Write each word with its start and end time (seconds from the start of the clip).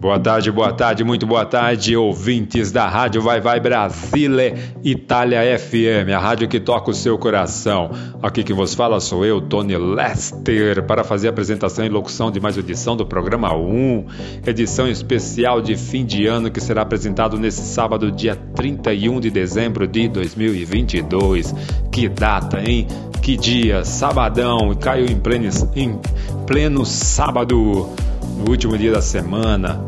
Boa 0.00 0.16
tarde, 0.16 0.52
boa 0.52 0.72
tarde, 0.72 1.02
muito 1.02 1.26
boa 1.26 1.44
tarde, 1.44 1.96
ouvintes 1.96 2.70
da 2.70 2.88
Rádio 2.88 3.20
Vai 3.20 3.40
Vai 3.40 3.58
Brasile, 3.58 4.54
Itália 4.84 5.58
FM, 5.58 6.14
a 6.14 6.20
rádio 6.20 6.46
que 6.46 6.60
toca 6.60 6.92
o 6.92 6.94
seu 6.94 7.18
coração. 7.18 7.90
Aqui 8.22 8.44
que 8.44 8.52
vos 8.52 8.74
fala 8.74 9.00
sou 9.00 9.26
eu, 9.26 9.40
Tony 9.40 9.76
Lester, 9.76 10.84
para 10.84 11.02
fazer 11.02 11.26
a 11.26 11.30
apresentação 11.30 11.84
e 11.84 11.88
locução 11.88 12.30
de 12.30 12.38
mais 12.38 12.56
edição 12.56 12.96
do 12.96 13.04
programa 13.04 13.52
1, 13.52 14.06
edição 14.46 14.86
especial 14.86 15.60
de 15.60 15.76
fim 15.76 16.06
de 16.06 16.28
ano 16.28 16.48
que 16.48 16.60
será 16.60 16.82
apresentado 16.82 17.36
nesse 17.36 17.62
sábado, 17.62 18.12
dia 18.12 18.36
31 18.54 19.18
de 19.18 19.30
dezembro 19.30 19.84
de 19.84 20.06
2022. 20.06 21.52
Que 21.90 22.08
data, 22.08 22.62
hein? 22.62 22.86
Que 23.20 23.36
dia, 23.36 23.84
sabadão, 23.84 24.72
caiu 24.76 25.06
em 25.06 25.18
pleno, 25.18 25.48
em 25.74 25.98
pleno 26.46 26.86
sábado 26.86 27.90
no 28.38 28.50
último 28.50 28.78
dia 28.78 28.92
da 28.92 29.02
semana. 29.02 29.84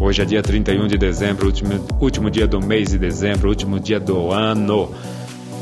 Hoje 0.00 0.20
é 0.20 0.24
dia 0.24 0.42
31 0.42 0.88
de 0.88 0.98
dezembro, 0.98 1.46
último, 1.46 1.86
último 2.00 2.30
dia 2.30 2.46
do 2.46 2.60
mês 2.60 2.90
de 2.90 2.98
dezembro, 2.98 3.48
último 3.48 3.78
dia 3.78 4.00
do 4.00 4.32
ano. 4.32 4.92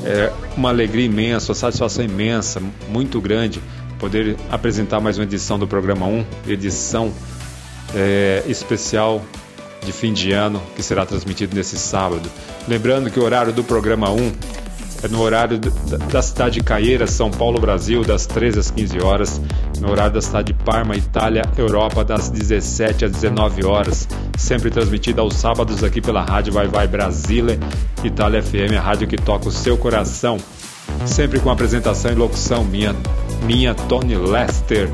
É 0.04 0.32
uma 0.56 0.70
alegria 0.70 1.04
imensa, 1.04 1.52
uma 1.52 1.54
satisfação 1.54 2.04
imensa, 2.04 2.60
muito 2.88 3.20
grande 3.20 3.62
poder 3.98 4.36
apresentar 4.50 4.98
mais 4.98 5.16
uma 5.16 5.24
edição 5.24 5.58
do 5.58 5.68
programa 5.68 6.06
1, 6.06 6.24
edição 6.48 7.12
é, 7.94 8.42
especial 8.48 9.22
de 9.84 9.92
fim 9.92 10.12
de 10.12 10.32
ano 10.32 10.60
que 10.74 10.82
será 10.82 11.06
transmitido 11.06 11.54
nesse 11.54 11.76
sábado. 11.76 12.28
Lembrando 12.66 13.10
que 13.10 13.20
o 13.20 13.22
horário 13.22 13.52
do 13.52 13.62
programa 13.62 14.10
1 14.10 14.18
é 14.18 14.61
no 15.08 15.20
horário 15.20 15.58
da 15.58 16.22
cidade 16.22 16.54
de 16.54 16.64
Caieira, 16.64 17.06
São 17.06 17.30
Paulo, 17.30 17.60
Brasil, 17.60 18.02
das 18.02 18.26
13 18.26 18.58
às 18.58 18.70
15 18.70 19.02
horas, 19.02 19.40
no 19.80 19.90
horário 19.90 20.14
da 20.14 20.22
cidade 20.22 20.52
de 20.52 20.64
Parma, 20.64 20.96
Itália, 20.96 21.42
Europa, 21.56 22.04
das 22.04 22.30
17 22.30 23.06
às 23.06 23.12
19 23.12 23.64
horas, 23.64 24.08
sempre 24.38 24.70
transmitida 24.70 25.20
aos 25.20 25.34
sábados 25.34 25.82
aqui 25.82 26.00
pela 26.00 26.22
Rádio 26.22 26.52
Vai 26.52 26.68
Vai 26.68 26.86
Brasília, 26.86 27.58
Itália 28.04 28.42
FM, 28.42 28.76
a 28.78 28.80
rádio 28.80 29.08
que 29.08 29.16
toca 29.16 29.48
o 29.48 29.52
seu 29.52 29.76
coração, 29.76 30.38
sempre 31.04 31.40
com 31.40 31.50
apresentação 31.50 32.12
e 32.12 32.14
locução 32.14 32.64
minha, 32.64 32.94
minha 33.44 33.74
Tony 33.74 34.16
Lester. 34.16 34.88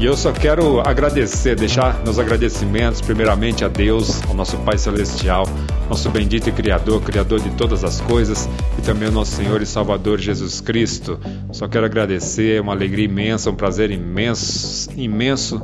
E 0.00 0.04
eu 0.04 0.16
só 0.16 0.30
quero 0.30 0.80
agradecer, 0.80 1.56
deixar 1.56 2.04
meus 2.04 2.20
agradecimentos 2.20 3.00
primeiramente 3.00 3.64
a 3.64 3.68
Deus, 3.68 4.22
ao 4.28 4.34
nosso 4.34 4.56
Pai 4.58 4.78
Celestial, 4.78 5.44
nosso 5.88 6.08
bendito 6.08 6.48
e 6.48 6.52
Criador, 6.52 7.02
Criador 7.02 7.40
de 7.40 7.50
todas 7.56 7.82
as 7.82 8.00
coisas, 8.02 8.48
e 8.78 8.82
também 8.82 9.08
ao 9.08 9.14
nosso 9.14 9.32
Senhor 9.32 9.60
e 9.60 9.66
Salvador 9.66 10.20
Jesus 10.20 10.60
Cristo. 10.60 11.18
Só 11.52 11.66
quero 11.66 11.84
agradecer, 11.84 12.58
é 12.58 12.60
uma 12.60 12.72
alegria 12.72 13.06
imensa, 13.06 13.50
um 13.50 13.56
prazer 13.56 13.90
imenso, 13.90 14.88
imenso 14.96 15.60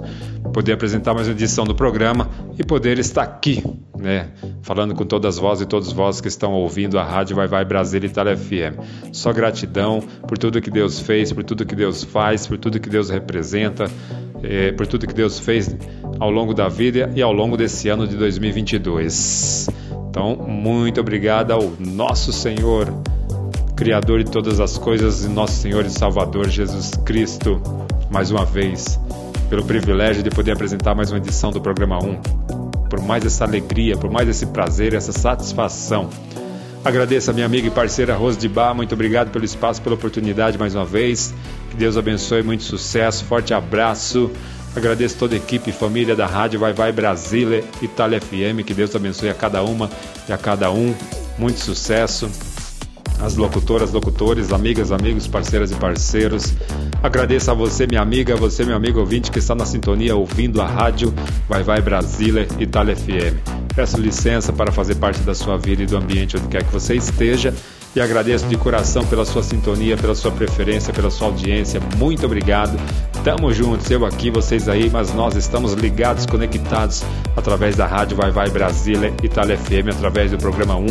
poder 0.52 0.72
apresentar 0.72 1.14
mais 1.14 1.26
uma 1.26 1.32
edição 1.32 1.64
do 1.64 1.74
programa 1.74 2.28
e 2.58 2.64
poder 2.64 2.98
estar 2.98 3.22
aqui, 3.22 3.62
né, 3.96 4.28
falando 4.62 4.94
com 4.94 5.04
todas 5.04 5.36
as 5.36 5.40
vozes 5.40 5.64
e 5.64 5.66
todos 5.66 5.92
vós 5.92 6.20
que 6.20 6.28
estão 6.28 6.52
ouvindo 6.52 6.98
a 6.98 7.04
Rádio 7.04 7.36
Vai 7.36 7.46
Vai 7.46 7.64
Brasília 7.64 8.06
Itália 8.06 8.36
FM. 8.36 9.12
Só 9.12 9.32
gratidão 9.32 10.02
por 10.28 10.38
tudo 10.38 10.60
que 10.60 10.70
Deus 10.70 11.00
fez, 11.00 11.32
por 11.32 11.42
tudo 11.42 11.64
que 11.64 11.74
Deus 11.74 12.04
faz, 12.04 12.46
por 12.46 12.58
tudo 12.58 12.78
que 12.78 12.88
Deus 12.88 13.10
representa, 13.10 13.90
eh, 14.42 14.72
por 14.72 14.86
tudo 14.86 15.06
que 15.06 15.14
Deus 15.14 15.38
fez 15.38 15.74
ao 16.20 16.30
longo 16.30 16.54
da 16.54 16.68
vida 16.68 17.10
e 17.14 17.22
ao 17.22 17.32
longo 17.32 17.56
desse 17.56 17.88
ano 17.88 18.06
de 18.06 18.16
2022. 18.16 19.68
Então, 20.08 20.36
muito 20.36 21.00
obrigado 21.00 21.50
ao 21.50 21.72
nosso 21.80 22.32
Senhor, 22.32 22.86
Criador 23.74 24.22
de 24.22 24.30
todas 24.30 24.60
as 24.60 24.78
coisas, 24.78 25.24
e 25.24 25.28
nosso 25.28 25.54
Senhor 25.54 25.84
e 25.84 25.90
Salvador 25.90 26.48
Jesus 26.48 26.92
Cristo, 27.04 27.60
mais 28.08 28.30
uma 28.30 28.44
vez, 28.44 29.00
pelo 29.48 29.64
privilégio 29.64 30.22
de 30.22 30.30
poder 30.30 30.52
apresentar 30.52 30.94
mais 30.94 31.10
uma 31.10 31.18
edição 31.18 31.50
do 31.50 31.60
programa 31.60 31.98
1. 31.98 32.20
Por 32.88 33.00
mais 33.00 33.24
essa 33.24 33.44
alegria, 33.44 33.96
por 33.96 34.10
mais 34.10 34.28
esse 34.28 34.46
prazer, 34.46 34.94
essa 34.94 35.12
satisfação. 35.12 36.08
Agradeço 36.84 37.30
a 37.30 37.34
minha 37.34 37.46
amiga 37.46 37.66
e 37.66 37.70
parceira 37.70 38.14
Rose 38.14 38.38
de 38.38 38.48
Bar, 38.48 38.74
muito 38.74 38.94
obrigado 38.94 39.30
pelo 39.30 39.44
espaço, 39.44 39.80
pela 39.80 39.94
oportunidade 39.94 40.58
mais 40.58 40.74
uma 40.74 40.84
vez. 40.84 41.34
Que 41.70 41.76
Deus 41.76 41.96
abençoe, 41.96 42.42
muito 42.42 42.62
sucesso, 42.62 43.24
forte 43.24 43.54
abraço. 43.54 44.30
Agradeço 44.76 45.16
toda 45.16 45.34
a 45.34 45.38
equipe 45.38 45.70
e 45.70 45.72
família 45.72 46.16
da 46.16 46.26
Rádio 46.26 46.58
Vai 46.58 46.72
Vai 46.72 46.92
Brasília, 46.92 47.64
Itália 47.80 48.20
FM. 48.20 48.64
Que 48.66 48.74
Deus 48.74 48.94
abençoe 48.94 49.30
a 49.30 49.34
cada 49.34 49.62
uma 49.62 49.88
e 50.28 50.32
a 50.32 50.38
cada 50.38 50.70
um. 50.70 50.94
Muito 51.38 51.60
sucesso. 51.60 52.28
As 53.24 53.36
locutoras, 53.36 53.90
locutores, 53.90 54.52
amigas, 54.52 54.92
amigos, 54.92 55.26
parceiras 55.26 55.70
e 55.70 55.74
parceiros. 55.76 56.52
Agradeço 57.02 57.50
a 57.50 57.54
você, 57.54 57.86
minha 57.86 58.02
amiga, 58.02 58.36
você, 58.36 58.66
meu 58.66 58.76
amigo 58.76 59.00
ouvinte 59.00 59.30
que 59.30 59.38
está 59.38 59.54
na 59.54 59.64
sintonia 59.64 60.14
ouvindo 60.14 60.60
a 60.60 60.66
rádio 60.66 61.12
Vai 61.48 61.62
Vai 61.62 61.80
Brasília, 61.80 62.46
Itália 62.58 62.94
FM. 62.94 63.38
Peço 63.74 63.98
licença 63.98 64.52
para 64.52 64.70
fazer 64.70 64.96
parte 64.96 65.20
da 65.20 65.34
sua 65.34 65.56
vida 65.56 65.82
e 65.82 65.86
do 65.86 65.96
ambiente 65.96 66.36
onde 66.36 66.48
quer 66.48 66.64
que 66.64 66.70
você 66.70 66.96
esteja 66.96 67.54
e 67.96 68.00
agradeço 68.00 68.46
de 68.46 68.58
coração 68.58 69.06
pela 69.06 69.24
sua 69.24 69.42
sintonia, 69.42 69.96
pela 69.96 70.14
sua 70.14 70.30
preferência, 70.30 70.92
pela 70.92 71.10
sua 71.10 71.28
audiência. 71.28 71.80
Muito 71.96 72.26
obrigado. 72.26 72.78
Tamo 73.22 73.52
juntos, 73.54 73.90
eu 73.90 74.04
aqui, 74.04 74.30
vocês 74.30 74.68
aí, 74.68 74.90
mas 74.90 75.14
nós 75.14 75.34
estamos 75.34 75.72
ligados, 75.72 76.26
conectados 76.26 77.02
através 77.34 77.74
da 77.74 77.86
Rádio 77.86 78.18
Vai 78.18 78.30
Vai 78.30 78.50
Brasília, 78.50 79.14
Itália 79.22 79.56
FM, 79.56 79.88
através 79.92 80.30
do 80.30 80.36
programa 80.36 80.76
1. 80.76 80.86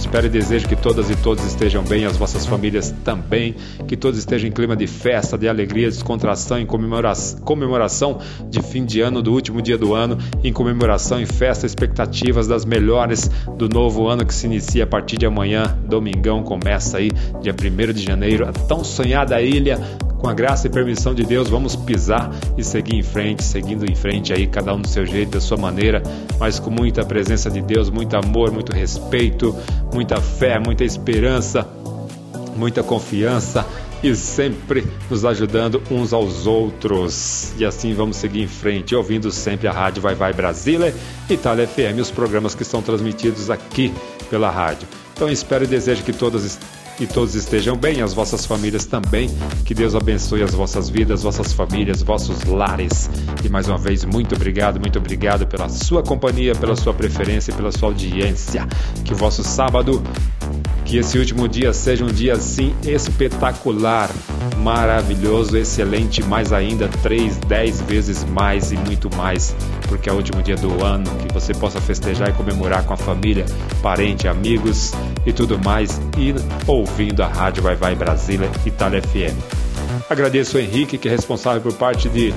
Espero 0.00 0.26
e 0.26 0.30
desejo 0.30 0.66
que 0.66 0.74
todas 0.74 1.10
e 1.10 1.16
todos 1.16 1.44
estejam 1.44 1.84
bem, 1.84 2.06
as 2.06 2.16
vossas 2.16 2.46
famílias 2.46 2.92
também, 3.04 3.54
que 3.86 3.98
todos 3.98 4.18
estejam 4.18 4.48
em 4.48 4.50
clima 4.50 4.74
de 4.74 4.86
festa, 4.86 5.36
de 5.36 5.46
alegria, 5.46 5.88
descontração, 5.88 6.58
em 6.58 6.64
comemoração, 6.64 7.38
comemoração 7.40 8.18
de 8.48 8.62
fim 8.62 8.84
de 8.86 9.02
ano, 9.02 9.20
do 9.20 9.30
último 9.30 9.60
dia 9.60 9.76
do 9.76 9.94
ano, 9.94 10.16
em 10.42 10.54
comemoração 10.54 11.20
e 11.20 11.26
festa, 11.26 11.66
expectativas 11.66 12.48
das 12.48 12.64
melhores 12.64 13.30
do 13.58 13.68
novo 13.68 14.08
ano 14.08 14.24
que 14.24 14.34
se 14.34 14.46
inicia 14.46 14.84
a 14.84 14.86
partir 14.86 15.18
de 15.18 15.26
amanhã, 15.26 15.78
domingão, 15.84 16.42
começa 16.42 16.96
aí, 16.96 17.10
dia 17.42 17.54
1 17.54 17.92
de 17.92 18.02
janeiro, 18.02 18.48
a 18.48 18.52
tão 18.52 18.82
sonhada 18.82 19.40
ilha 19.42 19.78
com 20.20 20.28
a 20.28 20.34
graça 20.34 20.66
e 20.66 20.70
permissão 20.70 21.14
de 21.14 21.24
Deus, 21.24 21.48
vamos 21.48 21.74
pisar 21.74 22.30
e 22.56 22.62
seguir 22.62 22.96
em 22.96 23.02
frente, 23.02 23.42
seguindo 23.42 23.90
em 23.90 23.94
frente 23.94 24.32
aí, 24.32 24.46
cada 24.46 24.74
um 24.74 24.80
do 24.80 24.88
seu 24.88 25.06
jeito, 25.06 25.32
da 25.32 25.40
sua 25.40 25.56
maneira, 25.56 26.02
mas 26.38 26.58
com 26.58 26.70
muita 26.70 27.04
presença 27.04 27.50
de 27.50 27.62
Deus, 27.62 27.88
muito 27.88 28.14
amor, 28.16 28.52
muito 28.52 28.72
respeito, 28.72 29.56
muita 29.92 30.20
fé, 30.20 30.58
muita 30.58 30.84
esperança, 30.84 31.66
muita 32.54 32.82
confiança 32.82 33.64
e 34.02 34.14
sempre 34.14 34.86
nos 35.10 35.24
ajudando 35.24 35.82
uns 35.90 36.12
aos 36.12 36.46
outros. 36.46 37.52
E 37.58 37.64
assim 37.64 37.94
vamos 37.94 38.16
seguir 38.16 38.42
em 38.42 38.48
frente, 38.48 38.94
ouvindo 38.94 39.30
sempre 39.30 39.68
a 39.68 39.72
Rádio 39.72 40.02
Vai 40.02 40.14
Vai 40.14 40.32
Brasília, 40.32 40.94
Itália 41.28 41.66
FM, 41.66 41.98
os 42.00 42.10
programas 42.10 42.54
que 42.54 42.64
são 42.64 42.82
transmitidos 42.82 43.50
aqui 43.50 43.92
pela 44.28 44.50
rádio. 44.50 44.86
Então 45.14 45.28
espero 45.28 45.64
e 45.64 45.66
desejo 45.66 46.02
que 46.02 46.12
todas 46.12 46.58
e 47.00 47.06
todos 47.06 47.34
estejam 47.34 47.76
bem, 47.76 48.02
as 48.02 48.12
vossas 48.12 48.44
famílias 48.44 48.84
também. 48.84 49.30
Que 49.64 49.74
Deus 49.74 49.94
abençoe 49.94 50.42
as 50.42 50.52
vossas 50.52 50.90
vidas, 50.90 51.22
vossas 51.22 51.52
famílias, 51.52 52.02
vossos 52.02 52.44
lares. 52.44 53.10
E 53.42 53.48
mais 53.48 53.66
uma 53.66 53.78
vez, 53.78 54.04
muito 54.04 54.34
obrigado, 54.34 54.78
muito 54.78 54.98
obrigado 54.98 55.46
pela 55.46 55.68
sua 55.68 56.02
companhia, 56.02 56.54
pela 56.54 56.76
sua 56.76 56.92
preferência, 56.92 57.54
pela 57.54 57.72
sua 57.72 57.88
audiência. 57.88 58.68
Que 59.02 59.14
o 59.14 59.16
vosso 59.16 59.42
sábado 59.42 60.02
que 60.90 60.96
esse 60.96 61.16
último 61.16 61.46
dia 61.46 61.72
seja 61.72 62.04
um 62.04 62.08
dia 62.08 62.32
assim 62.34 62.74
espetacular, 62.82 64.10
maravilhoso, 64.58 65.56
excelente, 65.56 66.20
mais 66.24 66.52
ainda, 66.52 66.88
três, 67.00 67.36
dez 67.46 67.80
vezes 67.80 68.24
mais 68.24 68.72
e 68.72 68.76
muito 68.76 69.08
mais, 69.14 69.54
porque 69.88 70.10
é 70.10 70.12
o 70.12 70.16
último 70.16 70.42
dia 70.42 70.56
do 70.56 70.84
ano, 70.84 71.04
que 71.18 71.32
você 71.32 71.54
possa 71.54 71.80
festejar 71.80 72.30
e 72.30 72.32
comemorar 72.32 72.82
com 72.84 72.92
a 72.92 72.96
família, 72.96 73.46
parente, 73.80 74.26
amigos 74.26 74.92
e 75.24 75.32
tudo 75.32 75.60
mais, 75.64 76.00
e 76.18 76.34
ouvindo 76.90 77.22
a 77.22 77.28
Rádio 77.28 77.62
Vai 77.62 77.76
Vai 77.76 77.94
Brasília 77.94 78.50
Itália 78.66 79.00
FM. 79.00 79.36
Agradeço 80.08 80.56
o 80.56 80.60
Henrique, 80.60 80.98
que 80.98 81.08
é 81.08 81.10
responsável 81.10 81.60
por 81.60 81.72
parte 81.72 82.08
de 82.08 82.34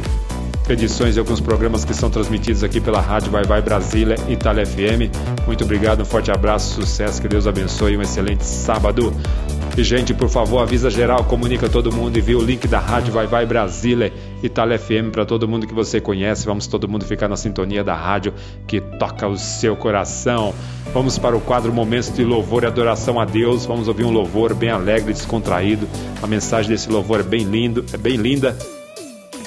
edições 0.69 1.15
de 1.15 1.19
alguns 1.19 1.41
programas 1.41 1.83
que 1.83 1.93
são 1.93 2.09
transmitidos 2.09 2.63
aqui 2.63 2.79
pela 2.79 3.01
Rádio 3.01 3.31
Vai 3.31 3.43
Vai 3.43 3.61
Brasília 3.61 4.15
Itália 4.29 4.65
FM. 4.65 5.11
Muito 5.45 5.63
obrigado, 5.63 6.01
um 6.01 6.05
forte 6.05 6.31
abraço, 6.31 6.75
sucesso, 6.75 7.21
que 7.21 7.27
Deus 7.27 7.47
abençoe, 7.47 7.97
um 7.97 8.01
excelente 8.01 8.45
sábado. 8.45 9.13
E, 9.75 9.83
gente, 9.83 10.13
por 10.13 10.29
favor, 10.29 10.59
avisa 10.59 10.89
geral, 10.89 11.23
comunica 11.23 11.67
todo 11.67 11.91
mundo 11.91 12.15
e 12.17 12.21
vê 12.21 12.35
o 12.35 12.41
link 12.41 12.67
da 12.67 12.79
Rádio 12.79 13.11
Vai 13.11 13.25
Vai 13.25 13.45
Brasília 13.45 14.13
Itália 14.43 14.77
FM 14.77 15.11
para 15.11 15.25
todo 15.25 15.47
mundo 15.47 15.65
que 15.65 15.73
você 15.73 15.99
conhece. 15.99 16.45
Vamos 16.45 16.67
todo 16.67 16.87
mundo 16.87 17.05
ficar 17.05 17.27
na 17.27 17.35
sintonia 17.35 17.83
da 17.83 17.95
rádio 17.95 18.33
que 18.67 18.79
toca 18.79 19.27
o 19.27 19.35
seu 19.35 19.75
coração. 19.75 20.53
Vamos 20.93 21.17
para 21.17 21.35
o 21.35 21.41
quadro 21.41 21.73
Momentos 21.73 22.13
de 22.13 22.23
Louvor 22.23 22.63
e 22.63 22.67
Adoração 22.67 23.19
a 23.19 23.25
Deus. 23.25 23.65
Vamos 23.65 23.87
ouvir 23.87 24.03
um 24.03 24.11
louvor 24.11 24.53
bem 24.53 24.69
alegre, 24.69 25.11
descontraído. 25.11 25.87
A 26.21 26.27
mensagem 26.27 26.69
desse 26.69 26.89
louvor 26.89 27.21
é 27.21 27.23
bem 27.23 27.43
lindo, 27.43 27.83
é 27.91 27.97
bem 27.97 28.15
linda 28.15 28.55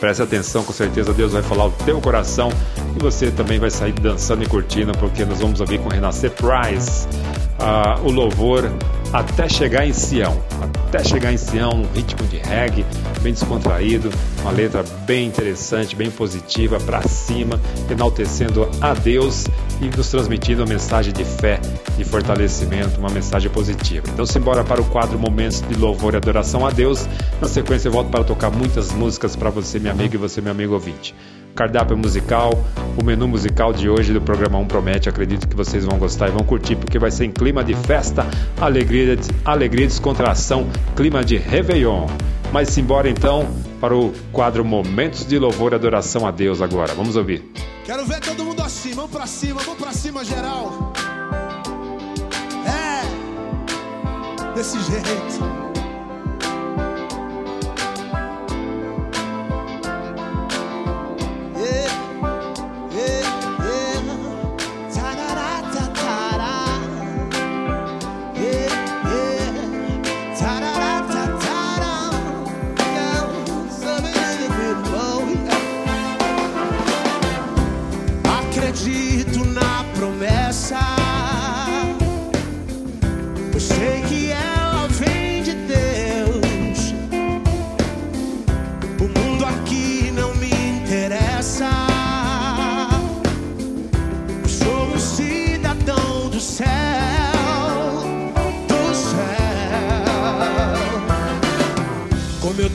Preste 0.00 0.22
atenção, 0.22 0.62
com 0.62 0.72
certeza 0.72 1.12
Deus 1.12 1.32
vai 1.32 1.42
falar 1.42 1.66
o 1.66 1.70
teu 1.70 2.00
coração 2.00 2.50
e 2.94 3.02
você 3.02 3.30
também 3.30 3.58
vai 3.58 3.70
sair 3.70 3.92
dançando 3.92 4.42
e 4.42 4.46
curtindo, 4.46 4.92
porque 4.98 5.24
nós 5.24 5.40
vamos 5.40 5.60
ouvir 5.60 5.78
com 5.78 5.88
Renascer 5.88 6.30
Price 6.32 7.08
uh, 7.58 8.06
o 8.06 8.10
louvor 8.10 8.70
até 9.12 9.48
chegar 9.48 9.86
em 9.86 9.92
Sião. 9.92 10.42
Até 10.60 11.02
chegar 11.04 11.32
em 11.32 11.36
Sião, 11.36 11.70
um 11.70 11.86
ritmo 11.94 12.26
de 12.28 12.38
reggae 12.38 12.84
bem 13.22 13.32
descontraído, 13.32 14.10
uma 14.40 14.50
letra 14.50 14.84
bem 15.06 15.26
interessante, 15.26 15.96
bem 15.96 16.10
positiva, 16.10 16.78
para 16.80 17.02
cima, 17.02 17.60
enaltecendo 17.90 18.68
a 18.80 18.94
Deus 18.94 19.46
e 19.80 19.86
nos 19.96 20.08
transmitindo 20.10 20.62
uma 20.62 20.68
mensagem 20.68 21.12
de 21.12 21.24
fé, 21.24 21.60
de 21.96 22.04
fortalecimento, 22.04 22.98
uma 22.98 23.10
mensagem 23.10 23.50
positiva. 23.50 24.06
Então, 24.12 24.24
simbora 24.24 24.62
para 24.64 24.80
o 24.80 24.84
quadro 24.84 25.18
Momentos 25.18 25.60
de 25.62 25.74
Louvor 25.74 26.14
e 26.14 26.16
Adoração 26.16 26.66
a 26.66 26.70
Deus. 26.70 27.08
Na 27.40 27.48
sequência, 27.48 27.88
eu 27.88 27.92
volto 27.92 28.10
para 28.10 28.24
tocar 28.24 28.50
muitas 28.50 28.92
músicas 28.92 29.34
para 29.34 29.50
você, 29.50 29.78
minha 29.78 29.92
amiga, 29.92 30.14
e 30.14 30.18
você, 30.18 30.40
meu 30.40 30.52
amigo 30.52 30.74
ouvinte 30.74 31.14
cardápio 31.56 31.96
musical, 31.96 32.52
o 33.00 33.02
menu 33.02 33.26
musical 33.26 33.72
de 33.72 33.88
hoje 33.88 34.12
do 34.12 34.20
programa 34.20 34.58
1 34.58 34.66
promete. 34.66 35.08
Acredito 35.08 35.48
que 35.48 35.56
vocês 35.56 35.84
vão 35.84 35.98
gostar 35.98 36.28
e 36.28 36.30
vão 36.30 36.44
curtir, 36.44 36.76
porque 36.76 36.98
vai 36.98 37.10
ser 37.10 37.24
em 37.24 37.32
clima 37.32 37.64
de 37.64 37.74
festa, 37.74 38.26
alegria, 38.60 39.18
alegria 39.44 39.86
descontração, 39.86 40.68
clima 40.94 41.24
de 41.24 41.36
Réveillon. 41.36 42.06
Mas 42.52 42.68
simbora 42.68 43.08
então 43.08 43.48
para 43.80 43.96
o 43.96 44.12
quadro 44.30 44.64
Momentos 44.64 45.26
de 45.26 45.38
Louvor 45.38 45.72
e 45.72 45.74
Adoração 45.74 46.26
a 46.26 46.30
Deus 46.30 46.60
agora. 46.60 46.94
Vamos 46.94 47.16
ouvir. 47.16 47.50
Quero 47.84 48.04
ver 48.04 48.20
todo 48.20 48.44
mundo 48.44 48.62
assim, 48.62 48.92
vamos 48.92 49.10
pra 49.10 49.26
cima, 49.26 49.60
vamos 49.62 49.80
pra 49.80 49.92
cima 49.92 50.24
geral. 50.24 50.92
É, 52.66 54.54
desse 54.54 54.78
jeito. 54.82 55.75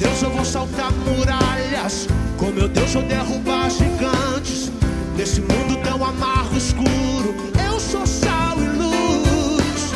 Deus 0.01 0.23
eu 0.23 0.31
vou 0.31 0.43
saltar 0.43 0.91
muralhas. 0.91 2.07
Com 2.35 2.47
meu 2.47 2.67
Deus 2.67 2.95
eu 2.95 3.03
derrubar 3.03 3.69
gigantes. 3.69 4.71
Nesse 5.15 5.41
mundo 5.41 5.79
tão 5.83 6.03
amargo 6.03 6.57
escuro, 6.57 7.35
eu 7.63 7.79
sou 7.79 8.03
sal 8.07 8.57
e 8.57 8.65
luz. 8.79 9.93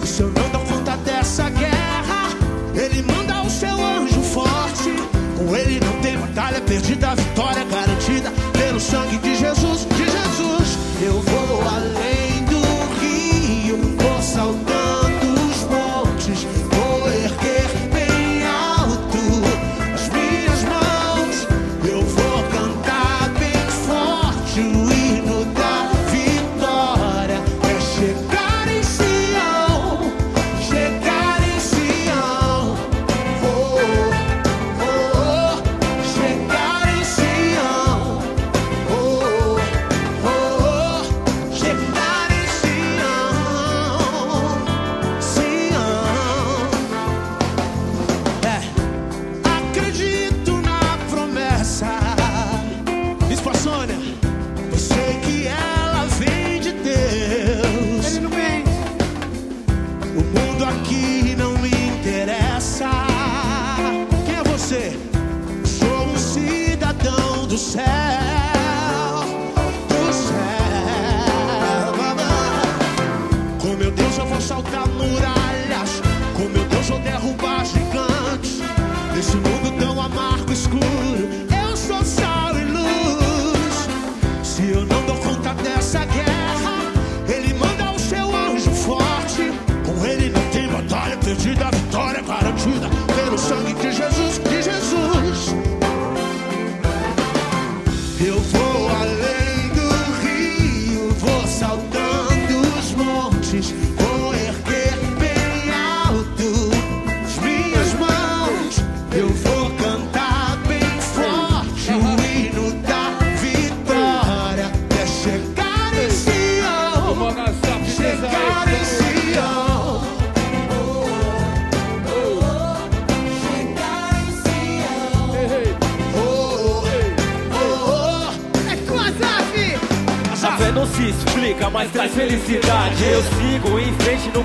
E 0.00 0.06
se 0.06 0.22
eu 0.22 0.28
não 0.28 0.48
dou 0.50 0.60
conta 0.60 0.96
dessa 0.98 1.50
guerra, 1.50 2.28
Ele 2.72 3.02
manda 3.02 3.42
o 3.42 3.50
seu 3.50 3.84
anjo 3.84 4.20
forte. 4.20 4.92
Com 5.36 5.56
Ele 5.56 5.80
não 5.80 6.00
tem 6.00 6.16
batalha 6.16 6.60
perdida, 6.60 7.10
a 7.10 7.14
vitória 7.16 7.64
garantida 7.64 8.32
pelo 8.52 8.78
sangue 8.78 9.18
de 9.18 9.31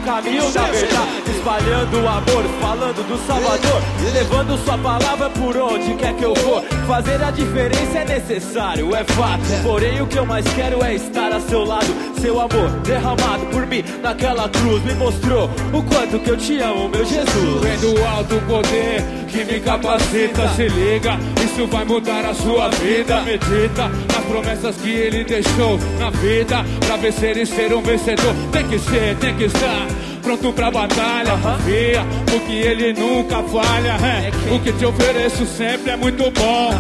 caminho 0.08 0.50
da 0.54 0.62
verdade, 0.62 1.32
espalhando 1.36 2.02
o 2.02 2.08
amor, 2.08 2.44
falando 2.62 3.06
do 3.06 3.28
Salvador, 3.28 3.82
levando 4.14 4.58
sua 4.64 4.78
palavra 4.78 5.30
por 5.30 5.58
onde 5.58 5.96
quer 5.96 6.14
que 6.16 6.24
eu 6.24 6.34
for. 6.34 6.64
Fazer 6.88 7.22
a 7.22 7.30
diferença 7.30 8.00
é 8.00 8.06
necessário, 8.06 8.96
é 8.96 9.04
fato. 9.04 9.42
Porém, 9.64 10.02
o 10.02 10.08
que 10.08 10.18
eu 10.18 10.26
mais 10.26 10.46
quero 10.56 10.82
é 10.82 10.96
estar 10.96 11.34
a 11.34 11.42
seu 11.42 11.66
lado. 11.66 11.94
Seu 12.22 12.40
amor 12.40 12.70
derramado 12.86 13.46
por 13.48 13.68
mim 13.68 13.84
naquela 14.02 14.48
cruz 14.48 14.82
me 14.86 14.94
mostrou 14.94 15.50
o 15.74 15.84
quanto 15.84 16.20
que 16.20 16.30
eu 16.30 16.38
te 16.38 16.58
amo, 16.60 16.88
meu 16.88 17.04
Jesus. 17.04 17.62
Vem 17.62 17.78
do 17.80 18.06
alto 18.06 18.36
poder 18.48 19.04
que 19.28 19.44
me 19.44 19.60
capacita, 19.60 20.48
se 20.56 20.70
liga, 20.70 21.20
isso 21.44 21.68
vai 21.68 21.84
mudar 21.84 22.24
a 22.24 22.34
sua 22.34 22.70
vida. 22.70 23.22
Medita 23.24 23.90
nas 23.90 24.26
promessas 24.26 24.78
que 24.78 24.90
ele 24.90 25.26
deixou 25.26 25.78
na 26.00 26.10
vida, 26.12 26.64
pra 26.86 26.96
vencer 26.96 27.36
e 27.36 27.46
ser 27.46 27.74
um 27.74 27.82
vencedor. 27.82 28.34
Tem 28.54 28.66
que 28.68 28.80
ser, 28.80 29.18
tem 29.18 29.36
que 29.36 29.44
estar 29.44 29.97
pronto 30.28 30.52
pra 30.52 30.70
batalha. 30.70 31.32
Confia, 31.38 32.06
porque 32.26 32.52
ele 32.52 32.94
nunca 32.94 33.42
falha. 33.44 33.96
É. 34.04 34.54
O 34.54 34.60
que 34.60 34.74
te 34.74 34.86
ofereço 34.86 35.46
sempre 35.46 35.92
é 35.92 35.96
muito 35.96 36.24
bom. 36.32 36.72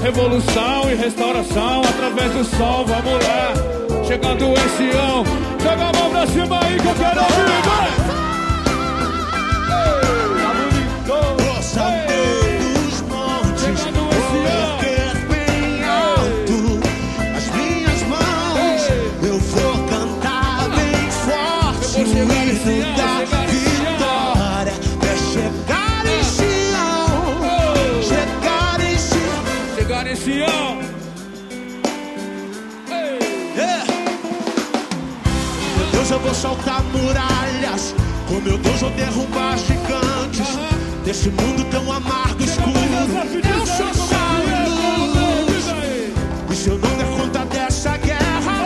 Revolução 0.00 0.88
e 0.90 0.94
restauração 0.94 1.82
através 1.82 2.32
do 2.32 2.44
som, 2.44 2.84
vamos 2.86 3.24
lá. 3.24 4.04
Chegando 4.06 4.44
em 4.44 4.68
Sião, 4.76 5.24
joga 5.60 5.88
a 5.88 5.92
mão 5.92 6.10
pra 6.10 6.26
cima 6.26 6.60
aí 6.64 6.76
que 6.78 6.86
eu 6.86 6.94
quero 6.94 7.20
ouvir, 7.20 7.68
vai! 7.68 7.91
Saltar 36.42 36.82
muralhas. 36.92 37.94
Com 38.28 38.40
meu 38.40 38.58
Deus, 38.58 38.82
eu 38.82 38.90
derrubar 38.90 39.56
gigantes. 39.58 40.58
Desse 41.04 41.30
mundo 41.30 41.64
tão 41.70 41.92
amargo, 41.92 42.42
escuro. 42.42 42.72
Eu 43.54 43.66
sou 43.66 43.94
sal 43.94 44.42
e 44.48 44.68
luz. 44.68 45.64
E 46.50 46.54
se 46.54 46.68
eu 46.68 46.78
não 46.78 46.96
der 46.96 47.06
conta 47.16 47.44
dessa 47.44 47.96
guerra, 47.96 48.56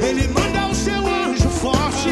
ele 0.00 0.26
manda 0.28 0.66
o 0.66 0.74
seu 0.74 0.94
anjo 0.94 1.48
forte. 1.48 2.10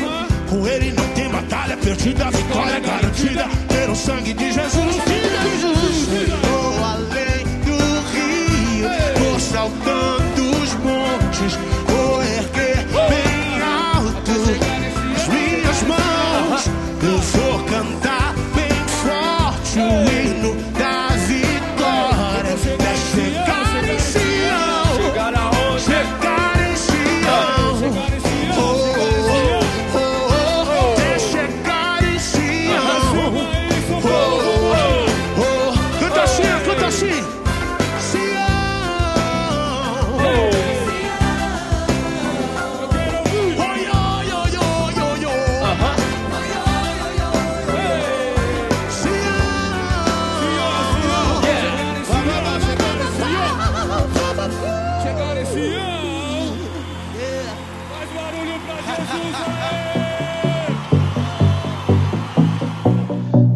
Com 0.48 0.66
ele 0.66 0.92
não 0.92 1.08
tem 1.08 1.28
batalha 1.28 1.76
perdida, 1.76 2.26
a 2.26 2.30
vitória 2.30 2.76
é 2.76 2.80
garantida. 2.80 3.48
Ter 3.68 3.90
o 3.90 3.96
sangue 3.96 4.32
de 4.32 4.52
Jesus, 4.52 4.96
filho 5.08 5.38
de 5.44 5.60
Jesus. 5.60 6.28
Vou 6.48 6.84
além 6.84 7.44
do 7.64 7.76
rio, 8.12 8.88
vou 9.18 9.40
saltando 9.40 9.89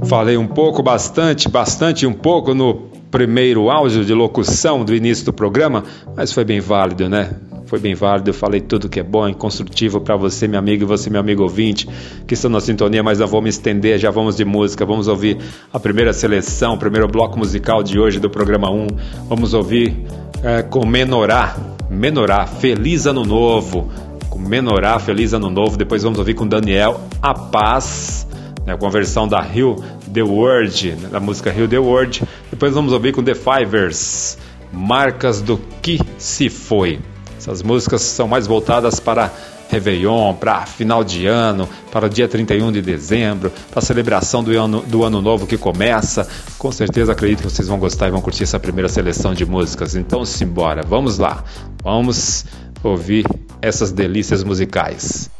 Falei 0.06 0.36
um 0.36 0.46
pouco, 0.46 0.82
bastante, 0.82 1.48
bastante 1.48 2.06
um 2.06 2.12
pouco 2.12 2.54
no 2.54 2.74
primeiro 3.10 3.70
áudio 3.70 4.04
de 4.04 4.12
locução 4.12 4.84
do 4.84 4.94
início 4.94 5.24
do 5.24 5.32
programa, 5.32 5.84
mas 6.14 6.32
foi 6.32 6.44
bem 6.44 6.60
válido, 6.60 7.08
né? 7.08 7.30
Foi 7.66 7.78
bem 7.78 7.94
válido, 7.94 8.28
eu 8.28 8.34
falei 8.34 8.60
tudo 8.60 8.88
que 8.88 9.00
é 9.00 9.02
bom 9.02 9.28
e 9.28 9.34
construtivo 9.34 10.00
para 10.00 10.16
você, 10.16 10.46
meu 10.46 10.58
amigo, 10.58 10.82
e 10.82 10.86
você, 10.86 11.08
meu 11.08 11.20
amigo 11.20 11.42
ouvinte, 11.42 11.88
que 12.26 12.34
estão 12.34 12.50
na 12.50 12.60
sintonia, 12.60 13.02
mas 13.02 13.18
não 13.18 13.26
vou 13.26 13.40
me 13.40 13.48
estender, 13.48 13.98
já 13.98 14.10
vamos 14.10 14.36
de 14.36 14.44
música, 14.44 14.84
vamos 14.84 15.08
ouvir 15.08 15.38
a 15.72 15.80
primeira 15.80 16.12
seleção, 16.12 16.74
o 16.74 16.78
primeiro 16.78 17.08
bloco 17.08 17.38
musical 17.38 17.82
de 17.82 17.98
hoje 17.98 18.20
do 18.20 18.28
programa 18.28 18.70
1. 18.70 18.86
Vamos 19.28 19.54
ouvir 19.54 19.96
é, 20.42 20.62
com 20.62 20.84
Menorá, 20.84 21.56
Menorá, 21.88 22.46
Feliz 22.46 23.06
Ano 23.06 23.24
Novo, 23.24 23.90
com 24.28 24.38
Menorá, 24.38 24.98
Feliz 24.98 25.32
Ano 25.32 25.48
Novo, 25.48 25.78
depois 25.78 26.02
vamos 26.02 26.18
ouvir 26.18 26.34
com 26.34 26.46
Daniel, 26.46 27.00
A 27.22 27.32
Paz, 27.32 28.26
né, 28.66 28.76
com 28.76 28.86
a 28.86 28.90
versão 28.90 29.26
da 29.28 29.46
Hill 29.46 29.76
The 30.12 30.22
Word, 30.22 30.92
né, 30.92 31.08
da 31.08 31.20
música 31.20 31.52
Hill 31.52 31.68
The 31.68 31.78
Word. 31.78 32.22
Depois 32.50 32.72
vamos 32.74 32.92
ouvir 32.92 33.12
com 33.12 33.22
The 33.22 33.34
Fivers, 33.34 34.38
Marcas 34.72 35.40
do 35.40 35.58
Que 35.82 36.00
Se 36.18 36.48
Foi. 36.48 37.00
Essas 37.36 37.62
músicas 37.62 38.02
são 38.02 38.26
mais 38.26 38.46
voltadas 38.46 38.98
para 39.00 39.30
Réveillon, 39.68 40.34
para 40.34 40.64
final 40.66 41.02
de 41.02 41.26
ano, 41.26 41.68
para 41.90 42.06
o 42.06 42.08
dia 42.08 42.28
31 42.28 42.70
de 42.72 42.80
dezembro, 42.80 43.50
para 43.70 43.80
a 43.80 43.82
celebração 43.82 44.42
do 44.42 44.56
ano, 44.58 44.82
do 44.82 45.04
ano 45.04 45.20
novo 45.20 45.46
que 45.46 45.58
começa. 45.58 46.28
Com 46.58 46.70
certeza 46.70 47.12
acredito 47.12 47.42
que 47.42 47.50
vocês 47.50 47.68
vão 47.68 47.78
gostar 47.78 48.08
e 48.08 48.10
vão 48.10 48.20
curtir 48.20 48.44
essa 48.44 48.60
primeira 48.60 48.88
seleção 48.88 49.34
de 49.34 49.44
músicas. 49.44 49.94
Então 49.94 50.24
simbora, 50.24 50.82
vamos 50.82 51.18
lá. 51.18 51.44
Vamos 51.82 52.46
ouvir 52.82 53.26
essas 53.60 53.92
delícias 53.92 54.44
musicais. 54.44 55.30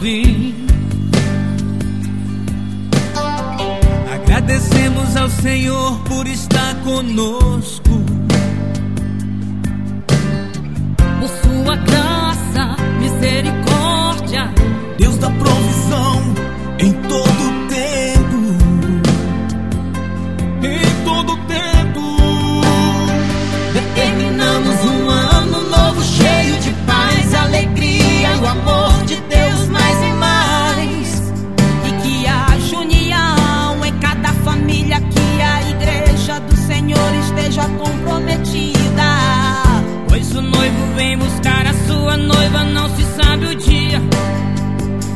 Fim. 0.00 0.54
Agradecemos 4.12 5.16
ao 5.16 5.28
Senhor 5.28 6.00
por 6.04 6.26
estar 6.26 6.74
conosco. 6.82 8.02
Por 11.20 11.28
sua 11.28 11.76
graça, 11.76 12.76
misericórdia, 12.98 14.50
Deus 14.98 15.18
da 15.18 15.30
provisão 15.30 16.34
em 16.78 16.92
todo 17.08 17.49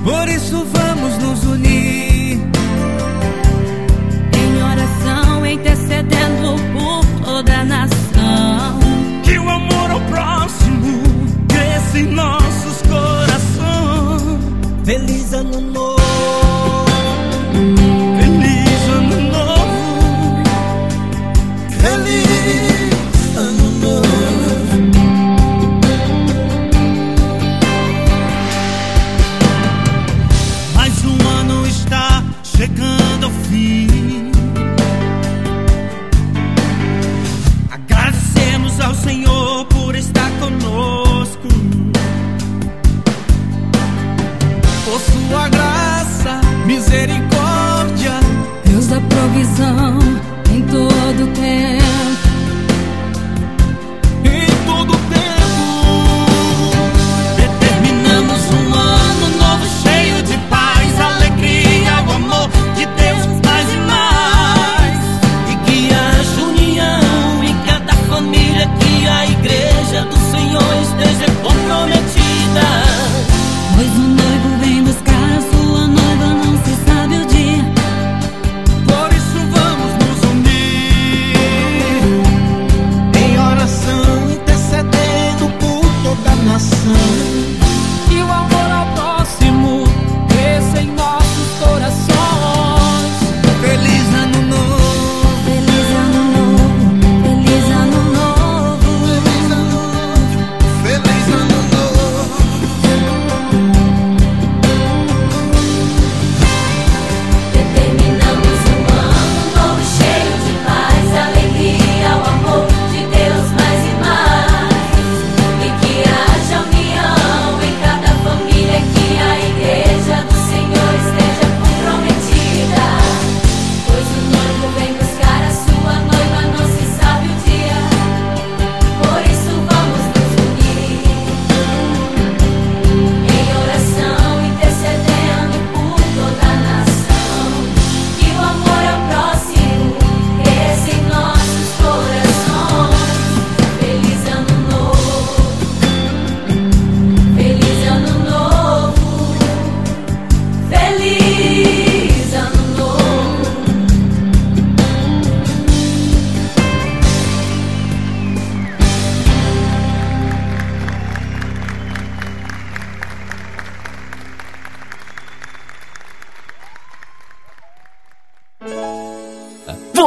Por 0.05 0.29
isso 0.29 0.67
vamos 0.67 1.17
nos 1.19 1.45
unir 1.45 2.39
em 4.37 4.63
oração, 4.63 5.47
intercedendo 5.47 6.57
por 6.75 7.25
toda 7.25 7.61
a 7.61 7.65
nação. 7.65 8.79
Que 9.23 9.39
o 9.39 9.49
amor 9.49 9.91
ao 9.91 10.01
próximo 10.03 11.03
cresça 11.49 11.99
em 11.99 12.07
nossos 12.09 12.83
corações. 12.83 14.41
Feliz 14.85 15.33
ano 15.33 15.61
novo. 15.73 15.94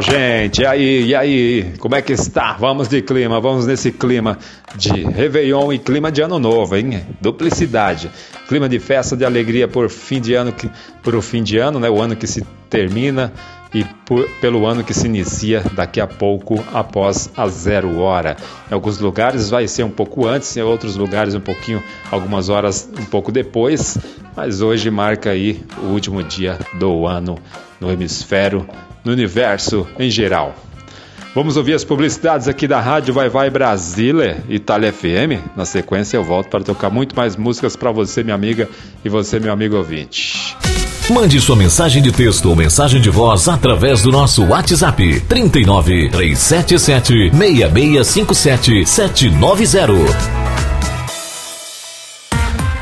Gente. 0.00 0.62
E 0.62 0.66
aí, 0.66 1.04
e 1.06 1.14
aí? 1.14 1.74
Como 1.78 1.94
é 1.94 2.00
que 2.00 2.12
está? 2.12 2.54
Vamos 2.54 2.88
de 2.88 3.02
clima, 3.02 3.40
vamos 3.40 3.66
nesse 3.66 3.92
clima 3.92 4.38
de 4.74 4.90
Réveillon 5.04 5.72
e 5.72 5.78
clima 5.78 6.10
de 6.10 6.22
Ano 6.22 6.38
Novo, 6.38 6.76
hein? 6.76 7.04
Duplicidade. 7.20 8.10
Clima 8.48 8.68
de 8.68 8.78
festa, 8.78 9.16
de 9.16 9.24
alegria 9.24 9.68
por 9.68 9.90
fim 9.90 10.20
de 10.20 10.34
ano, 10.34 10.52
que, 10.52 10.70
por 11.02 11.14
o 11.14 11.20
fim 11.20 11.42
de 11.42 11.58
ano, 11.58 11.78
né? 11.78 11.90
O 11.90 12.00
ano 12.00 12.16
que 12.16 12.26
se 12.26 12.42
termina 12.70 13.32
e 13.74 13.84
por, 13.84 14.28
pelo 14.40 14.66
ano 14.66 14.82
que 14.82 14.94
se 14.94 15.06
inicia 15.06 15.62
daqui 15.74 16.00
a 16.00 16.06
pouco 16.06 16.62
após 16.72 17.30
a 17.36 17.46
zero 17.48 17.98
hora. 17.98 18.36
Em 18.70 18.74
alguns 18.74 18.98
lugares 18.98 19.50
vai 19.50 19.68
ser 19.68 19.84
um 19.84 19.90
pouco 19.90 20.26
antes, 20.26 20.56
em 20.56 20.62
outros 20.62 20.96
lugares 20.96 21.34
um 21.34 21.40
pouquinho, 21.40 21.82
algumas 22.10 22.48
horas 22.48 22.88
um 22.98 23.04
pouco 23.04 23.30
depois, 23.30 23.98
mas 24.36 24.60
hoje 24.60 24.90
marca 24.90 25.30
aí 25.30 25.62
o 25.82 25.86
último 25.86 26.22
dia 26.22 26.58
do 26.78 27.06
ano 27.06 27.38
no 27.80 27.90
hemisfério, 27.90 28.66
no 29.04 29.12
universo 29.12 29.86
em 29.98 30.10
geral. 30.10 30.54
Vamos 31.34 31.56
ouvir 31.56 31.74
as 31.74 31.84
publicidades 31.84 32.48
aqui 32.48 32.66
da 32.66 32.80
Rádio 32.80 33.14
Vai 33.14 33.28
Vai 33.28 33.48
Brasília, 33.50 34.42
Itália 34.48 34.92
FM. 34.92 35.38
Na 35.56 35.64
sequência 35.64 36.16
eu 36.16 36.24
volto 36.24 36.48
para 36.48 36.64
tocar 36.64 36.90
muito 36.90 37.14
mais 37.14 37.36
músicas 37.36 37.76
para 37.76 37.92
você, 37.92 38.24
minha 38.24 38.34
amiga, 38.34 38.68
e 39.04 39.08
você, 39.08 39.38
meu 39.38 39.52
amigo 39.52 39.76
ouvinte. 39.76 40.56
Mande 41.08 41.40
sua 41.40 41.56
mensagem 41.56 42.02
de 42.02 42.12
texto 42.12 42.48
ou 42.48 42.56
mensagem 42.56 43.00
de 43.00 43.10
voz 43.10 43.48
através 43.48 44.02
do 44.02 44.10
nosso 44.10 44.44
WhatsApp 44.44 45.20
39 45.28 46.08
377 46.08 47.30
6657 47.30 48.86
790. 48.86 50.49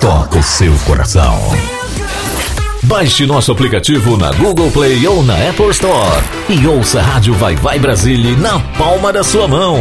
toca 0.00 0.38
o 0.38 0.42
seu 0.42 0.72
coração. 0.86 1.38
Baixe 2.84 3.26
nosso 3.26 3.52
aplicativo 3.52 4.16
na 4.16 4.32
Google 4.32 4.70
Play 4.70 5.06
ou 5.06 5.22
na 5.22 5.34
Apple 5.34 5.68
Store 5.68 6.24
e 6.48 6.66
ouça 6.66 7.00
a 7.00 7.02
Rádio 7.02 7.34
Vai 7.34 7.54
Vai 7.54 7.78
Brasília 7.78 8.34
na 8.38 8.58
palma 8.78 9.12
da 9.12 9.22
sua 9.22 9.46
mão. 9.46 9.78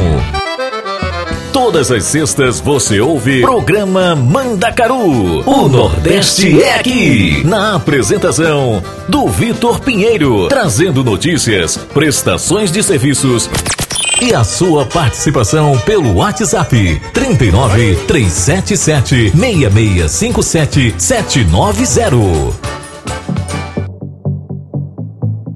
Todas 1.53 1.89
as 1.89 2.03
sextas 2.03 2.59
você 2.59 2.99
ouve 2.99 3.41
programa 3.41 4.13
Mandacaru. 4.13 5.41
O 5.49 5.69
Nordeste 5.69 6.61
é 6.61 6.75
aqui. 6.75 7.41
Na 7.45 7.75
apresentação 7.75 8.83
do 9.07 9.27
Vitor 9.29 9.79
Pinheiro, 9.79 10.49
trazendo 10.49 11.01
notícias, 11.01 11.77
prestações 11.77 12.71
de 12.71 12.83
serviços 12.83 13.49
e 14.21 14.33
a 14.33 14.43
sua 14.43 14.85
participação 14.85 15.77
pelo 15.79 16.15
WhatsApp 16.15 16.99
39 17.13 17.95
377 18.05 19.31
6657 19.31 20.95
790. 20.97 22.69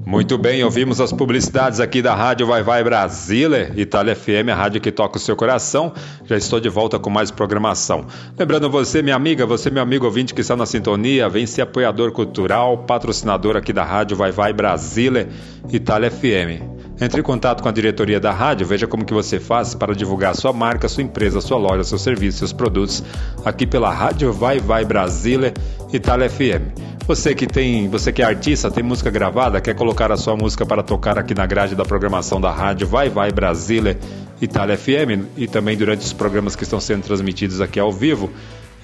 Muito 0.06 0.38
bem, 0.38 0.62
ouvimos 0.62 1.00
as 1.00 1.12
publicidades 1.12 1.80
aqui 1.80 2.00
da 2.00 2.14
Rádio 2.14 2.46
Vai 2.46 2.62
Vai 2.62 2.84
Brasília, 2.84 3.72
Itália 3.76 4.14
FM, 4.14 4.48
a 4.52 4.54
rádio 4.54 4.80
que 4.80 4.92
toca 4.92 5.16
o 5.18 5.20
seu 5.20 5.34
coração. 5.34 5.92
Já 6.24 6.36
estou 6.36 6.60
de 6.60 6.68
volta 6.68 6.98
com 7.00 7.10
mais 7.10 7.32
programação. 7.32 8.06
Lembrando 8.38 8.70
você, 8.70 9.02
minha 9.02 9.16
amiga, 9.16 9.44
você, 9.44 9.70
meu 9.70 9.82
amigo 9.82 10.06
ouvinte 10.06 10.32
que 10.32 10.40
está 10.40 10.54
na 10.54 10.66
sintonia, 10.66 11.28
vem 11.28 11.46
ser 11.46 11.62
apoiador 11.62 12.12
cultural, 12.12 12.78
patrocinador 12.78 13.56
aqui 13.56 13.72
da 13.72 13.82
Rádio 13.82 14.16
Vai 14.16 14.30
Vai 14.30 14.52
Brasília, 14.52 15.28
Itália 15.70 16.10
FM. 16.10 16.83
Entre 17.00 17.20
em 17.20 17.24
contato 17.24 17.60
com 17.60 17.68
a 17.68 17.72
diretoria 17.72 18.20
da 18.20 18.30
rádio, 18.30 18.66
veja 18.66 18.86
como 18.86 19.04
que 19.04 19.12
você 19.12 19.40
faz 19.40 19.74
para 19.74 19.94
divulgar 19.94 20.34
sua 20.36 20.52
marca, 20.52 20.88
sua 20.88 21.02
empresa, 21.02 21.40
sua 21.40 21.58
loja, 21.58 21.82
seu 21.82 21.98
serviço, 21.98 22.38
seus 22.38 22.52
produtos 22.52 23.02
aqui 23.44 23.66
pela 23.66 23.92
Rádio 23.92 24.32
Vai 24.32 24.60
Vai 24.60 24.84
Brasília, 24.84 25.52
Itália 25.92 26.30
FM. 26.30 26.94
Você 27.06 27.34
que 27.34 27.46
tem, 27.46 27.88
você 27.88 28.12
que 28.12 28.22
é 28.22 28.24
artista, 28.24 28.70
tem 28.70 28.82
música 28.82 29.10
gravada, 29.10 29.60
quer 29.60 29.74
colocar 29.74 30.12
a 30.12 30.16
sua 30.16 30.36
música 30.36 30.64
para 30.64 30.82
tocar 30.82 31.18
aqui 31.18 31.34
na 31.34 31.44
grade 31.44 31.74
da 31.74 31.84
programação 31.84 32.40
da 32.40 32.50
rádio 32.50 32.86
Vai 32.86 33.10
Vai 33.10 33.32
Brasília, 33.32 33.98
Itália 34.40 34.78
FM 34.78 35.36
e 35.36 35.48
também 35.48 35.76
durante 35.76 36.00
os 36.02 36.12
programas 36.12 36.54
que 36.54 36.62
estão 36.62 36.80
sendo 36.80 37.02
transmitidos 37.02 37.60
aqui 37.60 37.80
ao 37.80 37.92
vivo, 37.92 38.30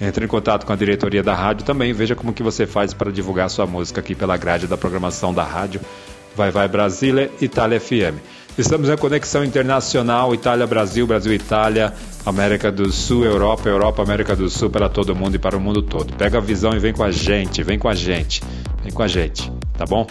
entre 0.01 0.25
em 0.25 0.29
contato 0.29 0.67
com 0.67 0.73
a 0.73 0.77
diretoria 0.77 1.23
da 1.23 1.35
rádio 1.35 1.65
também, 1.65 1.93
veja 1.93 2.17
como 2.17 2.33
que 2.33 2.43
você 2.43 2.67
faz 2.67 2.93
para 2.93 3.13
divulgar 3.13 3.49
sua 3.49 3.67
música 3.67 4.01
aqui 4.01 4.15
pela 4.15 4.37
grade 4.37 4.67
da 4.67 4.77
programação 4.77 5.33
da 5.33 5.45
rádio 5.45 5.81
Vai 6.37 6.51
Vai 6.51 6.69
Brasília, 6.69 7.31
Itália 7.41 7.81
FM. 7.81 8.19
Estamos 8.59 8.89
em 8.89 8.97
conexão 8.97 9.45
internacional 9.45 10.35
Itália-Brasil, 10.35 11.07
Brasil-Itália, 11.07 11.95
América 12.27 12.71
do 12.71 12.93
Sul, 12.93 13.25
Europa, 13.25 13.69
Europa, 13.69 14.03
América 14.03 14.37
do 14.37 14.51
Sul, 14.51 14.69
para 14.69 14.89
todo 14.89 15.15
mundo 15.15 15.37
e 15.37 15.39
para 15.39 15.57
o 15.57 15.61
mundo 15.61 15.83
todo. 15.83 16.13
Pega 16.15 16.39
a 16.39 16.41
visão 16.41 16.73
e 16.75 16.79
vem 16.79 16.93
com 16.93 17.05
a 17.05 17.11
gente, 17.11 17.63
vem 17.63 17.79
com 17.79 17.89
a 17.89 17.95
gente, 17.95 18.43
vem 18.83 18.93
com 18.93 19.03
a 19.03 19.09
gente, 19.09 19.51
tá 19.79 19.87
bom? 19.87 20.07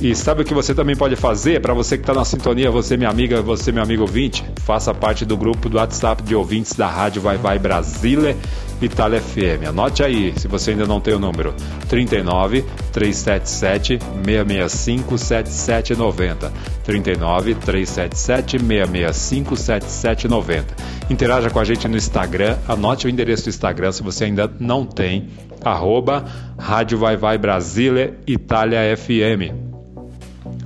E 0.00 0.14
sabe 0.14 0.42
o 0.42 0.44
que 0.44 0.52
você 0.52 0.74
também 0.74 0.96
pode 0.96 1.16
fazer? 1.16 1.60
Para 1.60 1.72
você 1.72 1.96
que 1.96 2.02
está 2.02 2.12
na 2.12 2.24
sintonia, 2.24 2.70
você 2.70 2.96
minha 2.96 3.08
amiga, 3.08 3.40
você 3.40 3.70
meu 3.70 3.82
amigo 3.82 4.02
ouvinte, 4.02 4.44
faça 4.56 4.92
parte 4.92 5.24
do 5.24 5.36
grupo 5.36 5.68
do 5.68 5.76
WhatsApp 5.76 6.22
de 6.22 6.34
ouvintes 6.34 6.74
da 6.74 6.88
Rádio 6.88 7.22
Vai 7.22 7.36
Vai 7.38 7.58
Brasília 7.58 8.36
Itália 8.82 9.20
FM. 9.20 9.68
Anote 9.68 10.02
aí, 10.02 10.34
se 10.36 10.48
você 10.48 10.72
ainda 10.72 10.86
não 10.86 11.00
tem 11.00 11.14
o 11.14 11.18
número: 11.18 11.54
39 11.88 12.64
377 12.92 13.98
665 13.98 15.18
7790. 15.18 16.52
39 16.84 17.54
377 17.54 18.58
665 18.58 19.56
7790. 19.56 20.76
Interaja 21.08 21.50
com 21.50 21.58
a 21.60 21.64
gente 21.64 21.86
no 21.86 21.96
Instagram, 21.96 22.56
anote 22.68 23.06
o 23.06 23.10
endereço 23.10 23.44
do 23.44 23.50
Instagram 23.50 23.92
se 23.92 24.02
você 24.02 24.24
ainda 24.24 24.50
não 24.58 24.84
tem, 24.84 25.28
arroba 25.64 26.24
Rádio 26.58 26.98
Vai 26.98 27.16
Vai 27.16 27.38
Brasília 27.38 28.18
Itália 28.26 28.96
FM 28.96 29.73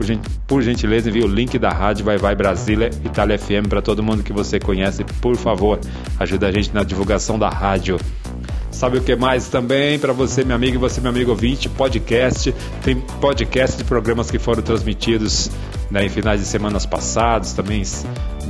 por, 0.48 0.62
gentileza, 0.62 1.10
envia 1.10 1.26
o 1.26 1.28
link 1.28 1.58
da 1.58 1.70
rádio 1.70 2.06
Vai 2.06 2.18
Vai 2.18 2.36
Brasília 2.36 2.90
Itália 3.04 3.38
FM 3.38 3.68
para 3.68 3.82
todo 3.82 4.04
mundo 4.04 4.24
que 4.24 4.32
você 4.32 4.60
conhece, 4.60 5.04
por 5.22 5.36
favor. 5.36 5.80
Ajuda 6.20 6.48
a 6.48 6.52
gente 6.52 6.74
na 6.74 6.84
divulgação 6.84 7.38
da 7.38 7.50
rádio. 7.50 7.98
Sabe 8.72 9.00
o 9.00 9.02
que 9.02 9.16
mais 9.16 9.48
também 9.48 9.98
para 9.98 10.14
você, 10.14 10.44
meu 10.44 10.56
amigo, 10.56 10.76
e 10.76 10.78
você, 10.78 11.02
meu 11.02 11.10
amigo 11.10 11.32
ouvinte? 11.32 11.68
Podcast. 11.68 12.54
Tem 12.84 13.00
podcast 13.20 13.76
de 13.76 13.84
programas 13.84 14.30
que 14.30 14.38
foram 14.38 14.62
transmitidos 14.62 15.50
né, 15.90 16.06
em 16.06 16.10
finais 16.10 16.40
de 16.40 16.46
semanas 16.46 16.86
passados, 16.86 17.54
também 17.54 17.82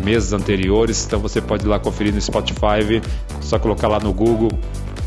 meses 0.04 0.34
anteriores. 0.34 1.06
Então 1.06 1.20
você 1.20 1.40
pode 1.40 1.66
ir 1.66 1.70
lá 1.70 1.80
conferir 1.80 2.14
no 2.14 2.20
Spotify, 2.20 3.02
só 3.40 3.58
colocar 3.58 3.88
lá 3.88 4.00
no 4.00 4.12
Google 4.12 4.50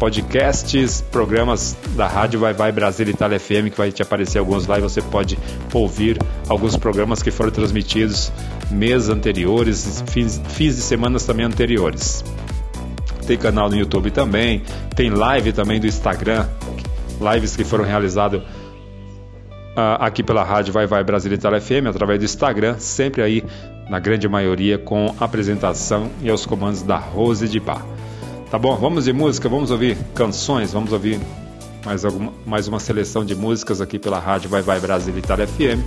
podcasts, 0.00 1.02
programas 1.12 1.76
da 1.94 2.08
Rádio 2.08 2.40
Vai 2.40 2.54
Vai 2.54 2.72
Brasil 2.72 3.06
Itália 3.08 3.38
FM, 3.38 3.70
que 3.70 3.76
vai 3.76 3.92
te 3.92 4.02
aparecer 4.02 4.38
alguns 4.38 4.66
lá 4.66 4.78
e 4.78 4.80
você 4.80 5.00
pode 5.00 5.38
ouvir 5.72 6.18
alguns 6.48 6.76
programas 6.76 7.22
que 7.22 7.30
foram 7.30 7.52
transmitidos 7.52 8.32
meses 8.70 9.08
anteriores, 9.08 10.02
fins, 10.08 10.40
fins 10.48 10.74
de 10.76 10.82
semanas 10.82 11.24
também 11.24 11.44
anteriores 11.44 12.24
tem 13.30 13.38
canal 13.38 13.70
no 13.70 13.76
YouTube 13.76 14.10
também, 14.10 14.60
tem 14.96 15.08
live 15.08 15.52
também 15.52 15.78
do 15.78 15.86
Instagram, 15.86 16.48
lives 17.32 17.54
que 17.54 17.62
foram 17.62 17.84
realizadas 17.84 18.42
uh, 18.42 20.00
aqui 20.00 20.20
pela 20.20 20.42
rádio 20.42 20.72
Vai 20.72 20.84
Vai 20.84 21.04
Brasil 21.04 21.32
Itália 21.32 21.60
FM, 21.60 21.86
através 21.88 22.18
do 22.18 22.24
Instagram, 22.24 22.74
sempre 22.80 23.22
aí 23.22 23.44
na 23.88 24.00
grande 24.00 24.28
maioria 24.28 24.78
com 24.78 25.14
apresentação 25.20 26.10
e 26.20 26.28
aos 26.28 26.44
comandos 26.44 26.82
da 26.82 26.96
Rose 26.96 27.48
de 27.48 27.60
Bar. 27.60 27.86
Tá 28.50 28.58
bom, 28.58 28.74
vamos 28.74 29.04
de 29.04 29.12
música, 29.12 29.48
vamos 29.48 29.70
ouvir 29.70 29.96
canções, 30.12 30.72
vamos 30.72 30.92
ouvir 30.92 31.20
mais, 31.84 32.04
alguma, 32.04 32.32
mais 32.44 32.66
uma 32.66 32.80
seleção 32.80 33.24
de 33.24 33.32
músicas 33.36 33.80
aqui 33.80 33.96
pela 33.96 34.18
rádio 34.18 34.50
Vai 34.50 34.60
Vai 34.60 34.80
Brasil 34.80 35.16
Itália 35.16 35.46
FM. 35.46 35.80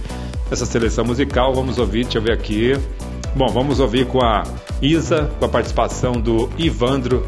Essa 0.50 0.66
seleção 0.66 1.04
musical, 1.04 1.54
vamos 1.54 1.78
ouvir, 1.78 2.04
deixa 2.04 2.20
eu 2.20 2.22
ver 2.22 2.32
aqui. 2.32 2.72
Bom, 3.36 3.48
vamos 3.50 3.82
ouvir 3.82 4.08
com 4.08 4.24
a 4.24 4.44
Isa, 4.82 5.30
com 5.40 5.44
a 5.44 5.50
participação 5.50 6.14
do 6.14 6.50
Ivandro, 6.58 7.28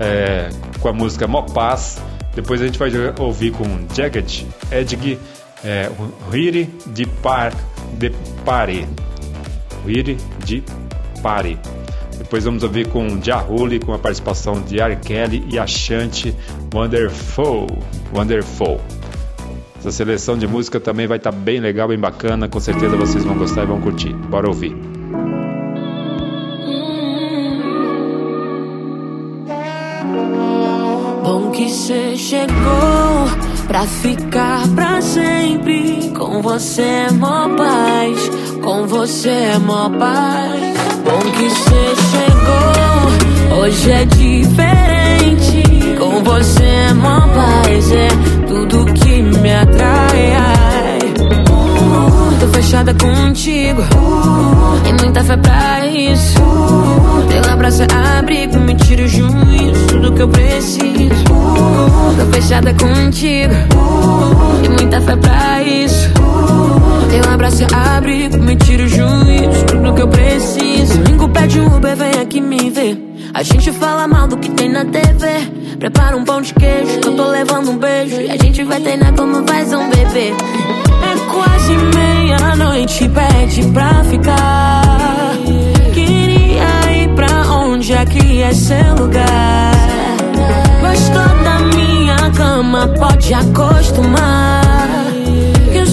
é, 0.00 0.48
com 0.80 0.88
a 0.88 0.92
música 0.92 1.28
Mopaz. 1.28 2.02
Depois 2.34 2.60
a 2.60 2.66
gente 2.66 2.78
vai 2.78 2.90
ouvir 3.20 3.52
com 3.52 3.64
Jacket 3.94 4.42
Edg, 4.72 5.16
é, 5.64 5.92
Riri 6.28 6.68
de, 6.88 7.06
Par, 7.06 7.54
de 7.92 8.10
Pare. 8.44 8.88
Riri 9.86 10.16
de 10.44 10.60
Pare. 11.22 11.56
Depois 12.32 12.44
vamos 12.46 12.62
ouvir 12.62 12.88
com 12.88 13.22
Jahuli, 13.22 13.78
com 13.78 13.92
a 13.92 13.98
participação 13.98 14.62
de 14.62 14.80
R. 14.80 14.96
Kelly 14.96 15.44
e 15.50 15.58
a 15.58 15.66
Chante 15.66 16.34
Wonderful. 16.72 17.66
Wonderful. 18.10 18.80
Essa 19.78 19.92
seleção 19.92 20.38
de 20.38 20.46
música 20.46 20.80
também 20.80 21.06
vai 21.06 21.18
estar 21.18 21.30
tá 21.30 21.36
bem 21.36 21.60
legal, 21.60 21.88
bem 21.88 21.98
bacana. 21.98 22.48
Com 22.48 22.58
certeza 22.58 22.96
vocês 22.96 23.22
vão 23.22 23.36
gostar 23.36 23.64
e 23.64 23.66
vão 23.66 23.82
curtir. 23.82 24.14
Bora 24.14 24.48
ouvir. 24.48 24.74
Bom 31.22 31.50
que 31.50 31.68
você 31.68 32.16
chegou 32.16 33.26
pra 33.66 33.82
ficar 33.82 34.66
pra 34.74 35.02
sempre. 35.02 36.10
Com 36.16 36.40
você 36.40 36.80
é 36.80 37.12
mó 37.12 37.54
paz, 37.54 38.30
com 38.62 38.86
você 38.86 39.28
é 39.28 39.58
mó 39.58 39.90
paz. 39.90 40.71
Bom 41.04 41.18
que 41.32 41.50
você 41.50 41.94
chegou, 42.10 43.58
hoje 43.60 43.90
é 43.90 44.04
diferente. 44.04 45.62
Com 45.98 46.22
você 46.22 46.64
é 46.64 46.94
mó 46.94 47.20
paz, 47.20 47.92
é 47.92 48.08
tudo 48.46 48.84
que 48.92 49.22
me 49.22 49.52
atrai. 49.52 50.32
Ai. 50.36 50.98
Uh, 51.20 52.40
tô 52.40 52.48
fechada 52.48 52.94
contigo, 52.94 53.82
e 54.88 55.02
muita 55.02 55.24
fé 55.24 55.36
pra 55.36 55.86
isso. 55.86 56.38
Teu 57.28 57.52
abraço 57.52 57.82
é 57.82 58.18
abrigo, 58.18 58.58
me 58.58 58.74
tira 58.74 59.04
o 59.04 59.08
juízo, 59.08 59.86
tudo 59.88 60.12
que 60.12 60.22
eu 60.22 60.28
preciso. 60.28 61.24
Tô 61.24 62.26
fechada 62.32 62.72
contigo, 62.74 63.54
e 64.64 64.68
muita 64.68 65.00
fé 65.00 65.16
pra 65.16 65.62
isso. 65.62 66.10
Teu 67.12 67.30
abraço 67.30 67.62
é 67.62 67.66
abrigo, 67.96 68.38
me 68.38 68.56
tira 68.56 68.84
o 68.84 68.88
juízo, 68.88 69.66
tudo 69.66 69.92
que 69.92 70.00
eu 70.00 70.08
preciso. 70.08 70.96
Domingo 70.96 71.28
pede 71.28 71.60
um 71.60 71.66
Uber, 71.76 71.94
vem 71.94 72.18
aqui 72.22 72.40
me 72.40 72.70
ver. 72.70 72.96
A 73.34 73.42
gente 73.42 73.70
fala 73.70 74.08
mal 74.08 74.26
do 74.26 74.38
que 74.38 74.50
tem 74.50 74.70
na 74.70 74.86
TV. 74.86 75.26
Prepara 75.78 76.16
um 76.16 76.24
pão 76.24 76.40
de 76.40 76.54
queijo, 76.54 77.00
que 77.00 77.08
eu 77.08 77.14
tô 77.14 77.28
levando 77.28 77.70
um 77.70 77.76
beijo. 77.76 78.18
E 78.18 78.30
a 78.30 78.36
gente 78.38 78.64
vai 78.64 78.80
treinar 78.80 79.12
como 79.14 79.46
faz 79.46 79.70
um 79.74 79.90
bebê. 79.90 80.30
É 80.30 81.30
quase 81.30 81.76
meia-noite, 81.94 83.06
pede 83.10 83.62
pra 83.72 84.02
ficar. 84.04 85.34
Queria 85.92 86.92
ir 86.96 87.08
pra 87.14 87.42
onde 87.52 87.92
aqui 87.92 88.40
é 88.40 88.54
seu 88.54 88.94
lugar. 88.98 89.74
Gostou 90.80 91.44
da 91.44 91.58
minha 91.76 92.30
cama, 92.30 92.88
pode 92.88 93.34
acostumar. 93.34 94.71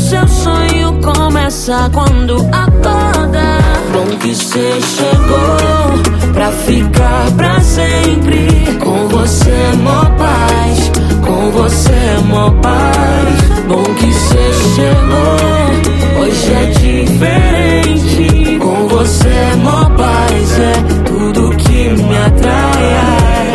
Seu 0.10 0.28
sonho 0.28 1.00
começa 1.04 1.88
quando 1.94 2.38
acorda. 2.52 3.60
Bom 3.94 4.18
que 4.18 4.34
você 4.34 4.80
chegou 4.82 6.34
pra 6.34 6.52
ficar 6.52 7.30
pra 7.38 7.60
sempre. 7.62 8.48
Com 8.84 9.08
você 9.08 9.52
é 9.52 9.76
mó 9.76 10.06
paz, 10.18 10.92
com 11.24 11.52
você 11.52 11.92
é 11.92 12.20
mó 12.26 12.50
paz. 12.60 13.66
Bom 13.68 13.84
que 13.84 14.12
você 14.12 14.52
chegou, 14.74 16.24
hoje 16.24 16.54
é 16.54 16.66
diferente. 16.80 18.58
Com 18.58 18.88
você 18.88 19.28
é 19.28 19.56
mó 19.58 19.92
paz, 19.96 20.60
é 20.60 20.74
tudo 21.08 21.56
que 21.56 21.90
me 21.90 22.18
atrai. 22.18 23.49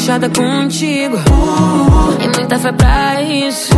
Uh, 0.00 0.02
fechada 0.02 0.30
contigo, 0.30 1.18
e 2.20 2.38
muita 2.38 2.58
fé 2.58 2.72
pra 2.72 3.22
isso. 3.22 3.70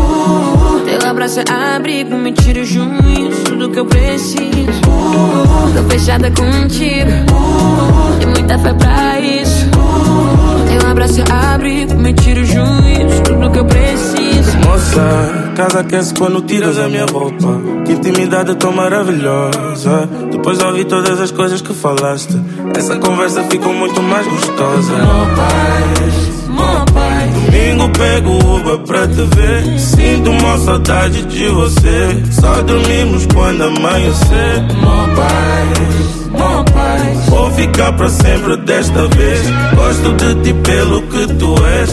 Teu 0.84 1.10
abraço 1.10 1.40
é 1.40 1.74
abrigo, 1.74 2.16
me 2.16 2.32
tira 2.32 2.60
o 2.60 2.64
juízo, 2.64 3.42
tudo 3.44 3.68
que 3.70 3.80
eu 3.80 3.86
preciso. 3.86 4.80
Tô 5.74 5.82
fechada 5.90 6.30
contigo, 6.30 7.10
e 8.20 8.26
muita 8.26 8.56
fé 8.56 8.72
pra 8.72 9.20
isso. 9.20 9.66
Teu 10.68 10.90
abraço 10.90 11.20
é 11.20 11.54
abrigo, 11.54 11.94
me 11.96 12.14
tira 12.14 12.40
o 12.40 12.44
juízo, 12.44 13.22
tudo 13.24 13.50
que 13.50 13.58
eu 13.58 13.64
preciso. 13.64 14.51
Moça, 14.64 15.52
casa 15.56 15.80
aquece 15.80 16.14
quando 16.14 16.40
tiras 16.42 16.78
a 16.78 16.88
minha 16.88 17.06
roupa. 17.06 17.60
Que 17.84 17.92
intimidade 17.92 18.54
tão 18.56 18.72
maravilhosa. 18.72 20.08
Depois 20.30 20.62
ouvi 20.62 20.84
todas 20.84 21.20
as 21.20 21.30
coisas 21.30 21.60
que 21.60 21.72
falaste. 21.74 22.34
Essa 22.76 22.96
conversa 22.96 23.42
ficou 23.44 23.72
muito 23.72 24.02
mais 24.02 24.26
gostosa. 24.26 24.92
Mó 24.92 25.26
paz, 25.36 26.48
mó 26.48 26.84
paz. 26.92 27.32
Domingo 27.34 27.88
pego 27.90 28.30
o 28.30 28.56
Uber 28.56 28.78
pra 28.78 29.06
te 29.06 29.22
ver. 29.36 29.78
Sinto 29.78 30.30
uma 30.30 30.58
saudade 30.58 31.22
de 31.24 31.48
você. 31.48 32.22
Só 32.30 32.62
dormimos 32.62 33.26
quando 33.34 33.64
amanhecer. 33.64 34.62
Mó 34.80 35.06
paz, 35.14 36.30
mó 36.30 36.64
paz. 36.64 37.26
Vou 37.28 37.50
ficar 37.52 37.92
pra 37.92 38.08
sempre 38.08 38.56
desta 38.58 39.06
vez. 39.08 39.42
Gosto 39.74 40.12
de 40.14 40.34
ti 40.42 40.54
pelo 40.62 41.02
que 41.02 41.26
tu 41.34 41.54
és. 41.64 41.90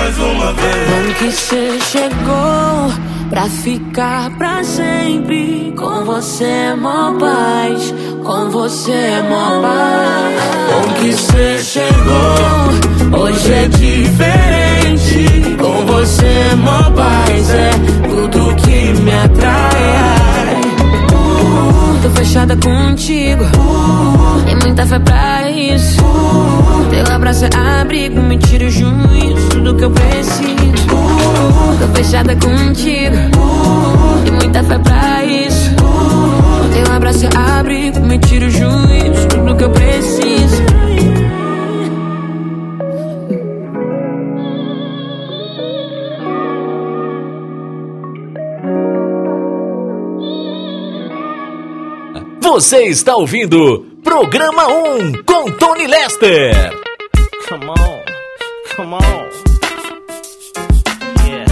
Mais 0.00 0.18
uma 0.18 0.52
vez. 0.54 0.88
Bom 0.88 1.14
que 1.18 1.30
você 1.30 1.78
chegou 1.92 2.90
pra 3.28 3.44
ficar 3.44 4.30
pra 4.38 4.64
sempre. 4.64 5.74
Com 5.76 6.04
você 6.06 6.44
é 6.44 6.74
mó 6.74 7.12
paz, 7.18 7.94
com 8.24 8.48
você 8.48 8.92
é 8.92 9.22
mó 9.28 9.60
paz. 9.60 10.40
Bom 10.70 10.94
que 10.94 11.12
você 11.12 11.58
chegou, 11.62 13.20
hoje 13.20 13.52
é 13.52 13.68
diferente. 13.68 15.56
Com 15.58 15.84
você 15.84 16.26
é 16.26 16.54
mó 16.54 16.82
paz, 16.92 17.50
é 17.50 17.70
tudo 18.08 18.56
que 18.56 18.98
me 19.02 19.12
atrai. 19.12 20.60
Uh, 21.12 21.98
tô 22.02 22.10
fechada 22.10 22.56
contigo, 22.56 23.44
e 24.49 24.49
muita 24.62 24.86
fé 24.86 24.98
pra 24.98 25.50
isso. 25.50 26.02
Teu 26.90 27.14
abraço 27.14 27.44
é 27.44 27.80
abrigo, 27.80 28.20
me 28.20 28.38
tira 28.38 28.66
o 28.66 28.70
juízo, 28.70 29.48
tudo 29.50 29.74
que 29.76 29.84
eu 29.84 29.90
preciso. 29.90 30.86
Tô 31.80 31.88
fechada 31.94 32.34
contigo, 32.34 33.16
e 34.26 34.30
muita 34.30 34.62
fé 34.62 34.78
pra 34.78 35.24
isso. 35.24 35.70
Teu 36.72 36.94
abraço 36.94 37.26
é 37.26 37.58
abrigo, 37.58 38.00
me 38.00 38.18
tira 38.18 38.46
o 38.46 38.50
juízo, 38.50 39.28
tudo 39.28 39.56
que 39.56 39.64
eu 39.64 39.70
preciso. 39.70 40.70
Você 52.42 52.82
está 52.88 53.16
ouvindo 53.16 53.86
Programa 54.02 54.66
1 54.68 55.22
com 55.24 55.50
Tony 55.58 55.86
Lester. 55.86 56.72
Come 57.48 57.70
on, 57.70 58.02
come 58.76 58.94
on. 58.94 59.30
Yeah. 61.26 61.46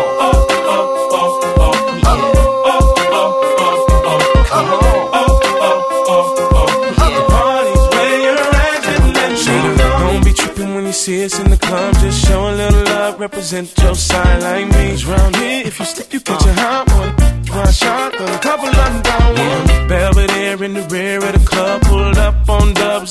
Don't 9.99 10.23
be 10.23 10.33
tripping 10.33 10.75
when 10.75 10.85
you 10.85 10.91
see 10.93 11.23
us 11.25 11.39
in 11.39 11.49
the 11.49 11.57
club. 11.57 11.93
Just 11.95 12.25
show 12.25 12.49
a 12.49 12.53
little 12.55 12.83
love, 12.85 13.19
represent 13.19 13.73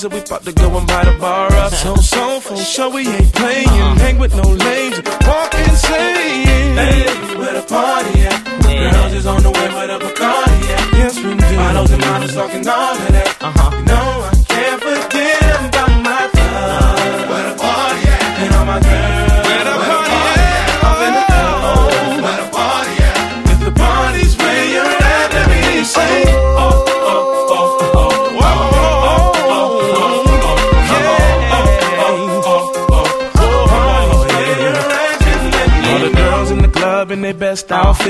and 0.06 0.14
we 0.14 0.20
about 0.20 0.44
to 0.44 0.52
go 0.52 0.78
and 0.78 0.86
buy 0.86 1.04
the 1.04 1.16
bar 1.18 1.52
up. 1.52 1.72
So, 1.72 1.96
so, 1.96 2.40
for 2.40 2.56
sure 2.56 2.90
we 2.90 3.08
ain't 3.08 3.35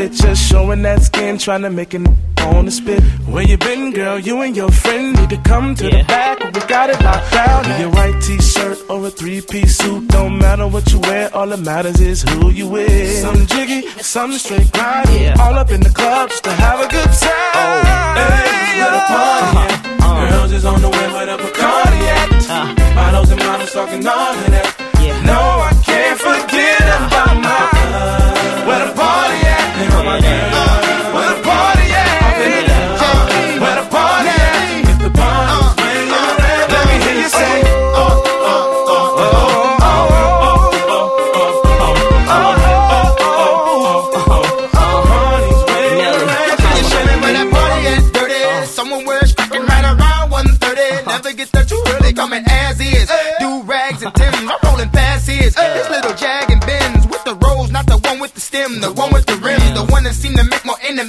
just 0.04 0.48
showing 0.50 0.82
that 0.82 1.02
skin, 1.02 1.38
trying 1.38 1.62
to 1.62 1.70
make 1.70 1.94
it 1.94 2.06
on 2.40 2.66
the 2.66 2.70
spit. 2.70 3.02
Where 3.26 3.42
you 3.42 3.56
been, 3.56 3.92
girl? 3.92 4.18
You 4.18 4.42
and 4.42 4.54
your 4.54 4.70
friend 4.70 5.16
need 5.18 5.30
to 5.30 5.38
come 5.38 5.74
to 5.74 5.84
the 5.84 6.04
back. 6.06 6.38
We 6.54 6.60
got 6.68 6.90
it 6.90 7.00
locked 7.02 7.32
down. 7.32 7.70
In 7.70 7.80
your 7.80 7.90
white 7.90 8.20
t-shirt 8.22 8.78
or 8.90 9.06
a 9.06 9.10
three-piece 9.10 9.78
suit, 9.78 10.08
don't 10.08 10.38
matter 10.38 10.66
what 10.68 10.92
you 10.92 11.00
wear. 11.00 11.34
All 11.34 11.46
that 11.48 11.60
matters 11.60 12.00
is 12.00 12.22
who 12.22 12.50
you 12.50 12.68
with. 12.68 13.18
Some 13.22 13.46
jiggy, 13.46 13.88
some 14.02 14.32
straight 14.32 14.70
grind. 14.72 15.40
All 15.40 15.54
up 15.54 15.70
in 15.70 15.80
the 15.80 15.90
club 15.90 16.28
just 16.28 16.44
to 16.44 16.50
have 16.52 16.80
a 16.80 16.88
good 16.88 17.10
time. 17.24 17.54
Oh, 17.54 17.82
Hey, 18.16 18.78
where 18.78 18.88
uh-huh. 18.92 18.96
the 18.96 19.02
party 19.08 19.74
at? 19.74 20.30
Girls 20.30 20.52
is 20.52 20.64
on 20.64 20.80
the 20.82 20.88
way 20.90 21.06
where 21.14 21.26
the 21.26 21.36
Bacardi 21.42 22.00
at. 22.20 22.32
Uh-huh. 22.50 22.94
Models 22.94 23.30
and 23.30 23.40
models 23.40 23.72
talking 23.72 24.06
all 24.06 24.32
of 24.34 24.50
that. 24.50 24.82
No, 25.24 25.65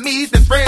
me 0.07 0.25
than 0.25 0.41
friends. 0.43 0.66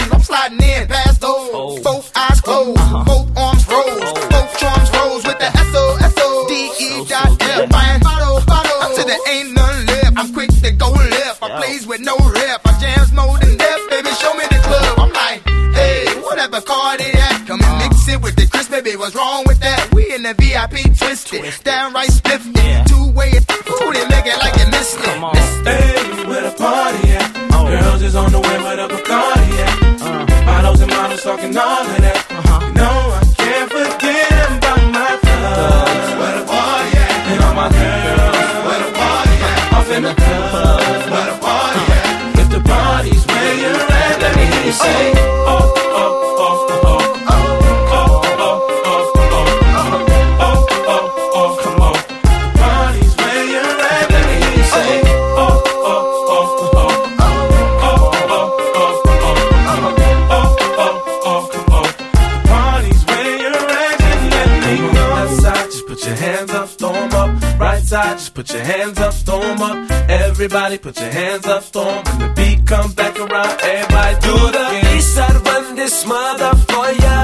Everybody 70.51 70.79
put 70.79 70.99
your 70.99 71.11
hands 71.11 71.45
up, 71.45 71.63
'em. 71.75 72.03
When 72.05 72.17
the 72.17 72.29
beat 72.35 72.65
comes 72.65 72.95
back 72.95 73.15
around, 73.19 73.61
everybody 73.61 74.15
do 74.27 74.35
the 74.57 74.95
East 74.95 75.13
side 75.13 75.37
run 75.45 75.75
this 75.75 76.03
mother 76.07 76.51
for 76.67 76.87
ya. 77.03 77.17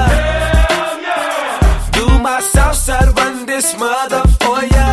Do 1.90 2.06
my 2.20 2.40
south 2.40 2.76
side 2.76 3.10
run 3.18 3.44
this 3.44 3.74
mother 3.76 4.22
for 4.38 4.62
ya. 4.74 4.90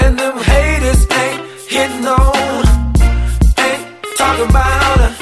And 0.00 0.18
them 0.18 0.38
haters 0.50 1.02
ain't 1.22 1.40
hitting 1.68 2.06
on, 2.06 2.64
ain't 3.58 3.84
talking 4.16 4.48
about 4.48 4.96
her. 5.04 5.12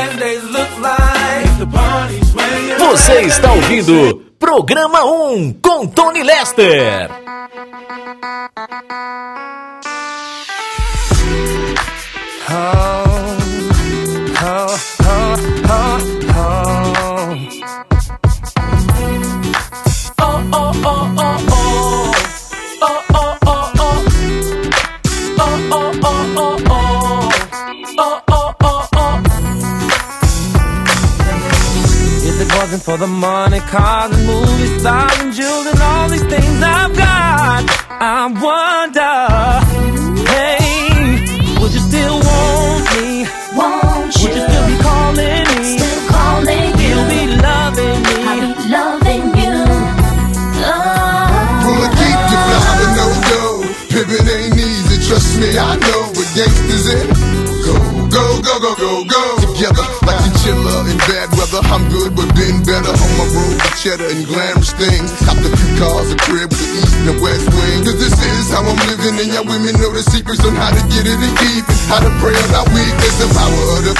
And 0.00 0.18
they 0.18 0.40
look 0.56 0.72
like 0.88 1.50
the 1.60 1.68
party's 1.70 2.34
where 2.34 2.58
you're 2.66 2.78
Você 2.80 3.20
está 3.30 3.52
ouvindo 3.52 4.24
Programa 4.40 5.04
1 5.04 5.52
com 5.62 5.86
Tony 5.86 6.24
Lester. 6.24 7.08
Oh, 12.52 12.89
cheddar 63.80 64.12
and 64.12 64.28
glamorous 64.28 64.76
things. 64.76 65.08
Copped 65.24 65.40
the 65.40 65.48
few 65.48 65.72
cars, 65.80 66.12
a 66.12 66.16
crib 66.20 66.52
with 66.52 66.60
the 66.60 66.70
east 66.84 66.94
and 67.00 67.08
the 67.08 67.16
west 67.24 67.48
wing. 67.48 67.80
Cause 67.80 67.96
this 67.96 68.12
is 68.12 68.52
how 68.52 68.60
I'm 68.60 68.76
living, 68.92 69.16
and 69.16 69.32
y'all 69.32 69.48
women 69.48 69.72
know 69.80 69.88
the 69.88 70.04
secrets 70.04 70.44
on 70.44 70.52
how 70.52 70.68
to 70.68 70.82
get 70.92 71.08
it 71.08 71.16
and 71.16 71.34
keep 71.40 71.64
it. 71.64 71.80
How 71.88 72.04
to 72.04 72.12
pray 72.20 72.36
about 72.52 72.68
weakness, 72.76 73.16
the 73.16 73.28
power 73.32 73.64
of 73.80 73.82
the 73.88 73.94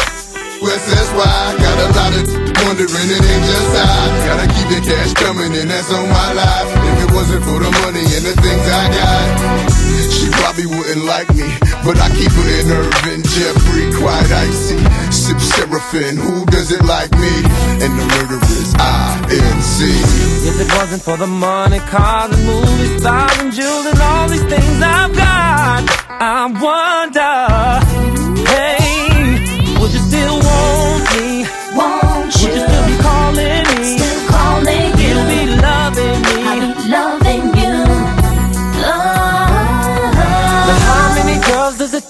West, 0.61 0.93
that's 0.93 1.09
why 1.16 1.24
I 1.24 1.57
got 1.57 1.76
a 1.81 1.89
lot 1.97 2.12
of 2.12 2.41
wondering 2.68 3.09
it 3.09 3.24
ain't 3.24 3.45
just 3.49 3.72
I 3.72 4.12
Gotta 4.28 4.47
keep 4.53 4.68
the 4.68 4.81
cash 4.85 5.12
coming 5.16 5.57
and 5.57 5.70
that's 5.72 5.89
on 5.89 6.05
my 6.05 6.33
life 6.37 6.60
If 6.60 6.60
wasn't 7.13 7.45
for 7.45 7.59
the 7.59 7.71
money 7.83 8.05
and 8.17 8.25
the 8.25 8.35
things 8.43 8.67
I 8.69 8.85
got. 8.95 9.71
She 10.11 10.29
probably 10.31 10.67
wouldn't 10.67 11.05
like 11.05 11.29
me 11.35 11.49
But 11.85 11.97
I 11.99 12.09
keep 12.11 12.33
her 12.33 12.49
in 12.61 12.71
Irvin, 12.71 13.23
Jeffrey, 13.23 13.87
quite 13.97 14.31
icy. 14.31 14.77
Sip 15.11 15.39
Seraphim, 15.41 16.17
who 16.17 16.45
does 16.47 16.73
it 16.73 16.85
like 16.85 17.11
me? 17.13 17.33
And 17.81 17.93
the 17.99 18.05
murderers, 18.15 18.75
I-N-C 18.77 19.79
If 20.51 20.61
it 20.61 20.69
wasn't 20.77 21.03
for 21.03 21.17
the 21.17 21.27
money, 21.27 21.79
cars 21.81 22.37
and 22.37 22.47
movies, 22.47 23.01
stars 23.01 23.39
and 23.39 23.53
jewels 23.53 23.87
and 23.87 23.99
all 24.01 24.29
these 24.29 24.45
things 24.45 24.83
I've 24.83 25.15
got, 25.15 25.85
I 26.21 26.47
wonder, 26.47 27.89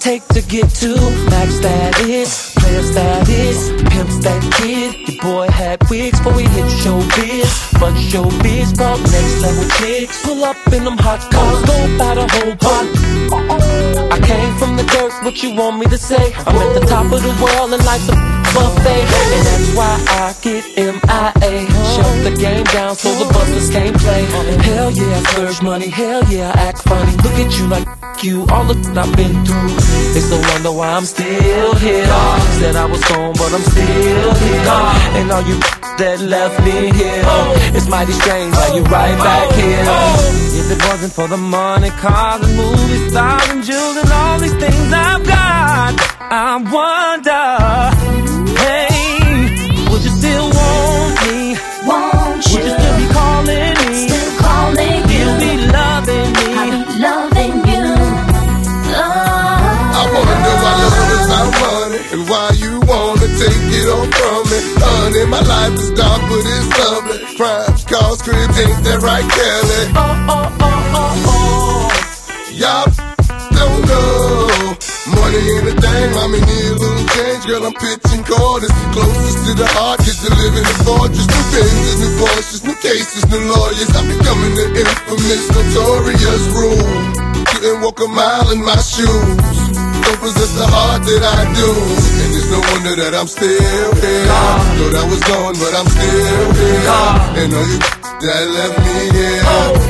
take 0.01 0.27
to 0.29 0.41
get 0.41 0.67
to 0.67 0.95
max 1.29 1.59
that 1.59 1.93
is, 2.01 2.53
player 2.57 2.81
that 2.97 3.29
is, 3.29 3.69
pimps 3.85 4.17
that 4.25 4.41
kid? 4.57 4.97
Your 5.07 5.21
boy 5.21 5.47
had 5.47 5.77
wigs 5.89 6.17
before 6.17 6.33
we 6.33 6.43
hit 6.43 6.65
showbiz, 6.81 7.79
but 7.79 7.93
showbiz 8.09 8.75
brought 8.75 8.99
next 8.99 9.41
level 9.45 9.67
chicks. 9.77 10.25
Pull 10.25 10.43
up 10.43 10.57
in 10.73 10.83
them 10.85 10.97
hot 10.97 11.21
cars, 11.29 11.61
go 11.69 11.77
by 11.99 12.15
the 12.15 12.25
whole 12.33 12.55
block. 12.57 12.87
I 14.11 14.17
came 14.25 14.57
from 14.57 14.75
the 14.75 14.83
dirt, 14.89 15.13
what 15.23 15.43
you 15.43 15.53
want 15.53 15.77
me 15.77 15.85
to 15.85 15.97
say? 15.97 16.33
I'm 16.49 16.57
at 16.57 16.73
the 16.79 16.85
top 16.87 17.05
of 17.05 17.21
the 17.21 17.35
world 17.37 17.71
and 17.71 17.85
like 17.85 18.01
the 18.09 18.17
buffet. 18.57 19.05
And 19.05 19.45
that's 19.45 19.69
why 19.77 19.93
I 20.17 20.33
get 20.41 20.60
MIA. 21.21 21.69
Shut 21.93 22.23
the 22.25 22.33
game 22.39 22.63
down 22.65 22.95
so 22.95 23.09
the 23.21 23.31
busters 23.33 23.69
can't 23.69 23.97
play. 23.97 24.23
Hell 24.69 24.91
yeah, 24.91 25.17
I 25.17 25.23
splurge 25.23 25.61
money. 25.61 25.89
Hell 25.89 26.23
yeah, 26.25 26.51
I 26.55 26.69
act 26.69 26.81
funny. 26.83 27.11
Look 27.23 27.37
at 27.43 27.57
you 27.57 27.67
like 27.67 27.87
you, 28.23 28.45
all 28.49 28.65
the 28.65 28.75
I've 28.97 29.15
been 29.15 29.45
through. 29.45 29.73
It's 30.17 30.31
a 30.31 30.39
wonder 30.49 30.71
why 30.71 30.89
I'm 30.93 31.05
still 31.05 31.75
here. 31.75 32.05
Said 32.59 32.75
I 32.75 32.85
was 32.85 33.03
gone, 33.05 33.33
but 33.33 33.53
I'm 33.53 33.61
still 33.61 34.33
here. 34.43 34.65
And 35.17 35.31
all 35.31 35.43
you 35.43 35.57
that 35.97 36.19
left 36.21 36.57
me 36.65 36.91
here, 36.97 37.23
it's 37.75 37.87
mighty 37.87 38.13
strange 38.13 38.53
how 38.55 38.75
you 38.75 38.83
right 38.83 39.17
back 39.17 39.53
here. 39.53 39.85
If 40.59 40.71
it 40.71 40.81
wasn't 40.89 41.13
for 41.13 41.27
the 41.27 41.37
money, 41.37 41.89
cars 42.01 42.41
and 42.43 42.57
movie 42.57 43.09
stars 43.09 43.49
and 43.49 43.63
jewels 43.63 43.97
and 43.97 44.11
all 44.11 44.39
these 44.39 44.55
things 44.55 44.93
I've 44.93 45.23
got, 45.25 45.93
I 46.19 46.57
wonder, 46.57 48.20
calling 53.45 53.75
me? 53.75 54.07
Still 54.07 54.31
calling 54.39 55.01
you. 55.09 55.19
You'll 55.19 55.39
be 55.39 55.51
loving 55.71 56.29
me. 56.33 56.45
I'll 56.59 56.69
be 56.71 56.99
loving 56.99 57.55
you. 57.69 57.85
I 58.93 60.03
wanna 60.13 60.35
know 60.43 60.55
why 60.63 60.73
love 60.81 61.11
is 61.17 61.27
not 61.31 61.47
money 61.61 61.99
and 62.13 62.21
why 62.29 62.47
you 62.63 62.73
wanna 62.81 63.27
take 63.41 63.65
it 63.79 63.87
all 63.89 64.07
from 64.17 64.41
me. 64.51 64.59
Honey, 64.81 65.25
my 65.25 65.41
life 65.41 65.73
is 65.73 65.91
dark, 65.91 66.21
but 66.29 66.43
it's 66.45 66.67
lovely. 66.79 67.19
Crime, 67.37 67.73
cars, 67.89 68.21
cribs, 68.21 68.59
ain't 68.59 68.83
that 68.85 68.99
right, 69.01 69.27
Kelly? 69.37 69.83
Oh, 69.95 70.01
oh, 70.29 70.57
oh, 70.61 70.99
oh, 70.99 71.27
oh. 71.27 71.89
Y'all 72.51 72.89
don't 73.57 73.81
know. 73.87 74.77
Money 75.15 75.41
ain't 75.53 75.67
a 75.67 75.81
thing, 75.81 76.11
mommy 76.13 76.39
need 76.41 76.49
a 76.49 76.75
little 76.75 76.95
change. 76.95 77.00
Girl, 77.51 77.67
I'm 77.67 77.73
pitching 77.73 78.23
quarters. 78.23 78.71
Closest 78.95 79.43
to 79.43 79.51
the 79.59 79.67
heart, 79.75 79.99
cause 79.99 80.23
you 80.23 80.31
live 80.39 80.55
in 80.55 80.63
a 80.63 80.75
fortress. 80.87 81.27
New 81.27 81.43
Benzes, 81.51 81.99
new 81.99 82.11
Porsches, 82.15 82.63
new 82.63 82.77
cases, 82.79 83.27
new 83.27 83.43
lawyers. 83.43 83.91
I'm 83.91 84.07
becoming 84.07 84.55
the 84.55 84.71
infamous, 84.71 85.51
notorious 85.51 86.43
rule. 86.55 87.43
Couldn't 87.51 87.83
walk 87.83 87.99
a 87.99 88.07
mile 88.07 88.55
in 88.55 88.63
my 88.63 88.79
shoes. 88.79 89.35
Don't 89.67 90.19
possess 90.23 90.55
the 90.55 90.63
heart 90.63 91.03
that 91.03 91.23
I 91.27 91.43
do. 91.51 92.30
And 92.51 92.59
no 92.59 92.67
wonder 92.73 92.95
that 92.99 93.15
I'm 93.15 93.27
still 93.27 93.47
here. 93.47 94.27
Thought 94.27 94.95
I 94.99 95.05
was 95.07 95.23
gone, 95.23 95.55
but 95.55 95.71
I'm 95.71 95.87
still 95.87 96.51
here. 96.59 96.83
And 97.39 97.53
all 97.55 97.63
you 97.63 97.79
that 97.79 98.43
left 98.51 98.75
me 98.75 99.07
here. 99.15 99.43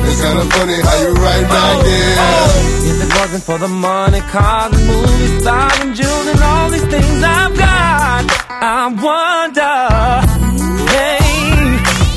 It's 0.06 0.22
kinda 0.22 0.46
funny 0.54 0.78
how 0.78 0.96
you 1.02 1.10
right 1.26 1.46
back 1.50 1.76
here. 1.82 2.22
If 2.86 3.02
it 3.02 3.10
wasn't 3.18 3.42
for 3.42 3.58
the 3.58 3.66
money, 3.66 4.20
cars 4.30 4.72
and 4.78 4.86
movie 4.86 5.40
stars 5.40 5.78
and 5.80 5.94
jewels 5.96 6.26
and 6.32 6.40
all 6.40 6.70
these 6.70 6.86
things 6.86 7.22
I've 7.22 7.56
got, 7.58 8.30
I 8.48 8.94
wonder, 9.06 9.74
hey, 10.94 11.18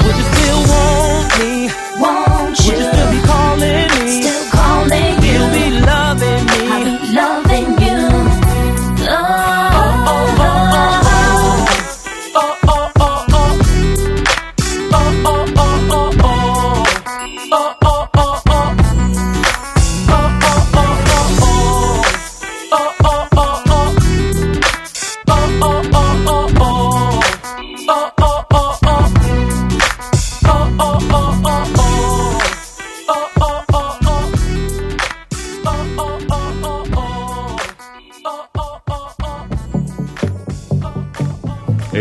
would 0.05 0.15
you 0.21 0.27
still 0.33 0.61
want 0.69 1.27
me? 1.41 1.53
Won't 1.97 2.53
Would 2.53 2.79
you 2.79 2.85
still 2.93 3.09
be 3.11 3.19
calling 3.25 3.87
me? 3.97 4.21
Still 4.21 4.45
calling 4.53 5.24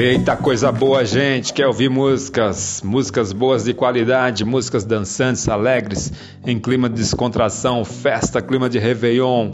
Eita 0.04 0.36
coisa 0.36 0.70
boa, 0.70 1.02
gente! 1.02 1.54
Quer 1.54 1.66
ouvir 1.66 1.88
músicas? 1.88 2.82
Músicas 2.84 3.32
boas 3.32 3.64
de 3.64 3.72
qualidade, 3.72 4.44
músicas 4.44 4.84
dançantes, 4.84 5.48
alegres, 5.48 6.12
em 6.46 6.58
clima 6.58 6.90
de 6.90 6.96
descontração, 6.96 7.82
festa, 7.86 8.42
clima 8.42 8.68
de 8.68 8.78
Réveillon, 8.78 9.52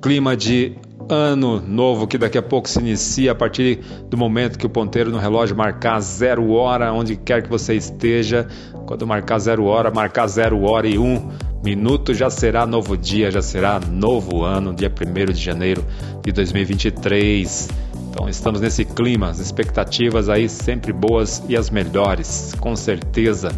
clima 0.00 0.34
de 0.34 0.78
ano 1.10 1.60
novo 1.60 2.06
que 2.06 2.16
daqui 2.16 2.38
a 2.38 2.42
pouco 2.42 2.70
se 2.70 2.78
inicia 2.78 3.32
a 3.32 3.34
partir 3.34 3.80
do 4.08 4.16
momento 4.16 4.58
que 4.58 4.64
o 4.64 4.70
ponteiro 4.70 5.10
no 5.10 5.18
relógio 5.18 5.54
marcar 5.54 6.00
zero 6.00 6.52
hora, 6.52 6.90
onde 6.90 7.14
quer 7.14 7.42
que 7.42 7.50
você 7.50 7.74
esteja. 7.74 8.48
Quando 8.86 9.06
marcar 9.06 9.38
zero 9.38 9.66
hora, 9.66 9.90
marcar 9.90 10.26
zero 10.26 10.62
hora 10.62 10.88
e 10.88 10.96
um 10.96 11.28
minuto, 11.62 12.14
já 12.14 12.30
será 12.30 12.64
novo 12.64 12.96
dia, 12.96 13.30
já 13.30 13.42
será 13.42 13.78
novo 13.78 14.42
ano, 14.42 14.72
dia 14.72 14.90
1 14.90 15.32
de 15.34 15.38
janeiro 15.38 15.84
de 16.22 16.32
2023. 16.32 17.68
Então 18.16 18.30
estamos 18.30 18.62
nesse 18.62 18.82
clima, 18.82 19.28
as 19.28 19.40
expectativas 19.40 20.30
aí 20.30 20.48
sempre 20.48 20.90
boas 20.90 21.42
e 21.50 21.54
as 21.54 21.68
melhores, 21.68 22.54
com 22.58 22.74
certeza. 22.74 23.52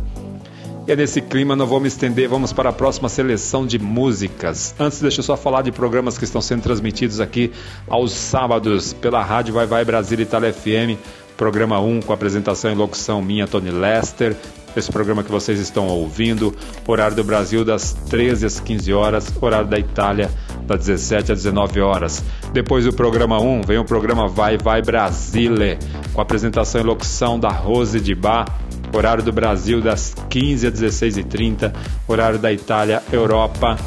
E 0.84 0.90
é 0.90 0.96
nesse 0.96 1.22
clima, 1.22 1.54
não 1.54 1.64
vou 1.64 1.78
me 1.78 1.86
estender, 1.86 2.28
vamos 2.28 2.52
para 2.52 2.70
a 2.70 2.72
próxima 2.72 3.08
seleção 3.08 3.64
de 3.64 3.78
músicas. 3.78 4.74
Antes, 4.76 5.00
deixa 5.00 5.20
eu 5.20 5.22
só 5.22 5.36
falar 5.36 5.62
de 5.62 5.70
programas 5.70 6.18
que 6.18 6.24
estão 6.24 6.40
sendo 6.40 6.62
transmitidos 6.62 7.20
aqui 7.20 7.52
aos 7.88 8.10
sábados 8.10 8.92
pela 8.92 9.22
Rádio 9.22 9.54
Vai 9.54 9.64
Vai 9.64 9.84
Brasil 9.84 10.18
Itália 10.18 10.52
FM, 10.52 10.98
programa 11.36 11.78
1 11.78 12.00
com 12.00 12.12
apresentação 12.12 12.72
e 12.72 12.74
locução 12.74 13.22
minha, 13.22 13.46
Tony 13.46 13.70
Lester. 13.70 14.36
Esse 14.76 14.90
programa 14.90 15.24
que 15.24 15.30
vocês 15.30 15.58
estão 15.58 15.86
ouvindo, 15.88 16.54
horário 16.86 17.16
do 17.16 17.24
Brasil 17.24 17.64
das 17.64 17.92
13 17.92 18.46
às 18.46 18.60
15 18.60 18.92
horas, 18.92 19.32
horário 19.40 19.68
da 19.68 19.78
Itália 19.78 20.30
das 20.66 20.86
17 20.86 21.32
às 21.32 21.38
19 21.42 21.80
horas. 21.80 22.22
Depois 22.52 22.84
do 22.84 22.92
programa 22.92 23.40
1, 23.40 23.62
vem 23.62 23.78
o 23.78 23.84
programa 23.84 24.28
Vai 24.28 24.58
Vai 24.58 24.82
Brasile, 24.82 25.78
com 26.12 26.20
apresentação 26.20 26.80
e 26.80 26.84
locução 26.84 27.40
da 27.40 27.48
Rose 27.48 27.98
de 27.98 28.14
Bar, 28.14 28.46
horário 28.92 29.24
do 29.24 29.32
Brasil 29.32 29.80
das 29.80 30.14
15 30.28 30.66
às 30.66 30.74
16h30, 30.74 31.72
horário 32.06 32.38
da 32.38 32.52
Itália, 32.52 33.02
Europa, 33.10 33.78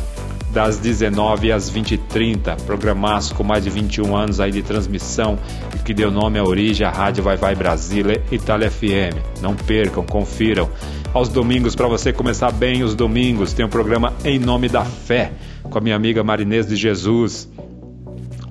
das 0.54 0.78
19 0.78 1.52
às 1.52 1.72
20h30. 1.72 2.62
Programaço 2.66 3.34
com 3.36 3.43
mais 3.43 3.64
de 3.64 3.70
21 3.70 4.16
anos 4.16 4.39
aí 4.39 4.52
de 4.52 4.62
transmissão 4.62 5.38
e 5.76 5.80
que 5.80 5.93
deu 5.93 6.12
nome 6.12 6.38
à 6.38 6.43
origem 6.43 6.86
à 6.86 6.91
Rádio 6.91 7.24
Vai 7.24 7.38
Vai 7.38 7.56
Brasília 7.56 8.22
Itália 8.32 8.70
FM. 8.70 9.41
Não 9.41 9.56
percam, 9.56 10.04
confiram. 10.04 10.70
Aos 11.14 11.30
domingos, 11.30 11.76
para 11.76 11.88
você 11.88 12.14
começar 12.14 12.52
bem 12.52 12.84
os 12.84 12.95
domingos, 12.95 13.54
tem 13.54 13.66
o 13.66 13.70
programa 13.70 14.14
Em 14.24 14.39
Nome 14.39 14.70
da 14.70 14.86
Fé, 14.86 15.32
com 15.64 15.78
a 15.78 15.82
minha 15.82 15.95
amiga 15.95 16.24
Marinês 16.24 16.68
de 16.68 16.76
Jesus. 16.76 17.49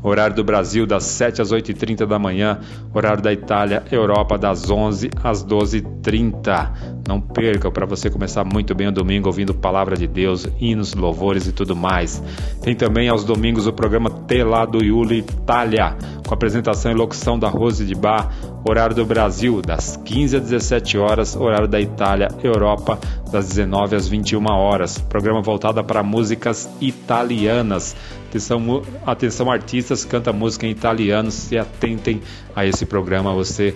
Horário 0.03 0.35
do 0.35 0.45
Brasil 0.45 0.87
das 0.87 1.05
7 1.05 1.43
às 1.43 1.53
8h30 1.53 2.07
da 2.07 2.19
manhã. 2.19 2.59
Horário 2.95 3.23
da 3.23 3.33
Itália, 3.33 3.83
Europa 3.91 4.39
das 4.39 4.71
11 4.71 5.11
às 5.23 5.45
12h30. 5.45 7.01
Não 7.07 7.21
perca 7.21 7.71
para 7.71 7.87
você 7.87 8.09
começar 8.09 8.45
muito 8.45 8.75
bem 8.75 8.89
o 8.89 8.93
domingo 8.93 9.29
ouvindo 9.29 9.53
Palavra 9.53 9.97
de 9.97 10.07
Deus, 10.07 10.47
hinos, 10.61 10.95
louvores 10.95 11.47
e 11.47 11.53
tudo 11.53 11.75
mais. 11.75 12.23
Tem 12.63 12.75
também 12.75 13.09
aos 13.09 13.25
domingos 13.25 13.67
o 13.67 13.73
programa 13.73 14.09
Tela 14.11 14.65
do 14.65 14.81
Itália, 15.13 15.97
com 16.27 16.35
apresentação 16.35 16.93
e 16.93 16.95
locução 16.95 17.39
da 17.39 17.49
Rose 17.49 17.85
de 17.85 17.95
Bar. 17.95 18.33
Horário 18.69 18.95
do 18.95 19.05
Brasil 19.05 19.63
das 19.63 19.97
15 20.05 20.37
às 20.37 20.43
17 20.43 20.99
horas. 20.99 21.37
Horário 21.37 21.67
da 21.67 21.81
Itália, 21.81 22.29
Europa 22.43 22.99
das 23.31 23.49
19 23.49 23.97
às 23.97 24.09
21 24.09 24.45
horas. 24.47 24.99
Programa 24.99 25.43
voltado 25.43 25.83
para 25.83 26.03
músicas 26.03 26.69
italianas. 26.81 27.97
Atenção, 28.31 28.83
atenção 29.05 29.51
artistas, 29.51 30.05
canta 30.05 30.33
música 30.33 30.65
em 30.65 30.71
italiano, 30.71 31.33
se 31.33 31.59
atentem 31.59 32.23
a 32.55 32.65
esse 32.65 32.87
programa, 32.87 33.35
você 33.35 33.75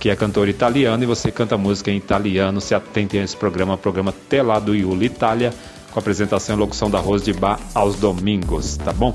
que 0.00 0.10
é 0.10 0.16
cantor 0.16 0.48
italiano 0.48 1.04
e 1.04 1.06
você 1.06 1.30
canta 1.30 1.56
música 1.56 1.92
em 1.92 1.96
italiano, 1.96 2.60
se 2.60 2.74
atentem 2.74 3.20
a 3.20 3.22
esse 3.22 3.36
programa, 3.36 3.78
programa 3.78 4.12
Tela 4.28 4.58
do 4.58 4.74
Iuli 4.74 5.06
Itália, 5.06 5.52
com 5.92 6.00
apresentação 6.00 6.56
e 6.56 6.58
locução 6.58 6.90
da 6.90 6.98
Rose 6.98 7.24
de 7.24 7.32
Bar 7.32 7.60
aos 7.76 7.94
domingos, 7.94 8.76
tá 8.76 8.92
bom? 8.92 9.14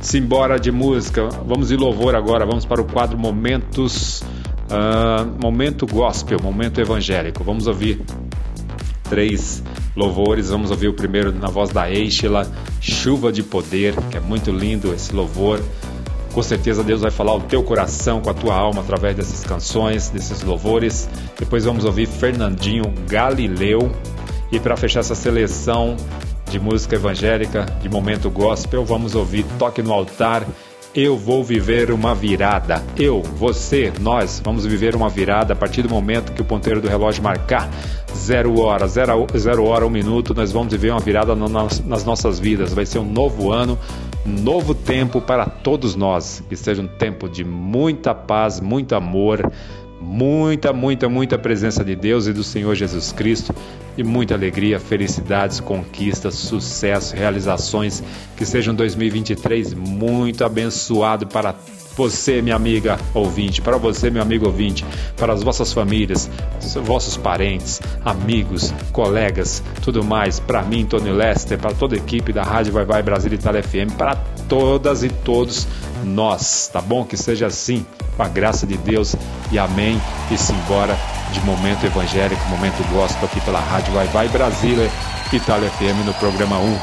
Simbora 0.00 0.58
de 0.58 0.72
música, 0.72 1.28
vamos 1.46 1.68
de 1.68 1.76
louvor 1.76 2.14
agora, 2.14 2.46
vamos 2.46 2.64
para 2.64 2.80
o 2.80 2.84
quadro 2.86 3.18
Momentos, 3.18 4.22
uh, 4.22 5.26
Momento 5.38 5.86
Gospel, 5.86 6.40
Momento 6.42 6.80
Evangélico, 6.80 7.44
vamos 7.44 7.66
ouvir 7.66 8.02
três 9.08 9.62
louvores. 9.96 10.50
Vamos 10.50 10.70
ouvir 10.70 10.88
o 10.88 10.94
primeiro 10.94 11.32
na 11.32 11.48
voz 11.48 11.70
da 11.70 11.90
Eichela, 11.90 12.50
Chuva 12.80 13.32
de 13.32 13.42
Poder, 13.42 13.94
que 14.10 14.16
é 14.16 14.20
muito 14.20 14.50
lindo 14.50 14.92
esse 14.94 15.14
louvor. 15.14 15.60
Com 16.32 16.42
certeza 16.42 16.84
Deus 16.84 17.00
vai 17.00 17.10
falar 17.10 17.34
o 17.34 17.40
teu 17.40 17.62
coração, 17.62 18.20
com 18.20 18.30
a 18.30 18.34
tua 18.34 18.54
alma, 18.54 18.80
através 18.82 19.16
dessas 19.16 19.44
canções, 19.44 20.08
desses 20.10 20.42
louvores. 20.42 21.08
Depois 21.38 21.64
vamos 21.64 21.84
ouvir 21.84 22.06
Fernandinho 22.06 22.84
Galileu. 23.08 23.90
E 24.52 24.60
para 24.60 24.76
fechar 24.76 25.00
essa 25.00 25.14
seleção 25.14 25.96
de 26.50 26.58
música 26.58 26.94
evangélica, 26.94 27.66
de 27.82 27.88
momento 27.88 28.30
gospel, 28.30 28.84
vamos 28.84 29.14
ouvir 29.14 29.44
Toque 29.58 29.82
no 29.82 29.92
Altar, 29.92 30.46
Eu 30.94 31.16
vou 31.16 31.44
viver 31.44 31.90
uma 31.90 32.14
virada. 32.14 32.82
Eu, 32.96 33.22
você, 33.22 33.92
nós 34.00 34.40
vamos 34.42 34.64
viver 34.64 34.96
uma 34.96 35.08
virada 35.08 35.52
a 35.52 35.56
partir 35.56 35.82
do 35.82 35.88
momento 35.88 36.32
que 36.32 36.40
o 36.40 36.44
ponteiro 36.44 36.80
do 36.80 36.88
relógio 36.88 37.22
marcar 37.22 37.70
zero 38.14 38.58
hora, 38.60 38.88
zero, 38.88 39.26
zero 39.36 39.64
hora, 39.64 39.86
um 39.86 39.90
minuto. 39.90 40.34
Nós 40.34 40.50
vamos 40.50 40.72
viver 40.72 40.90
uma 40.90 41.00
virada 41.00 41.34
nas, 41.36 41.84
nas 41.84 42.04
nossas 42.04 42.40
vidas. 42.40 42.72
Vai 42.72 42.86
ser 42.86 42.98
um 42.98 43.04
novo 43.04 43.52
ano, 43.52 43.78
um 44.26 44.30
novo 44.30 44.74
tempo 44.74 45.20
para 45.20 45.44
todos 45.44 45.94
nós. 45.94 46.42
Que 46.48 46.56
seja 46.56 46.80
um 46.80 46.88
tempo 46.88 47.28
de 47.28 47.44
muita 47.44 48.14
paz, 48.14 48.58
muito 48.58 48.94
amor, 48.94 49.52
muita, 50.00 50.72
muita, 50.72 51.08
muita 51.08 51.38
presença 51.38 51.84
de 51.84 51.96
Deus 51.96 52.26
e 52.26 52.32
do 52.32 52.44
Senhor 52.44 52.74
Jesus 52.74 53.12
Cristo 53.12 53.54
e 53.96 54.02
muita 54.04 54.34
alegria, 54.34 54.78
felicidades, 54.78 55.60
conquistas, 55.60 56.34
sucesso, 56.34 57.16
realizações. 57.16 58.02
Que 58.36 58.46
seja 58.46 58.70
um 58.70 58.74
2023 58.74 59.74
muito 59.74 60.44
abençoado 60.44 61.26
para 61.26 61.54
você, 61.98 62.40
minha 62.40 62.54
amiga 62.54 62.96
ouvinte, 63.12 63.60
para 63.60 63.76
você, 63.76 64.08
meu 64.08 64.22
amigo 64.22 64.46
ouvinte, 64.46 64.86
para 65.16 65.32
as 65.32 65.42
vossas 65.42 65.72
famílias, 65.72 66.30
os 66.62 66.74
vossos 66.74 67.16
parentes, 67.16 67.80
amigos, 68.04 68.72
colegas, 68.92 69.60
tudo 69.82 70.04
mais, 70.04 70.38
para 70.38 70.62
mim, 70.62 70.86
Tony 70.86 71.10
Lester, 71.10 71.58
para 71.58 71.74
toda 71.74 71.96
a 71.96 71.98
equipe 71.98 72.32
da 72.32 72.44
Rádio 72.44 72.72
Vai 72.72 72.84
Vai 72.84 73.02
Brasil 73.02 73.32
Itália 73.32 73.64
FM, 73.64 73.96
para 73.98 74.14
todas 74.48 75.02
e 75.02 75.08
todos 75.08 75.66
nós, 76.04 76.70
tá 76.72 76.80
bom? 76.80 77.04
Que 77.04 77.16
seja 77.16 77.48
assim, 77.48 77.84
com 78.16 78.22
a 78.22 78.28
graça 78.28 78.64
de 78.64 78.76
Deus 78.76 79.16
e 79.50 79.58
amém. 79.58 80.00
E 80.30 80.38
simbora 80.38 80.96
de 81.32 81.40
momento 81.40 81.84
evangélico, 81.84 82.40
momento 82.48 82.80
gospel 82.92 83.24
aqui 83.24 83.40
pela 83.40 83.58
Rádio 83.58 83.92
Vai 83.92 84.06
Vai 84.06 84.28
Brasília 84.28 84.88
Itália 85.32 85.68
FM 85.68 86.06
no 86.06 86.14
programa 86.14 86.58
1. 86.58 86.78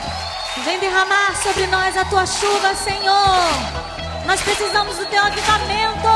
Vem 0.65 0.79
derramar 0.79 1.35
sobre 1.41 1.65
nós 1.67 1.95
a 1.95 2.03
tua 2.03 2.25
chuva, 2.25 2.75
Senhor. 2.75 3.94
Nós 4.25 4.41
precisamos 4.41 4.97
do 4.97 5.05
teu 5.05 5.23
avivamento. 5.23 6.07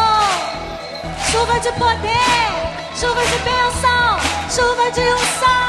Chuva 1.31 1.59
de 1.59 1.71
poder, 1.73 2.95
chuva 2.99 3.21
de 3.21 3.37
bênção, 3.39 4.19
chuva 4.49 4.91
de 4.91 5.01
unção. 5.01 5.68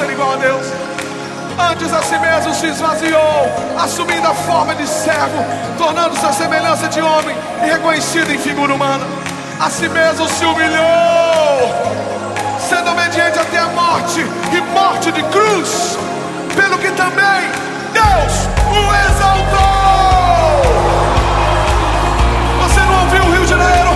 ser 0.00 0.10
igual 0.10 0.32
a 0.32 0.36
Deus. 0.36 0.66
Antes 1.70 1.92
a 1.92 2.02
si 2.02 2.18
mesmo 2.18 2.54
se 2.54 2.66
esvaziou, 2.68 3.52
assumindo 3.78 4.26
a 4.26 4.34
forma 4.34 4.74
de 4.74 4.86
servo, 4.86 5.44
tornando-se 5.76 6.24
a 6.24 6.32
semelhança 6.32 6.88
de 6.88 7.02
homem 7.02 7.36
e 7.62 7.70
reconhecido 7.70 8.32
em 8.32 8.38
figura 8.38 8.72
humana. 8.72 9.04
A 9.60 9.68
si 9.68 9.88
mesmo 9.88 10.26
se 10.26 10.44
humilhou, 10.44 11.68
sendo 12.66 12.90
obediente 12.90 13.38
até 13.38 13.58
a 13.58 13.66
morte 13.66 14.20
e 14.52 14.60
morte 14.72 15.12
de 15.12 15.22
cruz, 15.24 15.98
pelo 16.56 16.78
que 16.78 16.90
também 16.92 17.50
Deus 17.92 18.32
o 18.72 18.82
exaltou. 19.06 19.60
Você 22.62 22.80
não 22.80 23.00
ouviu 23.02 23.22
o 23.22 23.32
Rio 23.32 23.42
de 23.42 23.50
Janeiro? 23.50 23.90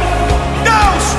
Deus 0.64 1.13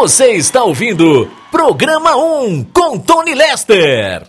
Você 0.00 0.30
está 0.32 0.64
ouvindo 0.64 1.30
Programa 1.50 2.16
1 2.16 2.64
com 2.72 2.98
Tony 2.98 3.34
Lester. 3.34 4.26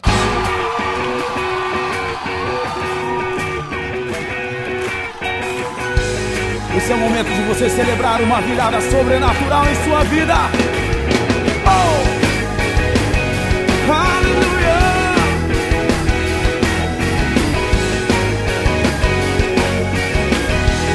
Esse 6.76 6.92
é 6.92 6.96
o 6.96 6.98
momento 6.98 7.30
de 7.30 7.42
você 7.44 7.70
celebrar 7.70 8.22
uma 8.22 8.42
virada 8.42 8.82
sobrenatural 8.82 9.66
em 9.66 9.76
sua 9.86 10.04
vida. 10.04 10.36
Oh! 11.66 12.04
Aleluia! 13.94 14.76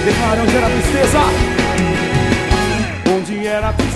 Declara 0.04 0.42
onde 0.42 0.54
era 0.54 0.68
tristeza. 0.68 1.55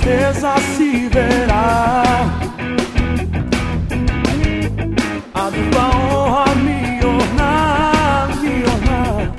Tristeza 0.00 0.54
se 0.76 1.08
verá. 1.08 2.02
A 5.34 5.50
dupla 5.50 5.90
honra 5.94 6.54
me 6.54 7.04
ornar, 7.04 8.28
me 8.40 8.64
ornar. 8.64 9.30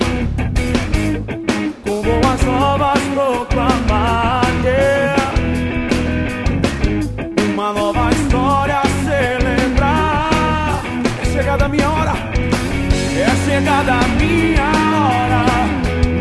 Com 1.83 2.01
boas 2.03 2.41
novas 2.43 3.01
proclamar. 3.13 4.43
yeah. 4.63 5.31
Uma 7.53 7.73
nova 7.73 8.11
história 8.11 8.81
a 8.81 8.87
celebrar. 9.05 10.83
É 11.21 11.25
chegada 11.25 11.65
a 11.65 11.69
minha 11.69 11.89
hora. 11.89 12.13
É 13.17 13.49
chegada 13.49 13.93
a 13.93 14.07
minha 14.19 14.71
hora. 15.07 15.43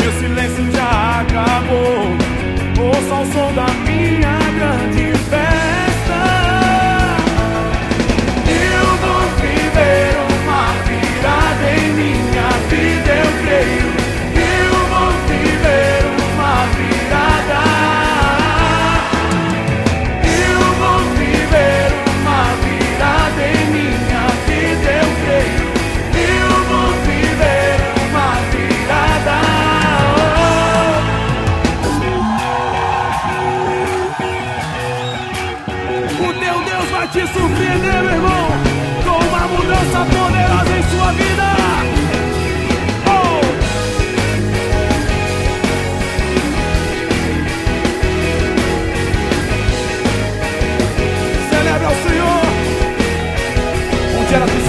Meu 0.00 0.12
silêncio 0.12 0.72
já 0.72 1.20
acabou. 1.20 2.16
Ouça 2.82 3.14
o 3.16 3.32
som 3.32 3.52
da 3.52 3.66
minha 3.66 3.89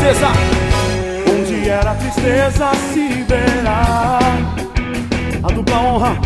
Onde 0.04 1.70
era 1.70 1.93
tristeza? 1.93 2.72
Se 2.91 3.24
verá. 3.24 4.20
A 5.43 5.47
dupla 5.54 5.78
honra, 5.78 6.18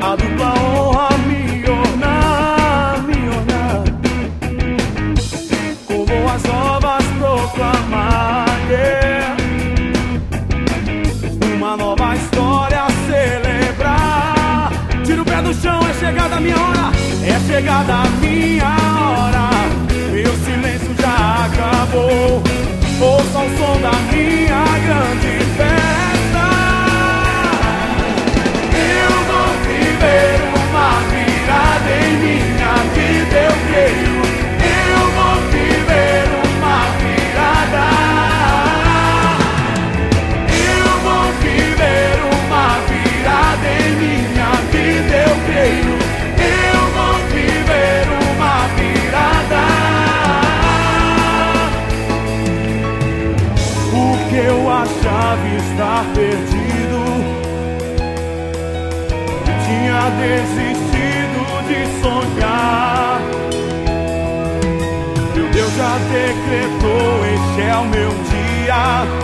a 0.00 0.16
dupla 0.16 0.54
honra 0.60 1.08
me 1.28 1.64
ornar, 1.68 3.02
me 3.06 3.28
ornar. 3.28 3.84
Com 5.86 6.04
boas 6.04 6.42
novas 6.42 7.04
proclamar. 7.18 8.46
yeah. 8.68 9.36
Uma 11.54 11.76
nova 11.76 12.16
história 12.16 12.84
celebrar. 13.06 14.72
Tira 15.04 15.22
o 15.22 15.24
pé 15.24 15.40
do 15.40 15.54
chão, 15.54 15.80
é 15.88 15.94
chegada 15.94 16.34
a 16.34 16.40
minha 16.40 16.56
hora. 16.56 16.90
É 17.24 17.38
chegada 17.46 17.94
a 17.94 18.04
minha 18.20 18.59
Ouça 22.12 23.38
o 23.38 23.56
som 23.56 23.80
da 23.80 23.92
minha 24.12 24.89
estar 56.00 56.04
perdido 56.14 57.00
tinha 59.66 60.10
desistido 60.18 61.42
de 61.68 61.80
sonhar. 62.02 63.20
Meu 65.34 65.48
Deus 65.50 65.72
já 65.76 65.98
decretou, 66.10 67.24
este 67.26 67.62
é 67.62 67.76
o 67.76 67.84
meu 67.84 68.10
dia. 68.30 69.19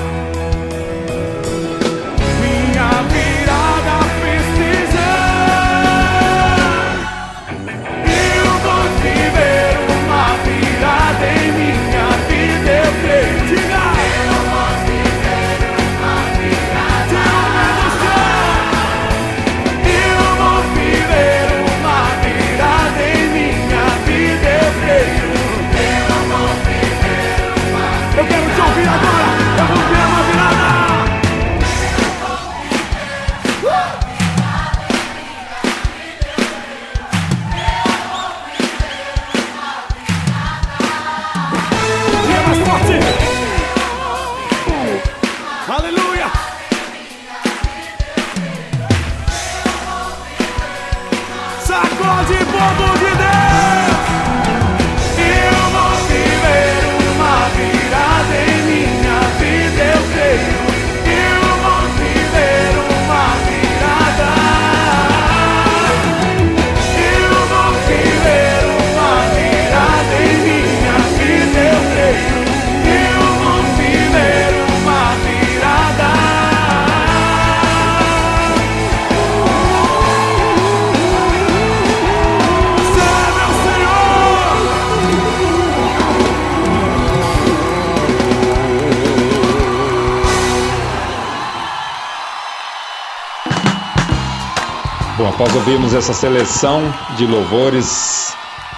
Após 95.37 95.55
ouvirmos 95.55 95.93
essa 95.93 96.15
seleção 96.15 96.81
de 97.15 97.27
louvores 97.27 98.35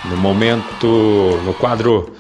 no 0.07 0.17
momento, 0.17 1.41
no 1.45 1.55
quadro 1.55 2.13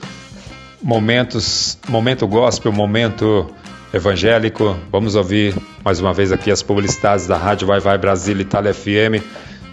Momentos, 0.80 1.76
Momento 1.88 2.24
Gospel, 2.24 2.70
Momento 2.70 3.52
Evangélico, 3.92 4.76
vamos 4.92 5.16
ouvir 5.16 5.56
mais 5.84 5.98
uma 5.98 6.14
vez 6.14 6.30
aqui 6.30 6.52
as 6.52 6.62
publicidades 6.62 7.26
da 7.26 7.36
Rádio 7.36 7.66
Vai 7.66 7.80
Vai 7.80 7.98
Brasil 7.98 8.38
Itália 8.38 8.72
FM. 8.72 9.24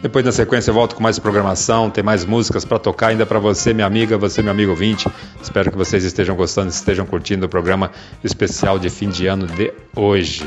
Depois, 0.01 0.26
na 0.26 0.32
sequência, 0.32 0.72
eu 0.72 0.74
volto 0.74 0.95
com 0.95 1.03
mais 1.03 1.20
programação, 1.20 1.91
tem 1.91 2.03
mais 2.03 2.26
músicas 2.26 2.66
para 2.66 2.80
tocar 2.80 3.09
ainda 3.09 3.24
para 3.24 3.38
você, 3.38 3.72
minha 3.72 3.86
amiga, 3.86 4.18
você, 4.18 4.41
meu 4.41 4.51
amigo 4.51 4.72
ouvinte. 4.72 5.07
Espero 5.43 5.70
que 5.70 5.78
vocês 5.78 6.03
estejam 6.03 6.36
gostando, 6.36 6.70
estejam 6.70 7.05
curtindo 7.05 7.45
o 7.45 7.49
programa 7.49 7.91
especial 8.24 8.80
de 8.80 8.89
fim 8.89 9.09
de 9.09 9.28
ano 9.28 9.45
de 9.45 9.72
hoje. 9.95 10.43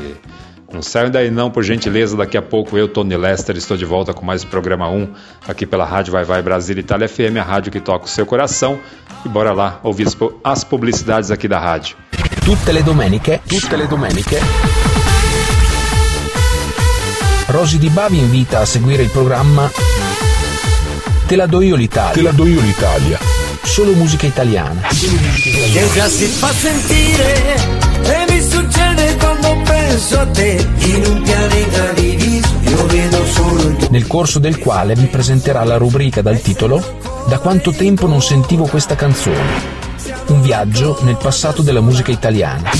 Não 0.71 0.81
saiam 0.83 1.09
daí 1.09 1.31
não, 1.31 1.49
por 1.49 1.63
gentileza, 1.63 2.15
daqui 2.15 2.37
a 2.37 2.41
pouco 2.41 2.77
eu, 2.77 2.87
Tony 2.87 3.17
Lester, 3.17 3.57
estou 3.57 3.75
de 3.75 3.85
volta 3.85 4.13
com 4.13 4.23
mais 4.23 4.43
programa 4.43 4.87
1 4.87 5.07
aqui 5.47 5.65
pela 5.65 5.83
Rádio 5.83 6.11
Vai 6.13 6.23
Vai 6.23 6.41
Brasília 6.43 6.79
Itália 6.81 7.07
FM, 7.09 7.37
a 7.39 7.43
rádio 7.43 7.71
que 7.71 7.79
toca 7.79 8.05
o 8.05 8.07
seu 8.07 8.25
coração. 8.25 8.79
E 9.25 9.29
bora 9.29 9.51
lá 9.51 9.79
ouvir 9.83 10.07
as 10.07 10.13
pu- 10.15 10.39
as 10.43 10.63
publicidades 10.63 11.31
aqui 11.31 11.47
da 11.47 11.59
rádio. 11.59 11.95
Tutte 12.45 12.71
le 12.71 12.83
domeniche, 12.83 13.41
tutte 13.47 13.75
le 13.75 13.87
domeniche. 13.87 14.39
Rosy 17.47 17.79
Di 17.79 17.89
Bavi 17.89 18.19
invita 18.19 18.59
a 18.59 18.65
seguire 18.65 19.01
il 19.01 19.09
programma 19.09 19.69
Te 21.25 21.35
la 21.35 21.47
do 21.47 21.61
io 21.61 21.75
l'Italia. 21.75 22.13
Te 22.13 22.21
la 22.21 22.31
do 22.31 22.45
io 22.45 22.61
l'Italia. 22.61 23.17
Solo 23.63 23.93
musica 23.93 24.25
italiana. 24.27 24.81
che 24.81 25.87
già 25.93 26.07
si 26.07 26.25
quando 29.99 30.07
penso 30.07 30.19
a 30.19 30.25
te 30.27 30.67
in 30.85 31.05
un 31.05 31.21
pianeta 31.21 31.91
diviso 31.93 32.47
io 32.61 32.85
vedo 32.85 33.25
solo 33.25 33.61
il 33.61 33.87
Nel 33.89 34.07
corso 34.07 34.39
del 34.39 34.57
quale 34.57 34.95
vi 34.95 35.07
presenterà 35.07 35.63
la 35.63 35.77
rubrica 35.77 36.21
dal 36.21 36.39
titolo 36.39 36.97
Da 37.27 37.39
quanto 37.39 37.71
tempo 37.71 38.07
non 38.07 38.21
sentivo 38.21 38.65
questa 38.65 38.95
canzone. 38.95 39.77
Un 40.27 40.41
viaggio 40.41 40.99
nel 41.01 41.17
passato 41.17 41.61
della 41.61 41.81
musica 41.81 42.11
italiana. 42.11 42.71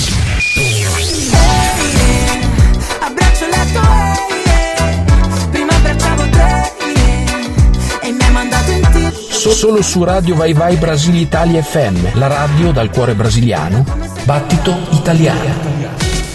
Solo 9.60 9.82
su 9.82 10.02
Radio 10.04 10.34
Vai 10.36 10.54
Vai 10.54 10.76
Brasile 10.76 11.18
Italia 11.18 11.62
FM, 11.62 12.14
la 12.14 12.28
radio 12.28 12.72
dal 12.72 12.90
cuore 12.90 13.14
brasiliano, 13.14 13.84
battito 14.24 14.74
italiano. 14.92 15.79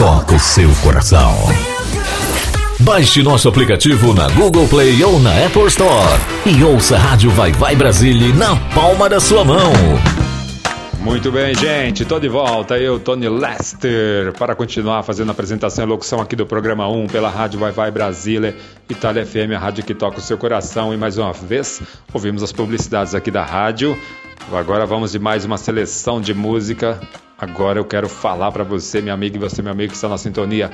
toca 0.00 0.34
o 0.34 0.38
seu 0.40 0.70
coração. 0.82 1.30
Baixe 2.78 3.22
nosso 3.22 3.50
aplicativo 3.50 4.14
na 4.14 4.30
Google 4.30 4.66
Play 4.66 5.04
ou 5.04 5.20
na 5.20 5.44
Apple 5.44 5.66
Store 5.66 6.18
e 6.46 6.64
ouça 6.64 6.96
a 6.96 6.98
Rádio 6.98 7.30
Vai 7.32 7.52
Vai 7.52 7.76
Brasília 7.76 8.34
na 8.34 8.56
palma 8.74 9.10
da 9.10 9.20
sua 9.20 9.44
mão. 9.44 9.70
Muito 11.00 11.30
bem, 11.30 11.54
gente, 11.54 12.06
tô 12.06 12.18
de 12.18 12.30
volta. 12.30 12.78
Eu, 12.78 12.98
Tony 12.98 13.28
Lester, 13.28 14.32
para 14.38 14.54
continuar 14.54 15.02
fazendo 15.02 15.28
a 15.28 15.32
apresentação 15.32 15.84
e 15.84 15.88
locução 15.88 16.18
aqui 16.18 16.34
do 16.34 16.46
programa 16.46 16.88
1 16.88 17.08
pela 17.08 17.28
Rádio 17.28 17.60
Vai 17.60 17.70
Vai 17.70 17.90
Brasília, 17.90 18.56
Itália 18.88 19.26
FM, 19.26 19.52
a 19.54 19.58
rádio 19.58 19.84
que 19.84 19.94
toca 19.94 20.16
o 20.16 20.22
seu 20.22 20.38
coração. 20.38 20.94
E 20.94 20.96
mais 20.96 21.18
uma 21.18 21.34
vez, 21.34 21.82
ouvimos 22.10 22.42
as 22.42 22.52
publicidades 22.52 23.14
aqui 23.14 23.30
da 23.30 23.44
rádio. 23.44 23.98
Agora 24.50 24.86
vamos 24.86 25.12
de 25.12 25.18
mais 25.18 25.44
uma 25.44 25.58
seleção 25.58 26.22
de 26.22 26.32
música. 26.32 26.98
Agora 27.40 27.78
eu 27.78 27.84
quero 27.84 28.08
falar 28.08 28.52
para 28.52 28.64
você, 28.64 29.00
minha 29.00 29.14
amiga, 29.14 29.36
e 29.36 29.40
você, 29.40 29.62
meu 29.62 29.72
amigo, 29.72 29.90
que 29.90 29.96
está 29.96 30.08
na 30.08 30.18
sintonia. 30.18 30.70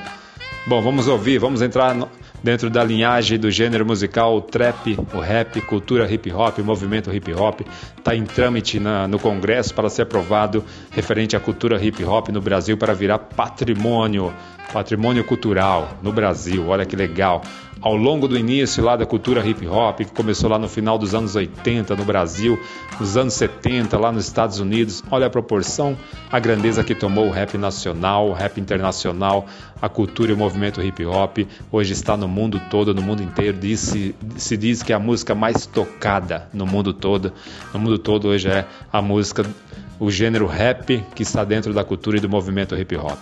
Bom, 0.67 0.83
vamos 0.83 1.07
ouvir, 1.07 1.39
vamos 1.39 1.63
entrar 1.63 1.95
no- 1.95 2.09
dentro 2.43 2.69
da 2.69 2.83
linhagem 2.83 3.39
do 3.39 3.49
gênero 3.53 3.87
musical 3.87 4.37
o 4.37 4.41
trap, 4.41 4.99
o 5.15 5.21
rap, 5.21 5.61
cultura 5.61 6.11
hip 6.13 6.33
hop, 6.33 6.59
movimento 6.59 7.13
hip 7.15 7.33
hop. 7.33 7.61
Está 7.97 8.17
em 8.17 8.25
trâmite 8.25 8.81
na- 8.81 9.07
no 9.07 9.17
Congresso 9.19 9.73
para 9.73 9.89
ser 9.89 10.03
aprovado 10.03 10.65
referente 10.91 11.37
à 11.37 11.41
cultura 11.41 11.81
hip 11.83 12.03
hop 12.05 12.31
no 12.31 12.41
Brasil 12.41 12.77
para 12.77 12.93
virar 12.95 13.19
patrimônio, 13.21 14.35
patrimônio 14.73 15.25
cultural 15.25 15.97
no 16.03 16.13
Brasil. 16.13 16.67
Olha 16.69 16.85
que 16.85 16.97
legal. 16.97 17.43
Ao 17.81 17.95
longo 17.95 18.27
do 18.27 18.39
início 18.39 18.83
lá 18.83 18.97
da 18.97 19.05
cultura 19.05 19.47
hip 19.47 19.67
hop, 19.69 19.99
que 19.99 20.07
começou 20.07 20.49
lá 20.49 20.59
no 20.59 20.67
final 20.67 20.97
dos 20.99 21.15
anos 21.15 21.37
80 21.37 21.95
no 21.95 22.05
Brasil, 22.07 22.59
nos 22.99 23.19
anos 23.19 23.35
70 23.35 23.99
lá 23.99 24.11
nos 24.11 24.25
Estados 24.27 24.59
Unidos, 24.59 25.05
olha 25.11 25.27
a 25.27 25.31
proporção, 25.31 25.97
a 26.33 26.39
grandeza 26.39 26.83
que 26.83 26.95
tomou 26.95 27.27
o 27.27 27.31
rap 27.31 27.57
nacional, 27.59 28.31
o 28.31 28.33
rap 28.33 28.59
internacional, 28.59 29.47
a 29.81 29.91
cultura 29.91 30.31
e 30.31 30.35
o 30.35 30.39
movimento 30.39 30.83
hip 30.83 31.05
hop. 31.05 31.39
Hoje 31.71 31.93
está 31.93 32.17
no 32.17 32.27
mundo 32.27 32.61
todo, 32.71 32.95
no 32.95 33.03
mundo 33.03 33.23
inteiro. 33.23 33.59
Diz- 33.59 33.81
se, 33.81 34.15
se 34.37 34.57
diz 34.57 34.83
que 34.83 34.93
é 34.93 34.97
a 34.97 34.99
música 34.99 35.35
mais 35.35 35.67
tocada 35.67 36.49
no 36.55 36.67
mundo 36.67 36.95
todo. 36.95 37.31
No 37.75 37.79
mundo 37.79 37.99
todo 37.99 38.29
hoje 38.29 38.49
é 38.49 38.65
a 38.91 39.03
música, 39.03 39.45
o 40.01 40.11
gênero 40.11 40.47
rap 40.47 41.05
que 41.15 41.23
está 41.23 41.45
dentro 41.45 41.75
da 41.75 41.85
cultura 41.85 42.17
e 42.17 42.21
do 42.21 42.29
movimento 42.29 42.75
hip 42.75 42.97
hop. 42.97 43.19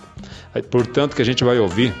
Portanto, 0.63 1.15
que 1.15 1.21
a 1.21 1.25
gente 1.25 1.43
vai 1.43 1.59
ouvir 1.59 1.93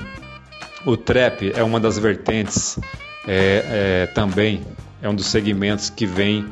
o 0.85 0.95
trap 0.95 1.51
é 1.55 1.63
uma 1.63 1.79
das 1.79 1.97
vertentes, 1.97 2.79
é, 3.27 4.03
é, 4.03 4.07
também 4.07 4.61
é 5.01 5.09
um 5.09 5.15
dos 5.15 5.25
segmentos 5.25 5.89
que 5.89 6.05
vem, 6.05 6.45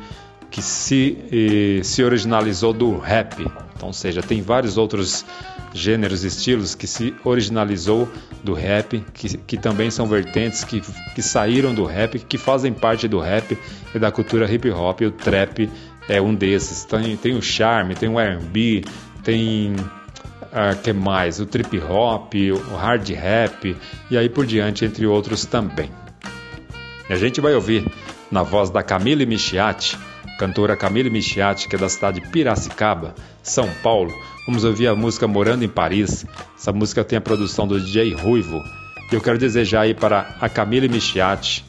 que 0.50 0.60
se, 0.60 1.80
se 1.82 2.02
originalizou 2.02 2.72
do 2.72 2.98
rap. 2.98 3.40
Então, 3.74 3.88
ou 3.88 3.92
seja, 3.92 4.22
tem 4.22 4.42
vários 4.42 4.76
outros 4.76 5.24
gêneros, 5.72 6.22
estilos 6.22 6.74
que 6.74 6.86
se 6.86 7.14
originalizou 7.24 8.08
do 8.42 8.54
rap, 8.54 9.04
que, 9.12 9.36
que 9.38 9.56
também 9.56 9.90
são 9.90 10.06
vertentes 10.06 10.62
que, 10.62 10.80
que 11.14 11.22
saíram 11.22 11.74
do 11.74 11.84
rap, 11.84 12.18
que 12.18 12.38
fazem 12.38 12.72
parte 12.72 13.08
do 13.08 13.18
rap 13.18 13.58
e 13.94 13.98
da 13.98 14.12
cultura 14.12 14.50
hip 14.50 14.70
hop. 14.70 15.00
E 15.00 15.06
o 15.06 15.10
trap 15.10 15.68
é 16.08 16.20
um 16.20 16.34
desses. 16.34 16.84
Tem, 16.84 17.16
tem 17.16 17.36
o 17.36 17.42
charme, 17.42 17.94
tem 17.94 18.08
o 18.08 18.20
R&B, 18.20 18.84
tem 19.24 19.74
ah, 20.56 20.72
que 20.72 20.92
mais? 20.92 21.40
O 21.40 21.46
trip 21.46 21.80
hop, 21.80 22.32
o 22.34 22.76
hard 22.76 23.10
rap 23.10 23.76
e 24.08 24.16
aí 24.16 24.28
por 24.28 24.46
diante, 24.46 24.84
entre 24.84 25.04
outros 25.04 25.44
também. 25.44 25.90
E 27.10 27.12
a 27.12 27.16
gente 27.16 27.40
vai 27.40 27.56
ouvir 27.56 27.84
na 28.30 28.44
voz 28.44 28.70
da 28.70 28.80
Camille 28.80 29.26
Michiati, 29.26 29.98
cantora 30.38 30.76
Camille 30.76 31.10
Michiati, 31.10 31.68
que 31.68 31.74
é 31.74 31.78
da 31.78 31.88
cidade 31.88 32.20
de 32.20 32.28
Piracicaba, 32.28 33.16
São 33.42 33.68
Paulo. 33.82 34.12
Vamos 34.46 34.62
ouvir 34.62 34.86
a 34.86 34.94
música 34.94 35.26
Morando 35.26 35.64
em 35.64 35.68
Paris. 35.68 36.24
Essa 36.56 36.72
música 36.72 37.02
tem 37.02 37.18
a 37.18 37.20
produção 37.20 37.66
do 37.66 37.80
DJ 37.80 38.14
Ruivo. 38.14 38.62
Eu 39.10 39.20
quero 39.20 39.38
desejar 39.38 39.80
aí 39.80 39.94
para 39.94 40.36
a 40.40 40.48
Camille 40.48 40.88
Michiati 40.88 41.64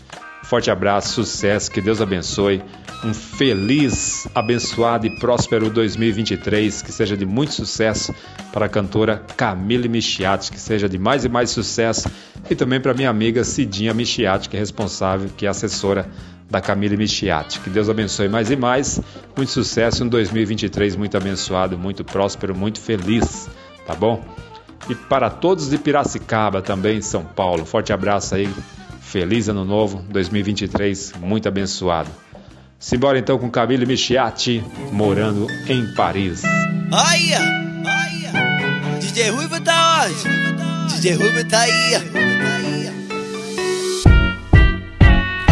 Forte 0.46 0.70
abraço, 0.70 1.24
sucesso, 1.24 1.72
que 1.72 1.82
Deus 1.82 2.02
abençoe. 2.02 2.62
Um 3.04 3.14
feliz, 3.14 4.28
abençoado 4.34 5.08
e 5.08 5.20
próspero 5.20 5.70
2023, 5.70 6.84
que 6.84 6.92
seja 6.92 7.18
de 7.18 7.26
muito 7.26 7.54
sucesso 7.54 8.14
para 8.54 8.68
a 8.68 8.70
cantora 8.70 9.24
Camille 9.36 9.90
Michiati, 9.90 10.52
que 10.52 10.60
seja 10.60 10.88
de 10.88 10.98
mais 10.98 11.26
e 11.26 11.30
mais 11.30 11.50
sucesso. 11.50 12.10
E 12.50 12.56
também 12.56 12.80
para 12.80 12.94
minha 12.94 13.10
amiga 13.10 13.44
Cidinha 13.44 13.94
Michiati, 13.94 14.48
que 14.48 14.56
é 14.56 14.60
responsável, 14.60 15.30
que 15.36 15.48
é 15.48 15.50
assessora 15.50 16.08
da 16.50 16.62
Camille 16.62 16.96
Michiati. 16.96 17.60
Que 17.60 17.70
Deus 17.70 17.90
abençoe 17.90 18.30
mais 18.30 18.52
e 18.52 18.56
mais. 18.56 19.02
Muito 19.36 19.52
sucesso, 19.52 20.04
um 20.04 20.08
2023 20.08 20.96
muito 20.96 21.18
abençoado, 21.18 21.76
muito 21.76 22.04
próspero, 22.04 22.56
muito 22.56 22.80
feliz, 22.80 23.50
tá 23.86 23.96
bom? 23.96 24.24
E 24.88 24.94
para 24.94 25.32
todos 25.32 25.70
de 25.70 25.78
Piracicaba 25.80 26.62
também, 26.62 27.02
São 27.02 27.24
Paulo. 27.24 27.66
Forte 27.66 27.92
abraço 27.92 28.36
aí. 28.36 28.48
Feliz 29.16 29.48
ano 29.48 29.64
novo, 29.64 30.04
2023, 30.10 31.14
muito 31.22 31.48
abençoado. 31.48 32.10
Simbora 32.78 33.18
então 33.18 33.40
com 33.40 33.50
Camille 33.50 33.86
Michiati, 33.86 34.62
morando 34.92 35.48
em 35.70 35.94
Paris. 35.94 36.44
Olha, 36.92 37.40
olha. 37.86 39.00
DJ 39.00 39.30
Ruivo 39.30 39.62
tá 39.62 40.06
onde? 40.06 40.96
DJ 40.96 41.14
Ruivo 41.14 41.48
tá 41.48 41.62
aí. 41.62 41.96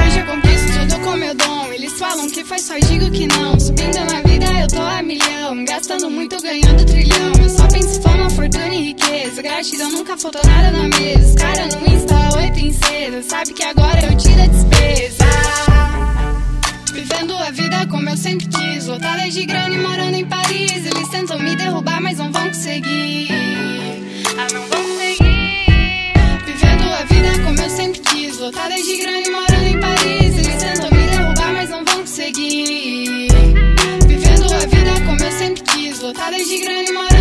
Hoje 0.06 0.20
eu 0.20 0.26
conquisto 0.26 0.80
tudo 0.80 1.00
com 1.00 1.16
meu 1.16 1.34
dom. 1.34 1.72
Eles 1.72 1.94
falam 1.94 2.30
que 2.30 2.44
faz 2.44 2.64
só, 2.64 2.78
digo 2.78 3.10
que 3.12 3.28
não. 3.28 3.58
Subindo 3.58 4.04
na 4.12 4.22
vida, 4.30 4.46
eu 4.60 4.68
tô 4.68 4.82
a 4.82 5.02
milhão. 5.02 5.64
Gastando 5.64 6.10
muito, 6.10 6.36
ganhando 6.42 6.86
trilhão. 6.86 7.32
Eu 7.42 7.50
só 7.50 7.66
penso 7.70 7.93
fama, 8.14 8.30
fortuna 8.30 8.74
e 8.74 8.84
riqueza. 8.88 9.42
Gratidão, 9.42 9.92
nunca 9.92 10.18
faltou 10.18 10.42
nada 10.46 10.72
na 10.72 10.88
mesa. 10.98 11.30
Os 11.30 11.36
cara 11.36 11.66
no 11.66 11.94
Insta, 11.94 12.38
oi, 12.38 12.52
princesa. 12.52 13.22
Sabe 13.24 13.54
que 13.54 13.64
agora 13.64 14.00
eu 14.06 14.18
tiro 14.18 14.42
a 14.42 14.48
despesa. 14.48 15.26
Vivendo 16.94 17.36
a 17.36 17.52
vida 17.52 17.88
como 17.88 18.10
eu 18.10 18.18
sempre 18.18 18.48
quis. 18.48 18.88
Lotada 18.88 19.30
de 19.30 19.46
grana 19.46 19.76
e 19.76 19.80
morando 19.80 20.16
em 20.16 20.26
Paris. 20.26 20.86
Eles 20.86 21.10
tentam 21.10 21.40
me 21.40 21.56
derrubar, 21.56 22.02
mas 22.02 22.18
não 22.18 22.32
vão 22.32 22.48
conseguir. 22.48 23.28
Ah, 24.38 24.48
não 24.54 24.62
vão 24.68 24.84
conseguir. 24.84 25.64
Vivendo 26.46 26.94
a 26.94 27.04
vida 27.06 27.44
como 27.44 27.60
eu 27.60 27.70
sempre 27.70 28.00
quis. 28.00 28.40
Lotada 28.40 28.76
de 28.76 28.98
grana 28.98 29.28
e 29.28 29.30
morando 29.32 29.68
em 29.68 29.80
Paris. 29.80 30.38
Eles 30.38 30.64
tentam 30.64 30.92
me 30.92 31.08
derrubar, 31.08 31.54
mas 31.54 31.70
não 31.70 31.84
vão 31.84 31.98
conseguir. 31.98 33.28
Vivendo 34.08 34.54
a 34.54 34.60
vida 34.60 35.02
como 35.06 35.24
eu 35.24 35.32
sempre 35.32 35.64
quis. 35.64 36.00
Lotada 36.00 36.38
de 36.38 36.58
grana 36.60 36.84
e 36.84 36.92
morando 36.92 37.13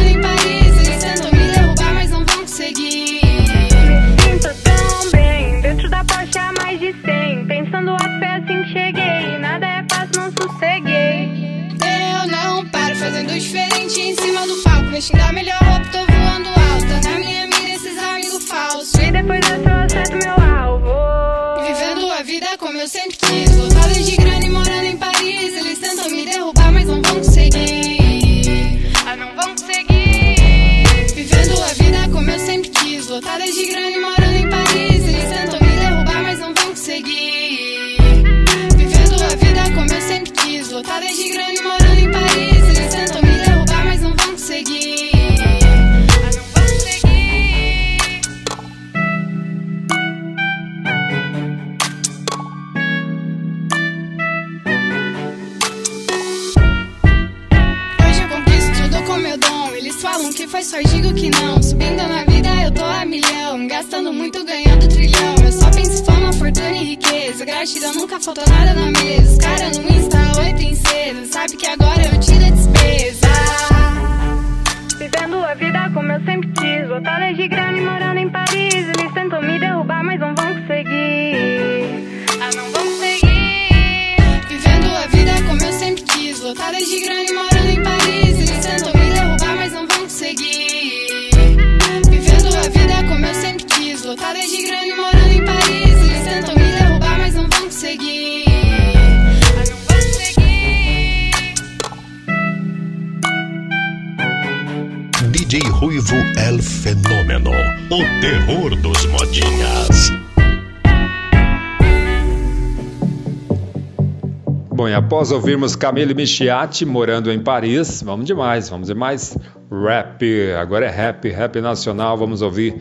ouvirmos 115.33 115.75
Camille 115.75 116.15
Michiati 116.15 116.85
morando 116.85 117.33
em 117.33 117.41
Paris, 117.41 118.03
vamos 118.03 118.27
demais, 118.27 118.69
vamos 118.69 118.89
de 118.89 118.95
mais 118.95 119.37
rap. 119.71 120.53
Agora 120.61 120.87
é 120.87 120.91
rap, 120.91 121.29
rap 121.29 121.61
nacional. 121.61 122.17
Vamos 122.17 122.43
ouvir 122.43 122.81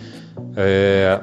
é, 0.55 1.19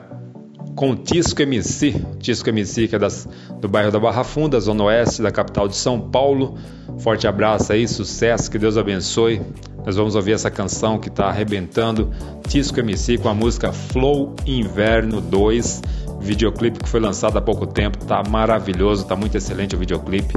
com 0.75 0.97
Tisco 0.97 1.43
MC, 1.43 1.95
Tisco 2.19 2.49
MC 2.49 2.89
que 2.89 2.97
é 2.97 2.99
das, 2.99 3.29
do 3.61 3.69
bairro 3.69 3.93
da 3.93 4.01
Barra 4.01 4.25
Funda, 4.25 4.59
zona 4.59 4.85
oeste 4.85 5.21
da 5.23 5.31
capital 5.31 5.69
de 5.69 5.77
São 5.77 6.01
Paulo. 6.01 6.57
Forte 6.99 7.29
abraço 7.29 7.73
aí, 7.73 7.87
sucesso, 7.87 8.51
que 8.51 8.59
Deus 8.59 8.77
abençoe. 8.77 9.41
Nós 9.85 9.97
vamos 9.97 10.15
ouvir 10.15 10.33
essa 10.33 10.51
canção 10.51 10.99
que 10.99 11.09
está 11.09 11.27
arrebentando, 11.27 12.11
Tisco 12.49 12.81
MC 12.81 13.19
com 13.19 13.29
a 13.29 13.35
música 13.35 13.73
Flow 13.73 14.35
Inverno 14.47 15.21
2. 15.21 15.83
Videoclipe 16.21 16.81
que 16.81 16.89
foi 16.89 17.01
lançado 17.01 17.37
há 17.39 17.41
pouco 17.41 17.67
tempo, 17.67 18.05
tá 18.05 18.23
maravilhoso, 18.29 19.07
tá 19.07 19.15
muito 19.15 19.37
excelente 19.37 19.75
o 19.75 19.79
videoclipe. 19.79 20.35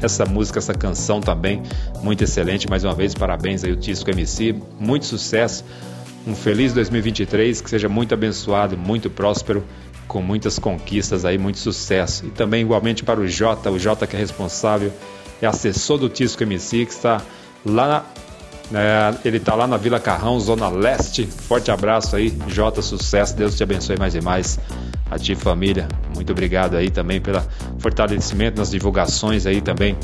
Essa 0.00 0.24
música, 0.24 0.58
essa 0.58 0.74
canção 0.74 1.20
também, 1.20 1.62
muito 2.02 2.24
excelente. 2.24 2.68
Mais 2.68 2.84
uma 2.84 2.94
vez, 2.94 3.14
parabéns 3.14 3.62
aí 3.64 3.72
o 3.72 3.76
Tisco 3.76 4.10
MC, 4.10 4.54
muito 4.78 5.06
sucesso. 5.06 5.64
Um 6.26 6.34
feliz 6.34 6.72
2023, 6.72 7.60
que 7.60 7.70
seja 7.70 7.88
muito 7.88 8.12
abençoado, 8.12 8.76
muito 8.76 9.08
próspero, 9.08 9.64
com 10.06 10.20
muitas 10.20 10.58
conquistas 10.58 11.24
aí, 11.24 11.38
muito 11.38 11.58
sucesso. 11.58 12.26
E 12.26 12.30
também 12.30 12.62
igualmente 12.62 13.04
para 13.04 13.20
o 13.20 13.28
Jota, 13.28 13.70
o 13.70 13.78
Jota 13.78 14.06
que 14.06 14.16
é 14.16 14.18
responsável, 14.18 14.92
é 15.40 15.46
assessor 15.46 15.98
do 15.98 16.08
Tisco 16.08 16.42
MC, 16.42 16.86
que 16.86 16.92
está 16.92 17.22
lá 17.64 18.04
na, 18.70 18.78
é, 18.80 19.14
ele 19.24 19.38
está 19.38 19.54
lá 19.54 19.66
na 19.66 19.76
Vila 19.76 19.98
Carrão, 19.98 20.38
Zona 20.38 20.68
Leste. 20.68 21.26
Forte 21.26 21.70
abraço 21.70 22.16
aí, 22.16 22.36
Jota, 22.48 22.82
sucesso, 22.82 23.34
Deus 23.36 23.56
te 23.56 23.62
abençoe 23.62 23.98
mais 23.98 24.14
e 24.14 24.20
mais. 24.20 24.58
A 25.10 25.18
ti, 25.18 25.34
família, 25.34 25.88
muito 26.14 26.32
obrigado 26.32 26.76
aí 26.76 26.90
também 26.90 27.20
pelo 27.20 27.42
fortalecimento 27.78 28.58
nas 28.58 28.70
divulgações 28.70 29.46
aí 29.46 29.60
também 29.60 29.96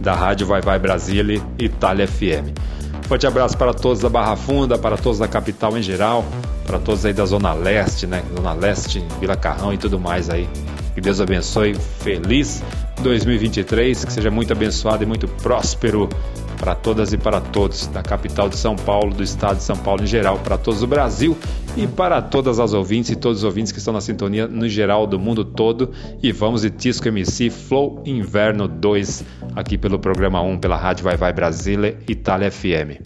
da 0.00 0.14
Rádio 0.14 0.46
Vai 0.46 0.60
Vai 0.62 0.78
Brasília 0.78 1.42
e 1.58 1.64
Itália 1.64 2.06
FM. 2.06 2.56
Forte 3.02 3.26
abraço 3.26 3.58
para 3.58 3.74
todos 3.74 4.00
da 4.00 4.08
Barra 4.08 4.36
Funda, 4.36 4.78
para 4.78 4.96
todos 4.96 5.18
da 5.18 5.26
capital 5.26 5.76
em 5.76 5.82
geral, 5.82 6.24
para 6.64 6.78
todos 6.78 7.04
aí 7.04 7.12
da 7.12 7.26
Zona 7.26 7.52
Leste, 7.52 8.06
né? 8.06 8.22
Zona 8.36 8.52
Leste, 8.52 9.04
Vila 9.18 9.36
Carrão 9.36 9.74
e 9.74 9.76
tudo 9.76 9.98
mais 9.98 10.30
aí. 10.30 10.48
Que 10.94 11.00
Deus 11.00 11.20
abençoe. 11.20 11.74
Feliz 11.74 12.62
2023, 13.02 14.04
que 14.04 14.12
seja 14.12 14.30
muito 14.30 14.52
abençoado 14.52 15.02
e 15.02 15.06
muito 15.06 15.26
próspero 15.26 16.08
para 16.60 16.74
todas 16.74 17.12
e 17.14 17.18
para 17.18 17.40
todos, 17.40 17.86
da 17.86 18.02
capital 18.02 18.48
de 18.50 18.56
São 18.56 18.76
Paulo, 18.76 19.14
do 19.14 19.22
estado 19.22 19.56
de 19.56 19.62
São 19.62 19.76
Paulo 19.76 20.02
em 20.02 20.06
geral, 20.06 20.38
para 20.38 20.58
todos 20.58 20.80
do 20.80 20.86
Brasil 20.86 21.36
e 21.74 21.86
para 21.86 22.20
todas 22.20 22.60
as 22.60 22.74
ouvintes 22.74 23.10
e 23.10 23.16
todos 23.16 23.38
os 23.38 23.44
ouvintes 23.44 23.72
que 23.72 23.78
estão 23.78 23.94
na 23.94 24.00
sintonia 24.02 24.46
no 24.46 24.68
geral 24.68 25.06
do 25.06 25.18
mundo 25.18 25.42
todo. 25.42 25.90
E 26.22 26.30
vamos 26.30 26.60
de 26.60 26.70
Tisco 26.70 27.08
MC 27.08 27.48
Flow 27.48 28.02
Inverno 28.04 28.68
2 28.68 29.24
aqui 29.56 29.78
pelo 29.78 29.98
programa 29.98 30.42
1, 30.42 30.58
pela 30.58 30.76
Rádio 30.76 31.04
Vai 31.04 31.16
Vai 31.16 31.32
Brasília, 31.32 31.96
Itália 32.06 32.50
FM. 32.50 33.00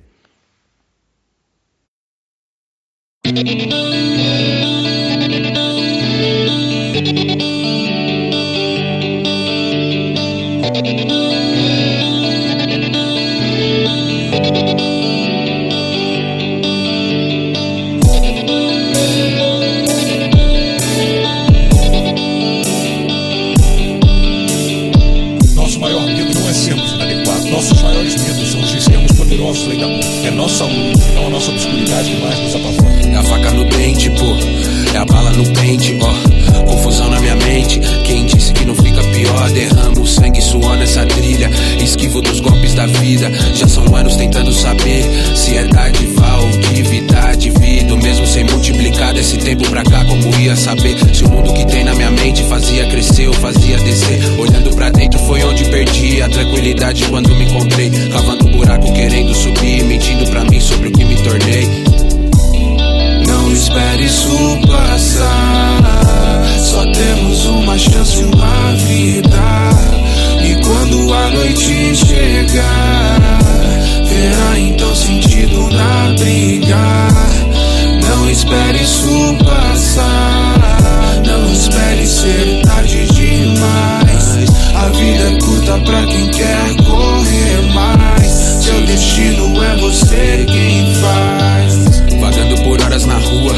Mão. 29.81 30.01
É 30.25 30.31
nossa 30.31 30.65
luz, 30.65 31.15
não 31.15 31.27
a 31.27 31.31
nossa 31.31 31.51
obscuridade 31.51 32.11
que 32.11 32.21
mais 32.21 32.39
nos 32.39 32.55
apavora. 32.55 33.07
É 33.13 33.17
a 33.17 33.23
faca 33.23 33.51
no 33.51 33.65
dente, 33.65 34.11
pô. 34.11 34.37
É 34.95 34.99
a 34.99 35.05
bala 35.05 35.31
no 35.31 35.45
pente, 35.53 35.97
ó. 36.01 36.65
Confusão 36.65 37.11
na 37.11 37.21
minha 37.21 37.37
mente. 37.37 37.81
Quem 38.05 38.27
disse 38.27 38.53
que 38.53 38.65
não 38.65 38.75
fica 38.75 39.03
pior? 39.03 39.51
Derramo 39.51 40.07
sangue 40.07 40.39
e 40.39 40.43
suor 40.43 40.77
nessa 40.77 41.05
trilha. 41.07 41.51
Esquivo 41.83 42.21
dos 42.21 42.41
golpes 42.41 42.75
da 42.75 42.87
vida. 42.87 43.31
Já 43.55 43.69
são 43.69 43.95
anos 43.95 44.17
tentando 44.17 44.53
saber 44.53 45.05
se 45.35 45.57
é 45.57 45.65
dádiva 45.65 46.41
ou 46.41 46.51
divindade. 46.73 47.51
Vida, 47.51 47.97
mesmo 47.97 48.27
sem 48.27 48.45
multiplicar 48.45 49.13
desse 49.15 49.37
tempo 49.37 49.69
pra 49.69 49.83
cá, 49.85 50.05
como 50.05 50.41
ia 50.41 50.57
saber? 50.57 50.97
Se 51.15 51.25
o 51.25 51.31
mundo 51.31 51.53
que 51.53 51.67
tem 51.67 51.85
na 51.85 51.95
minha 51.95 52.11
mente 52.11 52.43
fazia 52.45 52.87
crescer 52.87 53.29
ou 53.29 53.35
fazia 53.35 53.77
descer. 53.79 54.21
Olhando 54.39 54.75
pra 54.75 54.91
dentro 54.91 55.19
foi 55.21 55.43
onde 55.45 55.65
perdi 55.67 56.23
a 56.23 56.29
tranquilidade 56.29 57.05
quando 57.09 57.35
me 57.35 57.45
encontrei. 57.45 57.91
Cavando 58.13 58.34
te 71.55 71.73
enxergar. 71.73 73.39
Verá 74.05 74.59
então 74.59 74.95
sentido 74.95 75.71
na 75.71 76.15
briga. 76.19 77.09
Não 78.09 78.31
espere 78.31 78.83
isso 78.83 79.37
passar. 79.45 81.23
Não 81.27 81.53
espere 81.53 82.07
ser 82.07 82.63
tarde 82.65 83.07
demais. 83.07 84.49
A 84.75 84.89
vida 84.89 85.25
é 85.25 85.39
curta 85.39 85.79
pra 85.81 86.07
quem 86.07 86.29
quer 86.29 86.75
correr 86.85 87.75
mais. 87.75 88.33
Seu 88.63 88.81
destino 88.87 89.63
é 89.63 89.77
você 89.77 90.45
quem 90.47 90.95
faz. 90.97 92.21
Vagando 92.21 92.63
por 92.63 92.81
horas 92.83 93.05
na 93.07 93.19
rua 93.19 93.55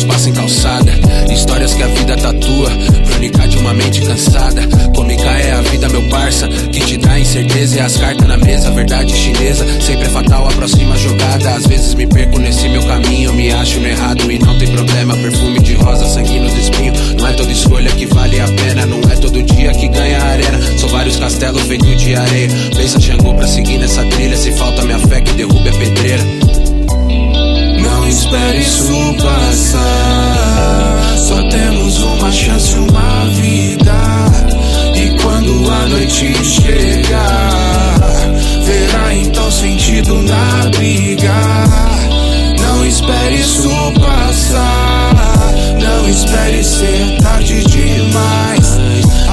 passos 0.00 0.26
em 0.26 0.32
calçada. 0.32 0.92
Histórias 1.30 1.74
que 1.74 1.82
a 1.82 1.86
vida 1.88 2.16
tatua, 2.16 2.70
crônica 3.06 3.46
de 3.46 3.58
uma 3.58 3.74
mente 3.74 4.00
cansada. 4.00 4.62
Cômica 4.94 5.28
é 5.28 5.52
a 5.52 5.60
vida, 5.60 5.88
meu 5.90 6.02
parça, 6.08 6.48
que 6.48 6.80
te 6.80 6.96
dá 6.96 7.18
incerteza. 7.18 7.76
E 7.76 7.80
as 7.80 7.96
cartas 7.98 8.26
na 8.26 8.38
mesa, 8.38 8.70
verdade 8.70 9.12
chinesa. 9.12 9.66
Sempre 9.80 10.06
é 10.06 10.08
fatal 10.08 10.48
a 10.48 10.52
próxima 10.52 10.96
jogada. 10.96 11.50
Às 11.50 11.66
vezes 11.66 11.94
me 11.94 12.06
perco 12.06 12.38
nesse 12.38 12.68
meu 12.70 12.82
caminho, 12.84 13.34
me 13.34 13.50
acho 13.52 13.80
no 13.80 13.86
errado 13.86 14.32
e 14.32 14.38
não 14.38 14.56
tem 14.58 14.68
problema. 14.68 15.14
Perfume 15.14 15.60
de 15.60 15.74
rosa, 15.74 16.06
sangue 16.06 16.40
nos 16.40 16.54
espinhos. 16.54 17.14
Não 17.14 17.28
é 17.28 17.32
toda 17.34 17.52
escolha 17.52 17.90
que 17.90 18.06
vale 18.06 18.40
a 18.40 18.46
pena, 18.48 18.86
não 18.86 19.00
é 19.10 19.16
todo 19.16 19.42
dia 19.42 19.74
que 19.74 19.88
ganha 19.88 20.18
a 20.18 20.24
arena. 20.24 20.78
São 20.78 20.88
vários 20.88 21.16
castelos 21.16 21.62
feitos 21.62 22.00
de 22.00 22.14
areia. 22.14 22.48
Pensa 22.74 22.98
Xangô 22.98 23.34
pra 23.34 23.46
seguir 23.46 23.78
nessa 23.78 24.02
trilha. 24.06 24.36
Se 24.36 24.52
falta 24.52 24.82
minha 24.84 24.98
fé, 25.00 25.20
que 25.20 25.32
derrube 25.34 25.68
a 25.68 25.72
pedreira. 25.72 26.41
Não 28.02 28.08
espere 28.08 28.58
isso 28.58 29.14
passar. 29.22 30.98
Só 31.18 31.40
temos 31.48 32.02
uma 32.02 32.32
chance, 32.32 32.74
uma 32.74 33.26
vida. 33.26 33.94
E 34.96 35.22
quando 35.22 35.70
a 35.70 35.86
noite 35.86 36.34
chegar, 36.44 38.00
verá 38.64 39.14
então 39.14 39.48
sentido 39.52 40.20
na 40.20 40.68
briga. 40.76 41.32
Não 42.60 42.84
espere 42.84 43.36
isso 43.36 43.70
passar. 44.00 45.54
Não 45.80 46.08
espere 46.08 46.64
ser 46.64 47.18
tarde 47.22 47.62
demais. 47.68 48.78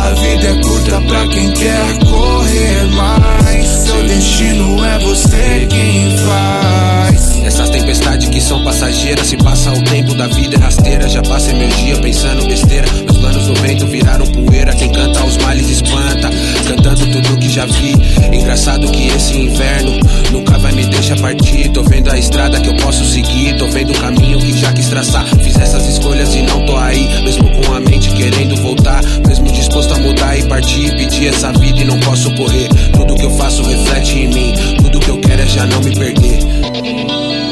A 0.01 0.13
vida 0.13 0.47
é 0.47 0.61
curta 0.61 1.01
pra 1.01 1.27
quem 1.27 1.51
quer 1.51 1.99
correr 2.09 2.85
mais. 2.95 3.67
Seu 3.67 4.03
destino 4.07 4.83
é 4.83 4.99
você 4.99 5.67
quem 5.69 6.17
faz. 6.17 7.39
Essas 7.45 7.69
tempestades 7.69 8.29
que 8.29 8.39
são 8.41 8.63
passageiras 8.63 9.27
Se 9.27 9.37
passa 9.37 9.71
o 9.71 9.83
tempo 9.83 10.13
da 10.13 10.27
vida 10.27 10.55
é 10.55 10.59
rasteira 10.59 11.09
Já 11.09 11.21
passei 11.21 11.53
meu 11.53 11.69
dia 11.69 11.97
pensando 11.97 12.45
besteira 12.45 12.87
Planos 13.29 13.47
no 13.47 13.53
vento 13.55 13.85
viraram 13.85 14.25
poeira? 14.25 14.73
Quem 14.73 14.91
canta 14.91 15.19
aos 15.19 15.37
males 15.37 15.69
espanta. 15.69 16.31
Cantando 16.67 17.05
tudo 17.11 17.37
que 17.37 17.47
já 17.47 17.63
vi. 17.67 17.93
Engraçado 18.33 18.89
que 18.89 19.07
esse 19.09 19.37
inverno 19.37 19.99
Nunca 20.31 20.57
vai 20.57 20.71
me 20.71 20.83
deixar 20.85 21.15
partir. 21.19 21.69
Tô 21.69 21.83
vendo 21.83 22.09
a 22.09 22.17
estrada 22.17 22.59
que 22.59 22.69
eu 22.69 22.75
posso 22.77 23.05
seguir. 23.05 23.55
Tô 23.57 23.67
vendo 23.67 23.91
o 23.91 23.99
caminho 23.99 24.39
que 24.39 24.57
já 24.57 24.73
quis 24.73 24.89
traçar. 24.89 25.23
Fiz 25.43 25.55
essas 25.59 25.85
escolhas 25.87 26.33
e 26.33 26.41
não 26.41 26.65
tô 26.65 26.75
aí. 26.75 27.07
Mesmo 27.23 27.49
com 27.51 27.73
a 27.73 27.79
mente 27.79 28.09
querendo 28.09 28.55
voltar. 28.63 29.03
Mesmo 29.27 29.51
disposto 29.51 29.93
a 29.93 29.99
mudar 29.99 30.35
e 30.35 30.43
partir. 30.47 30.95
Pedir 30.95 31.27
essa 31.27 31.51
vida 31.51 31.81
e 31.81 31.85
não 31.85 31.99
posso 31.99 32.33
correr. 32.33 32.67
Tudo 32.93 33.15
que 33.15 33.25
eu 33.25 33.31
faço 33.37 33.61
reflete 33.61 34.17
em 34.17 34.27
mim. 34.29 34.53
Tudo 34.81 34.99
que 34.99 35.09
eu 35.09 35.17
quero 35.19 35.41
é 35.43 35.45
já 35.45 35.67
não 35.67 35.79
me 35.81 35.93
perder. 35.93 36.39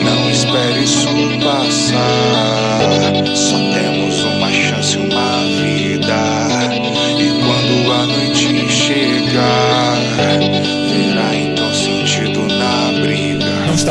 Não 0.03 0.31
espere 0.31 0.83
isso 0.83 1.07
passar. 1.43 2.87
Só 3.35 3.66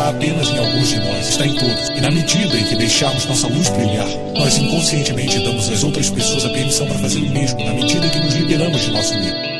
apenas 0.08 0.48
em 0.48 0.58
alguns 0.58 0.88
de 0.88 1.00
nós, 1.00 1.28
está 1.28 1.46
em 1.46 1.54
todos. 1.54 1.88
E 1.88 2.00
na 2.00 2.10
medida 2.10 2.56
em 2.56 2.64
que 2.64 2.76
deixarmos 2.76 3.24
nossa 3.26 3.48
luz 3.48 3.68
brilhar, 3.70 4.06
nós 4.34 4.56
inconscientemente 4.56 5.38
damos 5.40 5.68
às 5.68 5.82
outras 5.82 6.08
pessoas 6.10 6.44
a 6.44 6.48
permissão 6.50 6.86
para 6.86 6.98
fazer 6.98 7.18
o 7.18 7.30
mesmo, 7.30 7.64
na 7.64 7.72
medida 7.72 8.06
em 8.06 8.10
que 8.10 8.20
nos 8.20 8.34
liberamos 8.34 8.80
de 8.80 8.90
nosso 8.92 9.14
medo. 9.14 9.56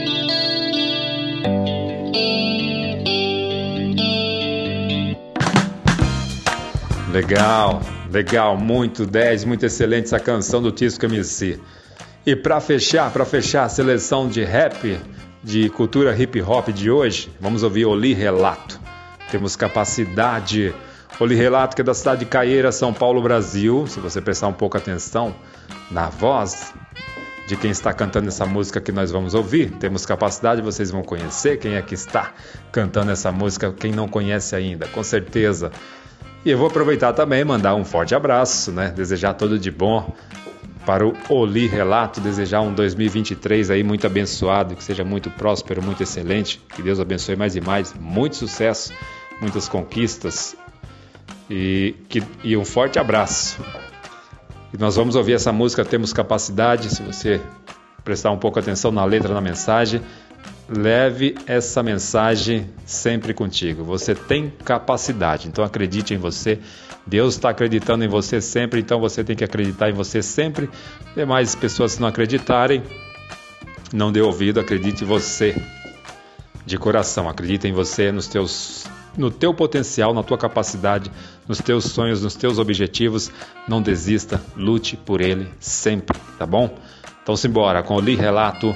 Legal, 7.12 7.80
legal, 8.12 8.56
muito 8.56 9.06
10, 9.06 9.44
muito 9.44 9.64
excelente 9.64 10.04
essa 10.04 10.20
canção 10.20 10.62
do 10.62 10.70
Tisco 10.70 11.06
MC. 11.06 11.58
E 12.24 12.36
para 12.36 12.60
fechar, 12.60 13.10
para 13.10 13.24
fechar 13.24 13.64
a 13.64 13.68
seleção 13.68 14.28
de 14.28 14.44
rap, 14.44 14.98
de 15.42 15.70
cultura 15.70 16.14
hip 16.16 16.40
hop 16.42 16.68
de 16.68 16.90
hoje, 16.90 17.30
vamos 17.40 17.62
ouvir 17.62 17.86
Oli 17.86 18.12
Relato. 18.12 18.85
Temos 19.30 19.56
capacidade. 19.56 20.74
Oli 21.18 21.34
Relato, 21.34 21.74
que 21.74 21.82
é 21.82 21.84
da 21.84 21.94
cidade 21.94 22.20
de 22.20 22.26
Caieira, 22.26 22.70
São 22.70 22.92
Paulo, 22.92 23.22
Brasil. 23.22 23.86
Se 23.86 24.00
você 24.00 24.20
prestar 24.20 24.48
um 24.48 24.52
pouco 24.52 24.76
atenção 24.76 25.34
na 25.90 26.08
voz 26.08 26.74
de 27.46 27.56
quem 27.56 27.70
está 27.70 27.92
cantando 27.92 28.28
essa 28.28 28.44
música 28.44 28.80
que 28.80 28.90
nós 28.90 29.10
vamos 29.10 29.32
ouvir, 29.32 29.70
temos 29.78 30.04
capacidade, 30.04 30.60
vocês 30.60 30.90
vão 30.90 31.02
conhecer 31.02 31.58
quem 31.58 31.74
é 31.74 31.82
que 31.82 31.94
está 31.94 32.34
cantando 32.72 33.12
essa 33.12 33.30
música, 33.30 33.72
quem 33.72 33.92
não 33.92 34.08
conhece 34.08 34.56
ainda, 34.56 34.86
com 34.88 35.02
certeza. 35.02 35.70
E 36.44 36.50
eu 36.50 36.58
vou 36.58 36.66
aproveitar 36.66 37.12
também 37.12 37.44
mandar 37.44 37.74
um 37.74 37.84
forte 37.84 38.14
abraço, 38.14 38.72
né? 38.72 38.88
Desejar 38.88 39.34
tudo 39.34 39.58
de 39.58 39.70
bom 39.70 40.12
para 40.86 41.04
o 41.04 41.14
Oli 41.28 41.66
Relato, 41.66 42.20
desejar 42.20 42.60
um 42.60 42.72
2023 42.72 43.70
aí 43.70 43.82
muito 43.82 44.06
abençoado, 44.06 44.76
que 44.76 44.84
seja 44.84 45.04
muito 45.04 45.28
próspero, 45.28 45.82
muito 45.82 46.00
excelente, 46.00 46.62
que 46.74 46.80
Deus 46.80 47.00
abençoe 47.00 47.34
mais 47.34 47.56
e 47.56 47.60
mais, 47.60 47.92
muito 47.92 48.36
sucesso, 48.36 48.94
muitas 49.40 49.68
conquistas 49.68 50.56
e, 51.50 51.96
que, 52.08 52.22
e 52.44 52.56
um 52.56 52.64
forte 52.64 53.00
abraço. 53.00 53.60
E 54.72 54.78
nós 54.78 54.94
vamos 54.94 55.16
ouvir 55.16 55.32
essa 55.32 55.52
música 55.52 55.84
Temos 55.84 56.12
Capacidade, 56.12 56.94
se 56.94 57.02
você 57.02 57.40
prestar 58.04 58.30
um 58.30 58.38
pouco 58.38 58.60
atenção 58.60 58.92
na 58.92 59.04
letra, 59.04 59.34
na 59.34 59.40
mensagem, 59.40 60.00
leve 60.68 61.34
essa 61.46 61.82
mensagem 61.82 62.70
sempre 62.84 63.34
contigo. 63.34 63.82
Você 63.84 64.14
tem 64.14 64.52
capacidade, 64.64 65.48
então 65.48 65.64
acredite 65.64 66.14
em 66.14 66.18
você. 66.18 66.60
Deus 67.06 67.34
está 67.34 67.50
acreditando 67.50 68.04
em 68.04 68.08
você 68.08 68.40
sempre, 68.40 68.80
então 68.80 68.98
você 68.98 69.22
tem 69.22 69.36
que 69.36 69.44
acreditar 69.44 69.90
em 69.90 69.92
você 69.92 70.20
sempre. 70.20 70.68
Demais 71.14 71.54
pessoas 71.54 71.92
se 71.92 72.00
não 72.00 72.08
acreditarem, 72.08 72.82
não 73.92 74.10
dê 74.10 74.20
ouvido, 74.20 74.58
acredite 74.58 75.04
em 75.04 75.06
você 75.06 75.54
de 76.66 76.76
coração. 76.76 77.28
Acredite 77.28 77.68
em 77.68 77.72
você, 77.72 78.10
nos 78.10 78.26
teus, 78.26 78.86
no 79.16 79.30
teu 79.30 79.54
potencial, 79.54 80.12
na 80.12 80.24
tua 80.24 80.36
capacidade, 80.36 81.10
nos 81.46 81.58
teus 81.58 81.84
sonhos, 81.84 82.22
nos 82.22 82.34
teus 82.34 82.58
objetivos. 82.58 83.30
Não 83.68 83.80
desista, 83.80 84.42
lute 84.56 84.96
por 84.96 85.20
ele 85.20 85.48
sempre, 85.60 86.18
tá 86.36 86.44
bom? 86.44 86.76
Então 87.22 87.36
simbora 87.36 87.82
com 87.82 87.94
o 87.94 88.00
Li 88.00 88.16
Relato 88.16 88.74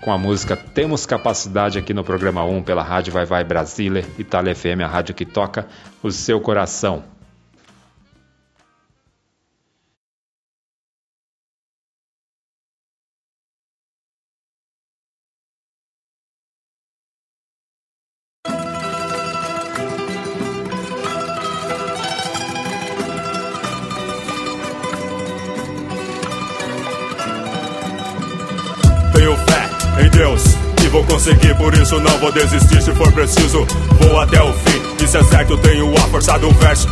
com 0.00 0.10
a 0.10 0.16
música 0.16 0.56
Temos 0.56 1.04
Capacidade 1.04 1.78
aqui 1.78 1.92
no 1.92 2.02
programa 2.02 2.42
1 2.42 2.62
pela 2.62 2.82
Rádio 2.82 3.12
Vai 3.12 3.26
Vai 3.26 3.44
Brasília, 3.44 4.02
Itália 4.18 4.54
FM, 4.54 4.80
a 4.82 4.86
rádio 4.86 5.14
que 5.14 5.26
toca 5.26 5.68
o 6.02 6.10
seu 6.10 6.40
coração. 6.40 7.19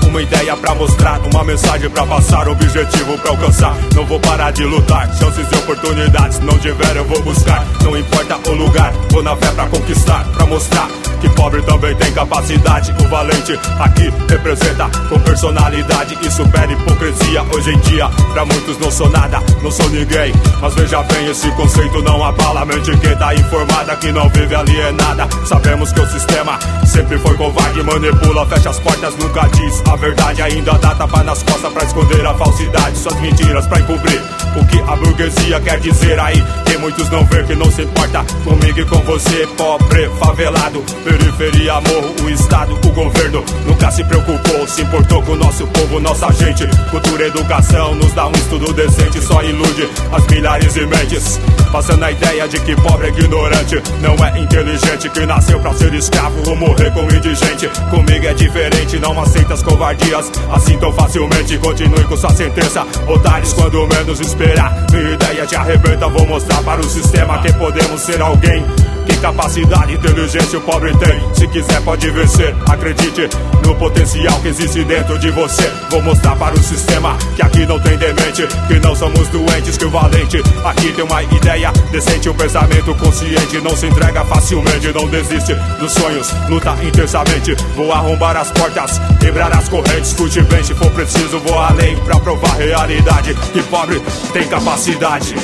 Uma 0.06 0.22
ideia 0.22 0.56
pra 0.56 0.74
mostrar, 0.74 1.20
mensagem 1.48 1.88
pra 1.88 2.04
passar, 2.04 2.46
objetivo 2.46 3.16
pra 3.16 3.30
alcançar. 3.30 3.74
Não 3.94 4.04
vou 4.04 4.20
parar 4.20 4.50
de 4.50 4.64
lutar, 4.64 5.08
chances 5.16 5.46
e 5.50 5.56
oportunidades, 5.56 6.40
não 6.40 6.58
tiver 6.58 6.94
eu 6.94 7.06
vou 7.06 7.22
buscar. 7.22 7.64
Não 7.82 7.96
importa 7.96 8.38
o 8.50 8.52
lugar, 8.52 8.92
vou 9.10 9.22
na 9.22 9.34
fé 9.34 9.50
pra 9.52 9.66
conquistar, 9.66 10.24
pra 10.34 10.44
mostrar 10.44 10.88
que 11.20 11.28
pobre 11.30 11.62
também 11.62 11.94
tem 11.96 12.12
capacidade. 12.12 12.94
O 13.02 13.08
valente 13.08 13.58
aqui 13.78 14.12
representa 14.28 14.88
com 15.08 15.18
personalidade 15.20 16.18
e 16.22 16.30
supera 16.30 16.72
hipocrisia. 16.72 17.42
Hoje 17.54 17.70
em 17.72 17.78
dia, 17.80 18.08
pra 18.32 18.44
muitos 18.44 18.78
não 18.78 18.90
sou 18.90 19.08
nada, 19.10 19.42
não 19.62 19.70
sou 19.70 19.88
ninguém. 19.90 20.32
Mas 20.60 20.74
veja 20.74 21.02
bem, 21.02 21.30
esse 21.30 21.50
conceito 21.52 22.02
não 22.02 22.22
abala 22.22 22.64
mente 22.64 22.96
que 22.98 23.16
tá 23.16 23.34
informada, 23.34 23.96
que 23.96 24.12
não 24.12 24.28
vive 24.28 24.54
alienada. 24.54 25.28
Sabemos 25.46 25.92
que 25.92 26.00
o 26.00 26.06
sistema 26.06 26.58
sempre 26.86 27.18
foi 27.18 27.34
covarde, 27.36 27.82
manipula, 27.82 28.46
fecha 28.46 28.70
as 28.70 28.78
portas, 28.78 29.14
nunca 29.16 29.48
diz 29.48 29.82
a 29.90 29.96
verdade. 29.96 30.42
Ainda 30.42 30.72
dá 30.72 30.94
tapa 30.94 31.22
nas 31.38 31.42
costas 31.42 31.72
pra 31.72 31.84
esconder 31.84 32.26
a 32.26 32.34
falsidade, 32.34 32.98
suas 32.98 33.20
mentiras 33.20 33.66
pra 33.66 33.80
encobrir 33.80 34.20
o 34.56 34.66
que 34.66 34.80
a 34.80 34.96
burguesia 34.96 35.60
quer 35.60 35.78
dizer 35.78 36.18
aí. 36.18 36.67
Que 36.68 36.76
muitos 36.76 37.08
não 37.08 37.24
vê 37.24 37.42
que 37.44 37.54
não 37.54 37.70
se 37.70 37.82
importa 37.82 38.24
comigo 38.44 38.80
e 38.80 38.84
com 38.84 38.98
você, 38.98 39.46
pobre, 39.56 40.08
favelado, 40.20 40.84
periferia, 41.02 41.80
morro, 41.80 42.14
o 42.22 42.30
estado, 42.30 42.74
o 42.74 42.92
governo 42.92 43.42
nunca 43.66 43.90
se 43.90 44.04
preocupou, 44.04 44.66
se 44.68 44.82
importou 44.82 45.22
com 45.22 45.32
o 45.32 45.36
nosso 45.36 45.66
povo, 45.68 45.98
nossa 45.98 46.30
gente. 46.32 46.66
Cultura 46.90 47.24
e 47.24 47.28
educação 47.28 47.94
nos 47.94 48.12
dá 48.12 48.26
um 48.26 48.32
estudo 48.32 48.72
decente, 48.74 49.20
só 49.22 49.42
ilude 49.42 49.88
as 50.12 50.26
milhares 50.26 50.74
de 50.74 50.86
mentes, 50.86 51.40
passando 51.72 52.04
a 52.04 52.12
ideia 52.12 52.46
de 52.46 52.60
que 52.60 52.76
pobre 52.76 53.06
é 53.06 53.10
ignorante, 53.10 53.82
não 54.02 54.14
é 54.24 54.38
inteligente, 54.38 55.08
que 55.08 55.24
nasceu 55.24 55.58
pra 55.60 55.72
ser 55.72 55.94
escravo 55.94 56.50
ou 56.50 56.56
morrer 56.56 56.92
como 56.92 57.10
indigente. 57.14 57.68
Comigo 57.90 58.26
é 58.26 58.34
diferente, 58.34 58.98
não 58.98 59.18
aceita 59.18 59.54
as 59.54 59.62
covardias 59.62 60.30
assim 60.52 60.76
tão 60.78 60.92
facilmente. 60.92 61.56
Continue 61.58 62.04
com 62.04 62.16
sua 62.16 62.30
sentença, 62.30 62.86
otários 63.06 63.54
quando 63.54 63.86
menos 63.86 64.20
esperar. 64.20 64.86
Minha 64.92 65.14
ideia 65.14 65.46
te 65.46 65.56
arrebenta, 65.56 66.08
vou 66.08 66.26
mostrar 66.26 66.57
para 66.62 66.80
o 66.80 66.88
sistema 66.88 67.38
que 67.38 67.52
podemos 67.54 68.00
ser 68.00 68.20
alguém. 68.20 68.64
Que 69.06 69.16
capacidade 69.18 69.92
e 69.92 69.96
inteligência 69.96 70.58
o 70.58 70.62
pobre 70.62 70.94
tem. 70.98 71.34
Se 71.34 71.48
quiser, 71.48 71.80
pode 71.80 72.10
vencer. 72.10 72.54
Acredite 72.68 73.28
no 73.64 73.74
potencial 73.74 74.38
que 74.40 74.48
existe 74.48 74.84
dentro 74.84 75.18
de 75.18 75.30
você. 75.30 75.72
Vou 75.90 76.02
mostrar 76.02 76.36
para 76.36 76.54
o 76.54 76.62
sistema 76.62 77.16
que 77.34 77.42
aqui 77.42 77.64
não 77.64 77.80
tem 77.80 77.96
demente. 77.96 78.46
Que 78.66 78.78
não 78.80 78.94
somos 78.94 79.26
doentes, 79.28 79.78
que 79.78 79.86
o 79.86 79.90
valente 79.90 80.42
aqui 80.64 80.92
tem 80.92 81.04
uma 81.04 81.22
ideia 81.22 81.72
decente. 81.90 82.28
Um 82.28 82.34
pensamento 82.34 82.94
consciente. 82.96 83.60
Não 83.62 83.74
se 83.74 83.86
entrega 83.86 84.24
facilmente, 84.26 84.92
não 84.92 85.08
desiste 85.08 85.54
dos 85.80 85.92
sonhos. 85.92 86.30
Luta 86.48 86.76
intensamente. 86.82 87.54
Vou 87.74 87.90
arrombar 87.92 88.36
as 88.36 88.50
portas, 88.50 89.00
quebrar 89.18 89.52
as 89.56 89.68
correntes. 89.68 90.08
Escute 90.08 90.42
bem, 90.42 90.62
se 90.62 90.74
for 90.74 90.90
preciso, 90.90 91.38
vou 91.40 91.58
além 91.58 91.96
pra 92.00 92.20
provar 92.20 92.56
realidade. 92.58 93.34
Que 93.52 93.62
pobre 93.62 94.00
tem 94.32 94.46
capacidade. 94.48 95.34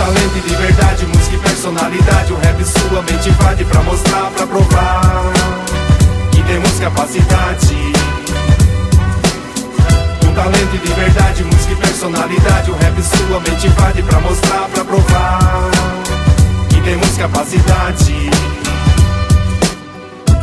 Talento 0.00 0.34
e 0.34 0.48
liberdade, 0.48 1.06
música 1.08 1.36
e 1.36 1.38
personalidade. 1.40 2.32
O 2.32 2.36
rap 2.36 2.64
sua 2.64 3.02
mente 3.02 3.28
invade 3.28 3.64
pra 3.66 3.82
mostrar, 3.82 4.30
pra 4.30 4.46
provar 4.46 5.32
Que 6.32 6.42
temos 6.42 6.80
capacidade. 6.80 7.92
Com 10.20 10.32
talento 10.32 10.74
e 10.74 10.88
liberdade, 10.88 11.44
música 11.44 11.72
e 11.74 11.76
personalidade. 11.76 12.70
O 12.70 12.74
rap 12.76 13.02
sua 13.02 13.40
mente 13.40 13.66
invade 13.66 14.02
pra 14.02 14.20
mostrar, 14.20 14.68
pra 14.70 14.84
provar 14.86 15.70
Que 16.70 16.80
temos 16.80 17.18
capacidade 17.18 18.49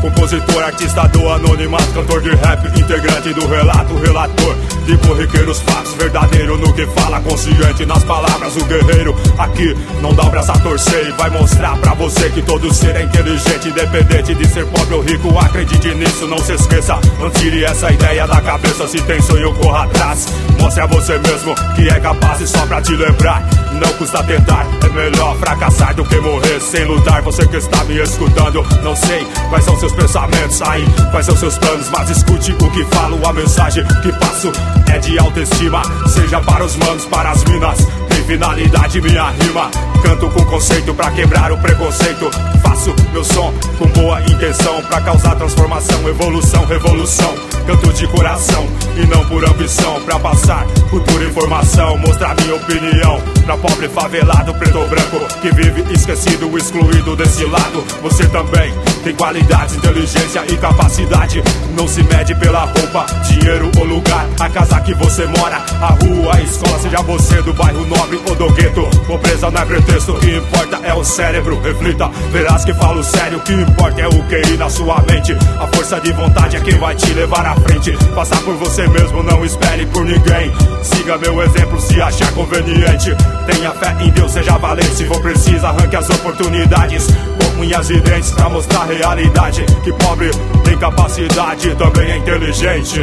Compositor, 0.01 0.63
artista 0.63 1.07
do 1.07 1.27
anonimato, 1.29 1.87
cantor 1.93 2.21
de 2.21 2.29
rap, 2.29 2.79
integrante 2.79 3.33
do 3.33 3.47
relato, 3.47 3.95
relator 3.97 4.55
de 4.85 4.97
corriqueiros 4.99 5.59
fatos, 5.59 5.93
verdadeiro 5.95 6.57
no 6.57 6.73
que 6.73 6.85
fala, 6.87 7.19
consciente 7.19 7.85
nas 7.85 8.03
palavras, 8.03 8.55
o 8.55 8.63
guerreiro. 8.65 9.15
Aqui 9.37 9.75
não 10.01 10.13
dá 10.13 10.23
o 10.23 10.29
braço 10.29 10.51
a 10.51 10.57
torcer 10.59 11.07
e 11.07 11.11
vai 11.11 11.29
mostrar 11.29 11.75
pra 11.77 11.93
você 11.93 12.29
que 12.29 12.41
todo 12.41 12.73
ser 12.73 12.95
é 12.95 13.03
inteligente, 13.03 13.67
independente 13.67 14.33
de 14.33 14.47
ser 14.47 14.65
pobre 14.67 14.93
ou 14.93 15.01
rico, 15.01 15.37
acredite 15.37 15.93
nisso, 15.93 16.25
não 16.27 16.37
se 16.37 16.53
esqueça, 16.53 16.97
não 17.19 17.29
tire 17.31 17.65
essa 17.65 17.91
ideia 17.91 18.25
da 18.25 18.39
cabeça, 18.39 18.87
se 18.87 19.01
tem 19.01 19.21
sonho, 19.21 19.53
corra 19.55 19.83
atrás, 19.83 20.27
mostre 20.59 20.81
a 20.81 20.85
você 20.85 21.17
mesmo 21.19 21.53
que 21.75 21.89
é 21.89 21.99
capaz 21.99 22.39
e 22.39 22.47
só 22.47 22.65
pra 22.65 22.81
te 22.81 22.95
lembrar, 22.95 23.43
não 23.73 23.89
custa 23.93 24.23
tentar, 24.23 24.65
é 24.85 24.89
melhor 24.89 25.35
fracassar 25.37 25.93
do 25.95 26.05
que 26.05 26.15
morrer 26.21 26.61
sem 26.61 26.85
lutar, 26.85 27.21
você 27.21 27.45
que 27.45 27.57
está 27.57 27.83
me 27.83 27.97
escutando, 28.01 28.65
não 28.83 28.95
sei 28.95 29.27
quais 29.49 29.65
são 29.65 29.77
seus 29.77 29.86
pensamentos 29.93 30.61
aí, 30.61 30.85
quais 31.11 31.25
são 31.25 31.35
seus 31.35 31.57
planos, 31.57 31.89
mas 31.89 32.09
escute 32.09 32.51
o 32.51 32.71
que 32.71 32.83
falo, 32.85 33.19
a 33.27 33.33
mensagem 33.33 33.83
que 34.01 34.11
passo 34.13 34.51
é 34.91 34.99
de 34.99 35.17
autoestima, 35.19 35.81
seja 36.07 36.39
para 36.41 36.63
os 36.63 36.75
manos, 36.77 37.05
para 37.05 37.31
as 37.31 37.43
minas. 37.45 37.77
Tem 38.09 38.23
finalidade 38.23 39.01
minha 39.01 39.29
rima. 39.29 39.69
Canto 40.01 40.29
com 40.29 40.45
conceito 40.45 40.93
pra 40.93 41.11
quebrar 41.11 41.51
o 41.51 41.57
preconceito. 41.57 42.29
Faço 42.61 42.95
meu 43.11 43.23
som 43.23 43.53
com 43.77 43.87
boa 43.87 44.21
intenção 44.21 44.81
pra 44.83 45.01
causar 45.01 45.35
transformação, 45.35 46.07
evolução, 46.07 46.65
revolução. 46.65 47.33
Canto 47.65 47.93
de 47.93 48.07
coração 48.07 48.65
e 48.95 49.05
não 49.07 49.25
por 49.25 49.43
ambição 49.47 50.01
pra 50.01 50.17
passar 50.17 50.65
cultura 50.89 51.25
e 51.25 51.27
informação, 51.27 51.97
mostrar 51.97 52.35
minha 52.41 52.55
opinião 52.55 53.21
pra 53.45 53.57
pobre 53.57 53.89
favelado, 53.89 54.53
preto 54.55 54.77
ou 54.77 54.87
branco 54.87 55.19
que 55.41 55.51
vive 55.51 55.83
esquecido, 55.93 56.57
excluído 56.57 57.15
desse 57.15 57.45
lado. 57.45 57.83
Você 58.01 58.25
também 58.27 58.73
tem 59.07 59.15
qualidades, 59.15 59.75
inteligência 59.75 60.43
e 60.49 60.57
capacidade. 60.57 61.41
Não 61.77 61.87
se 61.87 62.03
mede 62.03 62.35
pela 62.35 62.65
roupa, 62.65 63.05
dinheiro 63.23 63.71
ou 63.77 63.85
lugar. 63.85 64.27
A 64.37 64.49
casa 64.49 64.81
que 64.81 64.93
você 64.95 65.25
mora, 65.27 65.63
a 65.81 65.87
rua, 65.87 66.35
a 66.35 66.41
escola, 66.41 66.77
seja 66.79 66.97
você 67.03 67.41
do 67.41 67.53
bairro 67.53 67.85
nobre 67.85 68.19
ou 68.27 68.35
do 68.35 68.51
gueto. 68.51 68.85
Pobreza 69.05 69.49
não 69.49 69.61
é 69.61 69.65
pretexto, 69.65 70.11
o 70.11 70.19
que 70.19 70.35
importa 70.35 70.79
é 70.83 70.93
o 70.93 71.05
cérebro. 71.05 71.61
Reflita, 71.61 72.09
verás 72.33 72.65
que 72.65 72.73
falo 72.73 73.01
sério. 73.01 73.37
O 73.37 73.41
que 73.41 73.53
importa 73.53 74.01
é 74.01 74.07
o 74.07 74.23
QI 74.23 74.57
na 74.57 74.69
sua 74.69 75.01
mente. 75.09 75.33
A 75.57 75.67
força 75.67 76.01
de 76.01 76.11
vontade 76.11 76.57
é 76.57 76.59
quem 76.59 76.77
vai 76.77 76.93
te 76.93 77.13
levar 77.13 77.45
à 77.45 77.55
frente. 77.55 77.91
Passar 78.13 78.41
por 78.41 78.55
você 78.55 78.87
mesmo, 78.89 79.23
não 79.23 79.45
espere 79.45 79.85
por 79.85 80.03
ninguém. 80.03 80.51
Siga 80.83 81.17
meu 81.17 81.41
exemplo 81.41 81.79
se 81.79 82.01
achar 82.01 82.31
conveniente. 82.33 83.15
Tenha 83.49 83.71
fé 83.71 83.95
em 84.01 84.09
Deus, 84.09 84.31
seja 84.33 84.57
valente. 84.57 84.95
Se 84.95 85.05
for 85.05 85.21
preciso, 85.21 85.65
arranque 85.65 85.95
as 85.95 86.09
oportunidades. 86.09 87.07
Com 87.07 87.61
unhas 87.61 87.89
e 87.89 87.99
dentes 88.01 88.31
pra 88.31 88.49
mostrar 88.49 88.87
realidade. 88.97 89.65
Que 89.83 89.93
pobre 89.93 90.31
tem 90.63 90.77
capacidade, 90.77 91.75
também 91.75 92.11
é 92.11 92.17
inteligente. 92.17 93.01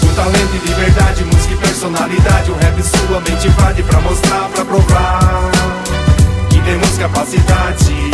Com 0.00 0.14
talento 0.14 0.54
e 0.54 0.68
liberdade, 0.68 1.24
música 1.24 1.54
e 1.54 1.56
personalidade 1.56 2.50
O 2.50 2.54
rap 2.54 2.82
sua 2.82 3.20
mente 3.20 3.46
invade 3.46 3.82
pra 3.82 4.00
mostrar, 4.00 4.48
pra 4.50 4.64
provar 4.64 5.50
Que 6.50 6.60
temos 6.60 6.98
capacidade 6.98 8.10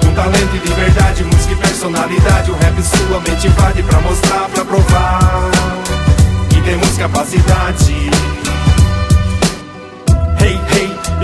Com 0.00 0.14
talento 0.14 0.54
e 0.54 0.68
liberdade, 0.68 1.24
música 1.24 1.52
e 1.54 1.56
personalidade 1.56 2.50
O 2.50 2.54
rap 2.54 2.82
sua 2.82 3.20
mente 3.20 3.46
invade 3.48 3.82
pra 3.82 4.00
mostrar, 4.00 4.48
pra 4.54 4.64
provar 4.64 5.50
Que 6.50 6.60
temos 6.62 6.96
capacidade 6.96 8.10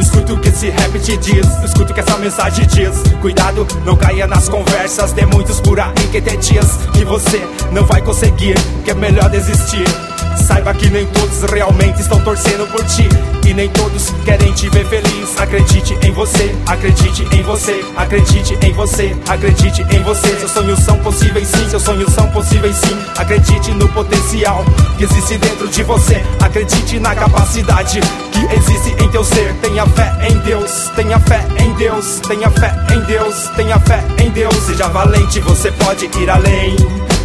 escuta 0.00 0.32
o 0.32 0.40
que 0.40 0.48
esse 0.48 0.70
rap 0.70 0.98
te 0.98 1.16
diz, 1.16 1.46
escuta 1.64 1.92
o 1.92 1.94
que 1.94 2.00
essa 2.00 2.16
mensagem 2.16 2.66
diz. 2.66 3.02
Cuidado, 3.20 3.66
não 3.84 3.96
caia 3.96 4.26
nas 4.26 4.48
conversas, 4.48 5.12
tem 5.12 5.26
muitos 5.26 5.60
por 5.60 5.78
aí 5.78 5.94
que 6.10 6.20
tem 6.20 6.38
dias 6.38 6.78
que 6.92 7.04
você 7.04 7.40
não 7.72 7.84
vai 7.84 8.00
conseguir, 8.02 8.54
que 8.84 8.90
é 8.90 8.94
melhor 8.94 9.28
desistir. 9.28 9.84
Saiba 10.50 10.74
que 10.74 10.90
nem 10.90 11.06
todos 11.06 11.48
realmente 11.48 12.00
estão 12.00 12.20
torcendo 12.22 12.66
por 12.72 12.84
ti. 12.84 13.08
E 13.46 13.54
nem 13.54 13.68
todos 13.68 14.10
querem 14.24 14.52
te 14.52 14.68
ver 14.68 14.84
feliz. 14.86 15.38
Acredite 15.38 15.96
em 16.02 16.10
você, 16.10 16.52
acredite 16.66 17.22
em 17.32 17.42
você 17.42 17.80
Acredite 17.96 18.58
em 18.60 18.72
você, 18.72 19.16
acredite 19.28 19.82
em 19.82 20.02
você. 20.02 20.36
Seus 20.38 20.50
sonhos 20.50 20.80
são 20.80 20.98
possíveis 20.98 21.46
sim, 21.46 21.68
seus 21.68 21.82
sonhos 21.82 22.12
são 22.12 22.26
possíveis 22.30 22.74
sim. 22.76 22.98
Acredite 23.16 23.70
no 23.72 23.88
potencial 23.90 24.64
que 24.98 25.04
existe 25.04 25.38
dentro 25.38 25.68
de 25.68 25.84
você. 25.84 26.20
Acredite 26.40 26.98
na 26.98 27.14
capacidade 27.14 28.00
que 28.32 28.54
existe 28.56 28.90
em 29.00 29.08
teu 29.10 29.22
ser. 29.22 29.54
Tenha 29.62 29.86
fé 29.86 30.12
em 30.28 30.36
Deus, 30.38 30.90
tenha 30.96 31.20
fé 31.20 31.46
em 31.60 31.72
Deus 31.74 32.20
Tenha 32.26 32.50
fé 32.50 32.74
em 32.92 33.00
Deus, 33.02 33.48
tenha 33.54 33.78
fé 33.78 34.02
em 34.18 34.30
Deus. 34.30 34.56
Seja 34.56 34.88
valente, 34.88 35.38
você 35.40 35.70
pode 35.70 36.10
ir 36.18 36.28
além. 36.28 36.74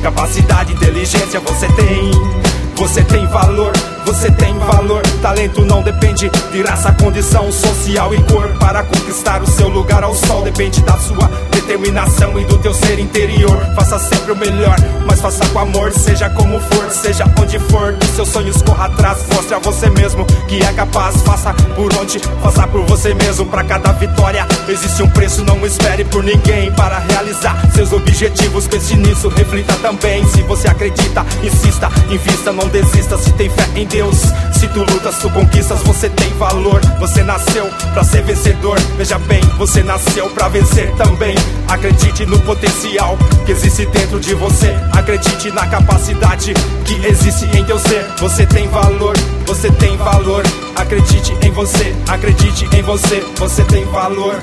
Capacidade, 0.03 0.73
inteligência 0.73 1.39
você 1.39 1.67
tem 1.69 2.34
você 2.75 3.03
tem 3.03 3.25
valor, 3.27 3.73
você 4.05 4.29
tem 4.31 4.57
valor. 4.59 5.01
Talento 5.21 5.65
não 5.65 5.81
depende 5.81 6.29
de 6.51 6.61
raça, 6.61 6.91
condição 6.93 7.51
social 7.51 8.13
e 8.13 8.21
cor. 8.23 8.47
Para 8.59 8.83
conquistar 8.83 9.41
o 9.41 9.47
seu 9.47 9.67
lugar 9.67 10.03
ao 10.03 10.13
sol, 10.13 10.43
depende 10.43 10.81
da 10.81 10.95
sua 10.97 11.29
determinação 11.51 12.39
e 12.39 12.45
do 12.45 12.57
teu 12.59 12.73
ser 12.73 12.99
interior. 12.99 13.65
Faça 13.75 13.97
sempre 13.97 14.31
o 14.31 14.35
melhor, 14.35 14.75
mas 15.05 15.19
faça 15.19 15.45
com 15.49 15.59
amor. 15.59 15.91
Seja 15.91 16.29
como 16.29 16.59
for, 16.59 16.89
seja 16.91 17.25
onde 17.41 17.57
for. 17.59 17.95
Seus 18.15 18.29
sonhos 18.29 18.61
corra 18.61 18.85
atrás, 18.85 19.25
mostre 19.33 19.55
a 19.55 19.59
você 19.59 19.89
mesmo 19.89 20.25
que 20.47 20.63
é 20.63 20.73
capaz. 20.73 21.21
Faça 21.23 21.53
por 21.75 21.91
onde, 21.97 22.19
faça 22.43 22.67
por 22.67 22.85
você 22.85 23.13
mesmo. 23.15 23.45
Para 23.47 23.63
cada 23.63 23.91
vitória 23.93 24.45
existe 24.67 25.01
um 25.01 25.09
preço, 25.09 25.43
não 25.43 25.65
espere 25.65 26.05
por 26.05 26.23
ninguém. 26.23 26.71
Para 26.73 26.99
realizar 26.99 27.59
seus 27.73 27.91
objetivos, 27.91 28.67
pense 28.67 28.95
nisso, 28.95 29.29
reflita 29.29 29.73
também. 29.81 30.25
Se 30.27 30.43
você 30.43 30.67
acredita, 30.67 31.25
insista, 31.43 31.89
invista, 32.11 32.51
não 32.51 32.67
desista. 32.67 33.17
Se 33.17 33.31
tem 33.33 33.49
fé 33.49 33.67
em 33.75 33.85
Deus, 33.95 34.17
se 34.51 34.67
tu 34.67 34.79
lutas, 34.79 35.19
tu 35.19 35.29
conquistas. 35.29 35.79
Você 35.83 36.09
tem 36.09 36.29
valor, 36.33 36.81
você 36.99 37.23
nasceu 37.23 37.65
pra 37.93 38.03
ser 38.03 38.23
vencedor. 38.23 38.77
Veja 38.97 39.17
bem, 39.19 39.39
você 39.57 39.81
nasceu 39.83 40.29
pra 40.31 40.49
vencer 40.49 40.91
também. 40.97 41.33
Acredite 41.69 42.25
no 42.25 42.37
potencial 42.41 43.17
que 43.45 43.53
existe 43.53 43.85
dentro 43.85 44.19
de 44.19 44.33
você. 44.33 44.75
Acredite 44.91 45.49
na 45.51 45.65
capacidade 45.67 46.53
que 46.83 47.07
existe 47.07 47.45
em 47.57 47.63
teu 47.63 47.79
ser. 47.79 48.05
Você 48.19 48.45
tem 48.45 48.67
valor, 48.67 49.15
você 49.47 49.71
tem 49.71 49.95
valor. 49.95 50.43
Acredite 50.75 51.31
em 51.41 51.51
você, 51.51 51.95
acredite 52.09 52.67
em 52.75 52.81
você. 52.81 53.25
Você 53.37 53.63
tem 53.63 53.85
valor. 53.85 54.35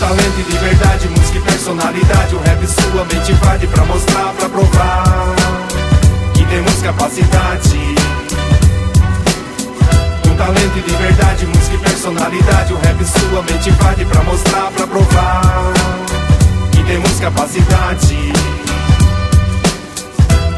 Talento 0.00 0.40
e 0.40 0.52
liberdade, 0.52 1.08
música 1.10 1.36
e 1.36 1.40
personalidade 1.42 2.34
O 2.34 2.38
rap 2.38 2.66
sua 2.66 3.04
mente 3.04 3.32
invade 3.32 3.66
pra 3.66 3.84
mostrar, 3.84 4.32
pra 4.32 4.48
provar 4.48 5.04
Que 6.32 6.42
temos 6.46 6.80
capacidade 6.80 7.99
talento 10.40 10.78
e 10.78 10.90
liberdade, 10.90 11.46
música 11.46 11.74
e 11.74 11.78
personalidade 11.78 12.72
o 12.72 12.76
rap 12.78 13.04
sua 13.04 13.42
mente 13.42 13.68
invade 13.68 14.04
pra 14.06 14.22
mostrar, 14.22 14.70
pra 14.70 14.86
provar 14.86 15.72
que 16.72 16.82
temos 16.82 17.20
capacidade. 17.20 18.32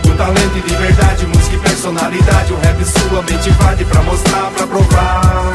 Com 0.05 0.17
talento 0.17 0.57
e 0.57 0.71
liberdade, 0.71 1.27
música 1.27 1.57
e 1.57 1.59
personalidade, 1.59 2.53
o 2.53 2.57
rap 2.61 2.85
sua 2.85 3.23
mente 3.23 3.49
invade 3.49 3.85
pra 3.85 4.03
mostrar, 4.03 4.51
pra 4.53 4.67
provar 4.69 5.53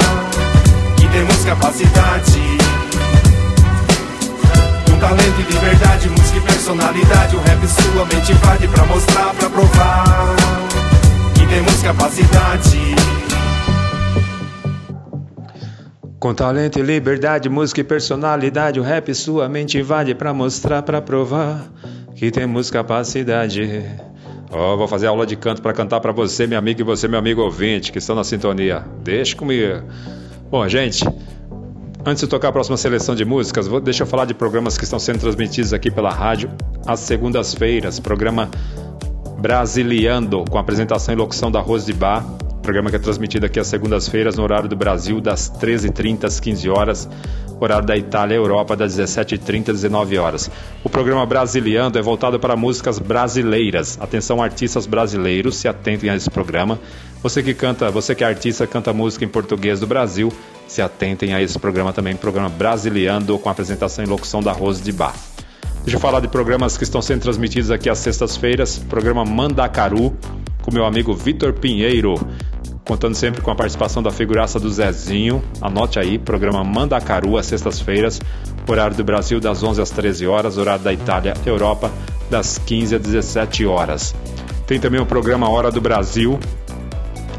que 0.97 1.07
temos 1.07 1.45
capacidade. 1.45 2.57
Com 4.85 4.99
talento 4.99 5.39
e 5.39 5.53
liberdade, 5.53 6.09
música 6.09 6.37
e 6.37 6.41
personalidade, 6.41 7.35
o 7.37 7.39
rap 7.39 7.65
sua 7.65 8.05
mente 8.05 8.33
invade 8.33 8.67
pra 8.67 8.85
mostrar, 8.87 9.33
pra 9.35 9.49
provar 9.49 10.35
que 11.33 11.45
temos 11.47 11.81
capacidade. 11.81 13.26
Com 16.19 16.33
talento 16.33 16.79
e 16.79 16.81
liberdade, 16.81 17.47
música 17.47 17.81
e 17.81 17.83
personalidade, 17.83 18.79
o 18.79 18.83
rap 18.83 19.13
sua 19.13 19.47
mente 19.47 19.77
invade 19.77 20.15
pra 20.15 20.33
mostrar, 20.33 20.81
pra 20.81 20.99
provar 20.99 21.71
que 22.15 22.31
temos 22.31 22.71
capacidade. 22.71 23.85
Ó, 24.49 24.75
vou 24.75 24.87
fazer 24.87 25.05
aula 25.05 25.27
de 25.27 25.35
canto 25.35 25.61
pra 25.61 25.73
cantar 25.73 25.99
pra 25.99 26.11
você, 26.11 26.47
minha 26.47 26.57
amiga, 26.57 26.81
e 26.81 26.83
você, 26.83 27.07
meu 27.07 27.19
amigo 27.19 27.41
ouvinte, 27.41 27.91
que 27.91 27.99
estão 27.99 28.15
na 28.15 28.23
sintonia. 28.23 28.83
Deixa 29.03 29.35
comigo. 29.35 29.83
Bom, 30.49 30.67
gente, 30.67 31.05
antes 32.03 32.23
de 32.23 32.27
tocar 32.27 32.47
a 32.47 32.51
próxima 32.51 32.77
seleção 32.77 33.13
de 33.13 33.23
músicas, 33.23 33.67
vou, 33.67 33.79
deixa 33.79 34.01
eu 34.01 34.07
falar 34.07 34.25
de 34.25 34.33
programas 34.33 34.75
que 34.75 34.85
estão 34.85 34.97
sendo 34.97 35.19
transmitidos 35.19 35.71
aqui 35.71 35.91
pela 35.91 36.09
rádio 36.09 36.49
às 36.87 37.01
segundas-feiras. 37.01 37.99
Programa 37.99 38.49
Brasiliando, 39.37 40.43
com 40.49 40.57
apresentação 40.57 41.13
e 41.13 41.17
locução 41.17 41.51
da 41.51 41.59
Rose 41.59 41.85
de 41.85 41.93
Bar. 41.93 42.25
Programa 42.67 42.89
que 42.89 42.97
é 42.97 42.99
transmitido 42.99 43.45
aqui 43.45 43.61
às 43.61 43.67
segundas-feiras, 43.67 44.35
no 44.35 44.43
horário 44.43 44.67
do 44.67 44.75
Brasil, 44.75 45.21
das 45.21 45.49
13h30 45.49 46.25
às 46.25 46.37
15 46.37 46.69
horas. 46.69 47.09
Horário 47.61 47.87
da 47.87 47.95
Itália 47.95 48.35
e 48.35 48.37
Europa, 48.37 48.75
das 48.75 48.97
17h30 48.97 49.69
às 49.69 49.81
19 49.83 50.17
horas. 50.17 50.51
O 50.83 50.89
programa 50.89 51.25
Brasiliando 51.25 51.97
é 51.97 52.01
voltado 52.01 52.37
para 52.37 52.57
músicas 52.57 52.99
brasileiras. 52.99 53.97
Atenção, 54.01 54.43
artistas 54.43 54.85
brasileiros, 54.85 55.55
se 55.55 55.69
atentem 55.69 56.09
a 56.09 56.15
esse 56.17 56.29
programa. 56.29 56.77
Você 57.23 57.41
que 57.41 57.53
canta, 57.53 57.89
você 57.89 58.13
que 58.13 58.21
é 58.21 58.27
artista, 58.27 58.67
canta 58.67 58.91
música 58.91 59.23
em 59.23 59.29
português 59.29 59.79
do 59.79 59.87
Brasil, 59.87 60.29
se 60.67 60.81
atentem 60.81 61.33
a 61.33 61.41
esse 61.41 61.57
programa 61.57 61.93
também, 61.93 62.17
programa 62.17 62.49
Brasiliando, 62.49 63.39
com 63.39 63.49
apresentação 63.49 64.03
e 64.03 64.07
locução 64.09 64.43
da 64.43 64.51
Rose 64.51 64.83
de 64.83 64.91
Bar. 64.91 65.15
Deixa 65.83 65.95
eu 65.95 66.01
falar 66.01 66.19
de 66.19 66.27
programas 66.27 66.77
que 66.77 66.83
estão 66.83 67.01
sendo 67.01 67.21
transmitidos 67.21 67.71
aqui 67.71 67.89
às 67.89 67.99
sextas-feiras. 67.99 68.77
Programa 68.77 69.23
Mandacaru, 69.23 70.13
com 70.61 70.73
meu 70.73 70.83
amigo 70.83 71.13
Vitor 71.13 71.53
Pinheiro, 71.53 72.15
contando 72.87 73.15
sempre 73.15 73.41
com 73.41 73.51
a 73.51 73.55
participação 73.55 74.01
da 74.01 74.11
figuraça 74.11 74.57
do 74.57 74.69
Zezinho. 74.69 75.43
Anote 75.61 75.99
aí, 75.99 76.17
programa 76.17 76.63
Mandacaru, 76.63 77.37
às 77.37 77.45
sextas-feiras, 77.45 78.21
horário 78.65 78.95
do 78.95 79.03
Brasil 79.03 79.41
das 79.41 79.61
11 79.61 79.81
às 79.81 79.91
13 79.91 80.25
horas, 80.25 80.57
horário 80.57 80.83
da 80.85 80.93
Itália, 80.93 81.33
Europa, 81.45 81.91
das 82.29 82.57
15 82.57 82.95
às 82.95 83.01
17 83.01 83.65
horas. 83.65 84.15
Tem 84.65 84.79
também 84.79 85.01
o 85.01 85.05
programa 85.05 85.49
Hora 85.49 85.69
do 85.69 85.81
Brasil, 85.81 86.39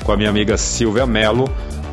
com 0.04 0.12
a 0.12 0.16
minha 0.18 0.28
amiga 0.28 0.58
Silvia 0.58 1.06
Melo, 1.06 1.50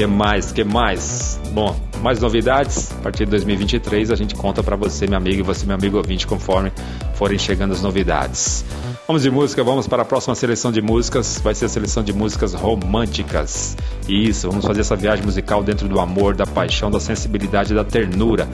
Que 0.00 0.06
mais? 0.06 0.50
Que 0.50 0.64
mais? 0.64 1.38
Bom, 1.52 1.78
mais 2.00 2.18
novidades. 2.18 2.90
A 2.90 3.02
partir 3.02 3.26
de 3.26 3.32
2023 3.32 4.10
a 4.10 4.16
gente 4.16 4.34
conta 4.34 4.62
para 4.62 4.74
você, 4.74 5.06
meu 5.06 5.18
amigo, 5.18 5.40
e 5.40 5.42
você, 5.42 5.66
meu 5.66 5.74
amigo 5.74 5.98
ouvinte, 5.98 6.26
conforme 6.26 6.72
forem 7.12 7.38
chegando 7.38 7.74
as 7.74 7.82
novidades. 7.82 8.64
Vamos 9.06 9.22
de 9.22 9.30
música, 9.30 9.62
vamos 9.62 9.86
para 9.86 10.00
a 10.00 10.04
próxima 10.06 10.34
seleção 10.34 10.72
de 10.72 10.80
músicas. 10.80 11.38
Vai 11.44 11.54
ser 11.54 11.66
a 11.66 11.68
seleção 11.68 12.02
de 12.02 12.14
músicas 12.14 12.54
românticas. 12.54 13.76
Isso, 14.08 14.48
vamos 14.48 14.64
fazer 14.64 14.80
essa 14.80 14.96
viagem 14.96 15.22
musical 15.22 15.62
dentro 15.62 15.86
do 15.86 16.00
amor, 16.00 16.34
da 16.34 16.46
paixão, 16.46 16.90
da 16.90 16.98
sensibilidade, 16.98 17.74
da 17.74 17.84
ternura. 17.84 18.48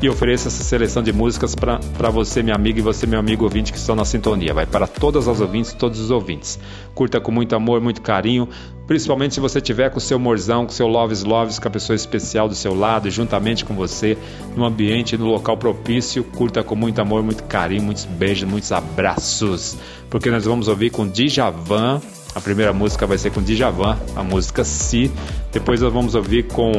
E 0.00 0.08
ofereço 0.08 0.46
essa 0.46 0.62
seleção 0.62 1.02
de 1.02 1.12
músicas 1.12 1.56
para 1.56 2.10
você, 2.10 2.44
minha 2.44 2.54
amiga, 2.54 2.78
e 2.78 2.82
você, 2.82 3.08
meu 3.08 3.18
amigo 3.18 3.42
ouvinte, 3.42 3.72
que 3.72 3.78
estão 3.78 3.96
na 3.96 4.04
sintonia. 4.04 4.54
Vai 4.54 4.66
para 4.66 4.86
todas 4.86 5.26
as 5.26 5.40
ouvintes, 5.40 5.72
todos 5.72 5.98
os 5.98 6.12
ouvintes. 6.12 6.60
Curta 6.94 7.20
com 7.20 7.32
muito 7.32 7.56
amor, 7.56 7.80
muito 7.80 8.02
carinho. 8.02 8.48
Principalmente 8.86 9.34
se 9.34 9.40
você 9.40 9.60
tiver 9.60 9.90
com 9.90 9.98
o 9.98 10.00
seu 10.00 10.18
morzão, 10.18 10.66
com 10.66 10.72
o 10.72 10.74
seu 10.74 10.86
loves 10.86 11.22
loves, 11.22 11.58
com 11.58 11.68
a 11.68 11.70
pessoa 11.70 11.94
especial 11.94 12.48
do 12.48 12.54
seu 12.54 12.74
lado, 12.74 13.08
juntamente 13.10 13.64
com 13.64 13.74
você, 13.74 14.18
no 14.56 14.64
ambiente, 14.64 15.16
no 15.16 15.26
local 15.26 15.56
propício. 15.56 16.24
Curta 16.24 16.62
com 16.62 16.74
muito 16.74 17.00
amor, 17.00 17.22
muito 17.22 17.44
carinho, 17.44 17.82
muitos 17.82 18.04
beijos, 18.04 18.48
muitos 18.48 18.72
abraços. 18.72 19.76
Porque 20.10 20.30
nós 20.30 20.44
vamos 20.44 20.68
ouvir 20.68 20.90
com 20.90 21.06
Djavan. 21.06 22.00
A 22.34 22.40
primeira 22.40 22.72
música 22.72 23.06
vai 23.06 23.18
ser 23.18 23.30
com 23.30 23.42
Djavan, 23.42 23.96
a 24.16 24.22
música 24.22 24.64
Si. 24.64 25.10
Depois 25.52 25.80
nós 25.80 25.92
vamos 25.92 26.14
ouvir 26.14 26.48
com 26.48 26.72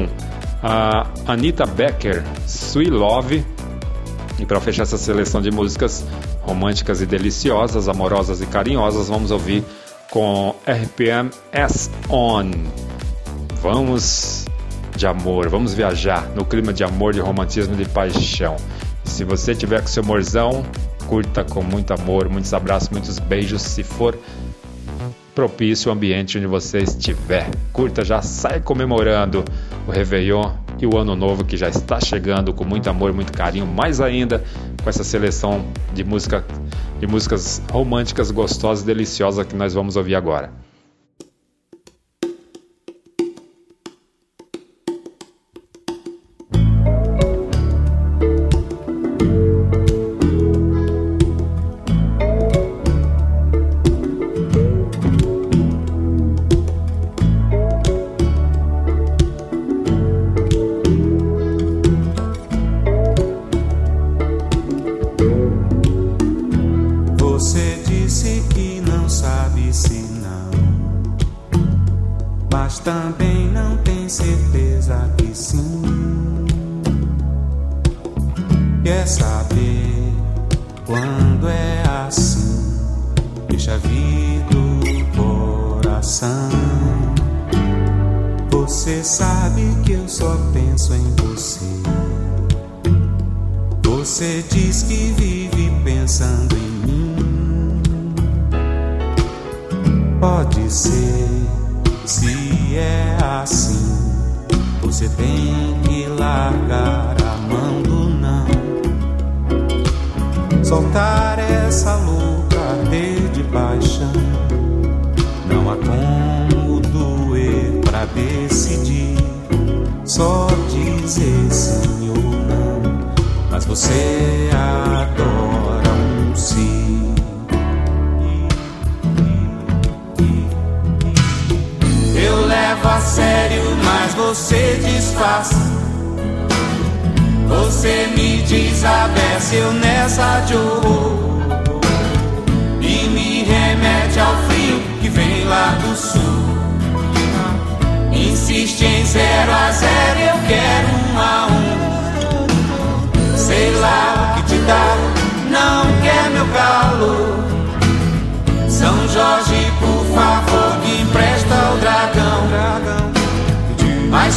a 0.62 1.08
Anita 1.26 1.66
Becker, 1.66 2.24
Sweet 2.46 2.92
Love. 2.92 3.46
E 4.40 4.46
para 4.46 4.60
fechar 4.60 4.84
essa 4.84 4.98
seleção 4.98 5.42
de 5.42 5.52
músicas 5.52 6.04
românticas 6.42 7.02
e 7.02 7.06
deliciosas, 7.06 7.88
amorosas 7.88 8.42
e 8.42 8.46
carinhosas, 8.46 9.08
vamos 9.08 9.32
ouvir 9.32 9.64
com 10.14 10.53
RPM 10.68 11.31
S 11.52 11.90
On. 12.07 12.52
Vamos 13.64 14.45
de 14.95 15.07
amor, 15.07 15.49
vamos 15.49 15.73
viajar 15.73 16.30
no 16.35 16.45
clima 16.45 16.72
de 16.72 16.84
amor, 16.84 17.14
de 17.14 17.19
romantismo 17.19 17.76
de 17.76 17.85
paixão. 17.85 18.56
Se 19.03 19.23
você 19.23 19.56
tiver 19.56 19.81
com 19.81 19.88
seu 19.88 20.03
morzão, 20.03 20.64
curta 21.07 21.44
com 21.44 21.64
muito 21.64 21.95
amor, 21.95 22.30
muitos 22.30 22.53
abraços, 22.53 22.90
muitos 22.90 23.18
beijos, 23.18 23.64
se 23.64 23.81
for 23.81 24.15
propício 25.34 25.90
o 25.90 25.91
ambiente 25.91 26.38
onde 26.38 26.45
você 26.45 26.77
estiver. 26.84 27.49
Curta 27.72 28.06
já, 28.06 28.22
sai 28.22 28.60
comemorando 28.60 29.44
o 29.88 29.91
Réveillon 29.91 30.52
e 30.80 30.85
o 30.85 30.95
Ano 30.95 31.15
Novo 31.15 31.44
que 31.44 31.57
já 31.57 31.69
está 31.69 31.99
chegando 31.99 32.53
com 32.53 32.64
muito 32.64 32.88
amor, 32.88 33.14
muito 33.14 33.34
carinho, 33.34 33.65
mais 33.65 33.99
ainda 33.99 34.44
com 34.84 34.90
essa 34.90 35.04
seleção 35.04 35.66
de 35.94 36.04
música 36.04 36.44
de 37.00 37.08
músicas 37.08 37.62
românticas, 37.72 38.32
gostosas, 38.32 38.84
deliciosas 38.84 39.46
que 39.46 39.56
nós 39.56 39.74
vamos 39.74 39.96
ouvir 39.96 40.16
agora. 40.16 40.52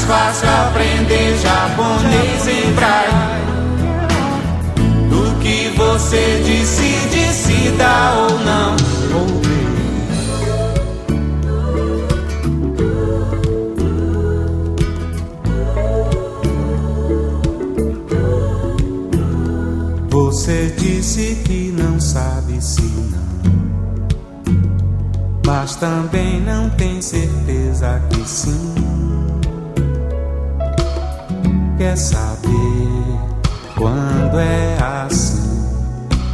Fácil 0.07 0.49
aprender 0.49 1.37
japonês 1.39 2.47
em 2.47 2.73
braille 2.73 3.47
do 5.11 5.41
que 5.41 5.69
você 5.77 6.43
decide 6.47 7.33
se 7.33 7.71
dá 7.77 8.15
ou 8.15 8.39
não. 8.41 8.77
Você 20.09 20.73
disse 20.79 21.43
que 21.45 21.75
não 21.77 21.99
sabe 21.99 22.63
se 22.63 22.83
não, 22.83 24.53
mas 25.45 25.75
também 25.77 26.41
não 26.41 26.71
tem 26.71 27.03
certeza 27.03 28.01
que 28.11 28.29
sim. 28.29 28.96
Quer 31.79 31.97
saber 31.97 32.89
quando 33.77 34.39
é 34.39 34.79
assim? 34.81 35.69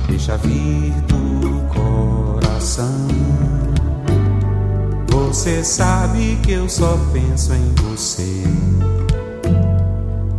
Deixa 0.08 0.36
vir 0.36 0.92
do 1.08 1.66
coração. 1.74 3.08
Você 5.08 5.64
sabe 5.64 6.38
que 6.44 6.52
eu 6.52 6.68
só 6.68 6.96
penso 7.12 7.52
em 7.54 7.74
você. 7.74 8.44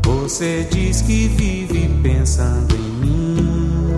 Você 0.06 0.66
diz 0.72 1.02
que 1.02 1.28
vive 1.28 1.90
pensando 2.02 2.74
em 2.74 2.92
mim. 3.02 3.98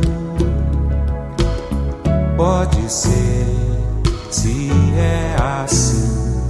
Pode 2.35 2.91
ser, 2.91 3.45
se 4.31 4.71
é 4.97 5.35
assim, 5.63 6.41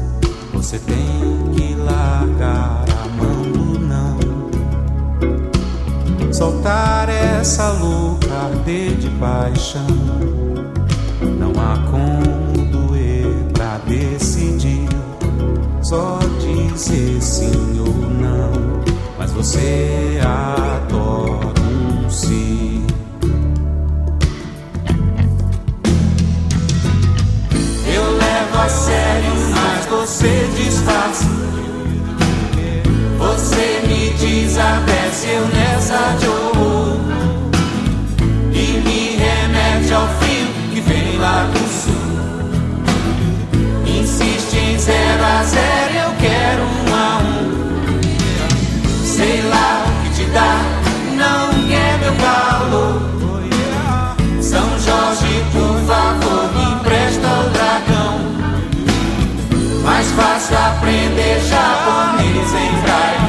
você 0.54 0.80
tem 0.80 1.52
que 1.56 1.76
largar 1.76 2.86
a 2.90 3.08
mão. 3.10 3.65
Soltar 6.36 7.08
essa 7.08 7.70
louca 7.70 8.28
arder 8.28 8.92
de 8.98 9.10
paixão. 9.12 9.88
Não 11.40 11.52
há 11.52 11.78
como 11.90 12.66
doer 12.66 13.34
pra 13.54 13.78
decidir. 13.88 14.90
Só 15.82 16.20
dizer 16.42 17.22
sim 17.22 17.80
ou 17.80 18.10
não. 18.10 18.52
Mas 19.18 19.32
você 19.32 20.20
adora 20.22 21.54
um 21.62 22.10
sim. 22.10 22.86
Eu 27.88 28.12
levo 28.18 28.58
a 28.58 28.68
sério, 28.68 29.32
mas 29.54 29.86
você 29.86 30.50
disfarça. 30.58 31.45
Você 33.36 33.82
me 33.86 34.12
desabece, 34.12 35.28
eu 35.28 35.46
nessa 35.48 36.16
de 36.18 36.26
horror. 36.26 36.98
E 38.54 38.80
me 38.80 39.18
remete 39.18 39.94
ao 39.94 40.08
frio 40.08 40.48
que 40.72 40.80
vem 40.80 41.18
lá 41.18 41.46
do 41.52 41.60
sul. 41.68 41.94
Insiste 43.86 44.56
em 44.56 44.80
zero 44.80 45.22
a 45.22 45.44
zero, 45.44 45.96
eu 46.06 46.14
quero 46.18 46.64
um 46.64 46.96
a 46.96 47.18
um. 47.18 47.36
Sei 49.04 49.42
lá 49.50 49.84
o 49.86 49.92
que 50.04 50.10
te 50.16 50.26
dá, 50.32 50.58
não 51.18 51.68
quer 51.68 52.00
meu 52.00 52.16
calor. 52.16 53.02
São 54.42 54.80
Jorge, 54.80 55.44
por 55.52 55.78
favor, 55.86 56.54
me 56.54 56.64
empresta 56.72 57.28
o 57.28 57.50
dragão. 57.50 58.16
Mais 59.84 60.10
fácil 60.12 60.58
aprender 60.58 61.42
japonês 61.42 62.54
em 62.54 62.82
braille 62.82 63.25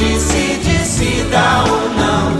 decide 0.00 0.78
se 0.86 1.26
dá 1.30 1.64
ou 1.68 1.90
não. 1.90 2.32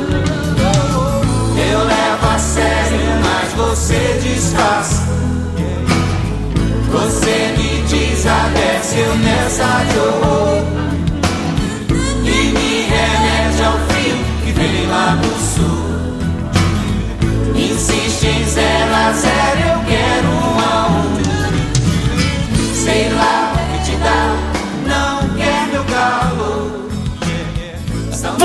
Eu 1.73 1.85
levo 1.85 2.27
a 2.35 2.39
sério, 2.39 3.01
mas 3.23 3.53
você 3.53 4.19
disfarça. 4.23 5.03
Você 6.91 7.55
me 7.57 7.83
desabece, 7.83 8.99
eu 8.99 9.15
nessa 9.17 9.85
de. 9.93 10.65
E 12.25 12.53
me 12.53 12.83
remete 12.83 13.63
ao 13.63 13.79
frio 13.89 14.19
que 14.43 14.53
vem 14.53 14.87
lá 14.87 15.17
do 15.17 15.33
sul. 15.55 15.91
Insiste 17.55 18.27
em 18.27 18.45
zero 18.45 18.95
a 18.95 19.13
zero, 19.13 19.61
eu 19.69 19.80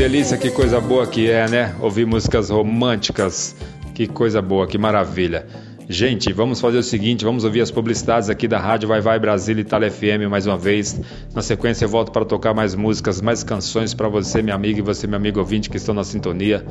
delícia, 0.00 0.38
que 0.38 0.50
coisa 0.50 0.80
boa 0.80 1.06
que 1.06 1.30
é, 1.30 1.46
né? 1.46 1.74
Ouvir 1.78 2.06
músicas 2.06 2.48
românticas. 2.48 3.54
Que 3.94 4.06
coisa 4.06 4.40
boa, 4.40 4.66
que 4.66 4.78
maravilha. 4.78 5.44
Gente, 5.90 6.32
vamos 6.32 6.58
fazer 6.58 6.78
o 6.78 6.82
seguinte, 6.82 7.22
vamos 7.22 7.44
ouvir 7.44 7.60
as 7.60 7.70
publicidades 7.70 8.30
aqui 8.30 8.48
da 8.48 8.58
Rádio 8.58 8.88
Vai 8.88 9.02
Vai 9.02 9.18
Brasil 9.18 9.58
e 9.58 9.60
Itália 9.60 9.90
FM 9.90 10.30
mais 10.30 10.46
uma 10.46 10.56
vez. 10.56 10.98
Na 11.34 11.42
sequência 11.42 11.84
eu 11.84 11.88
volto 11.90 12.12
para 12.12 12.24
tocar 12.24 12.54
mais 12.54 12.74
músicas, 12.74 13.20
mais 13.20 13.44
canções 13.44 13.92
para 13.92 14.08
você, 14.08 14.40
minha 14.40 14.56
amiga, 14.56 14.78
e 14.78 14.82
você, 14.82 15.06
meu 15.06 15.18
amigo 15.18 15.38
ouvinte 15.38 15.68
que 15.68 15.76
estão 15.76 15.94
na 15.94 16.02
sintonia. 16.02 16.64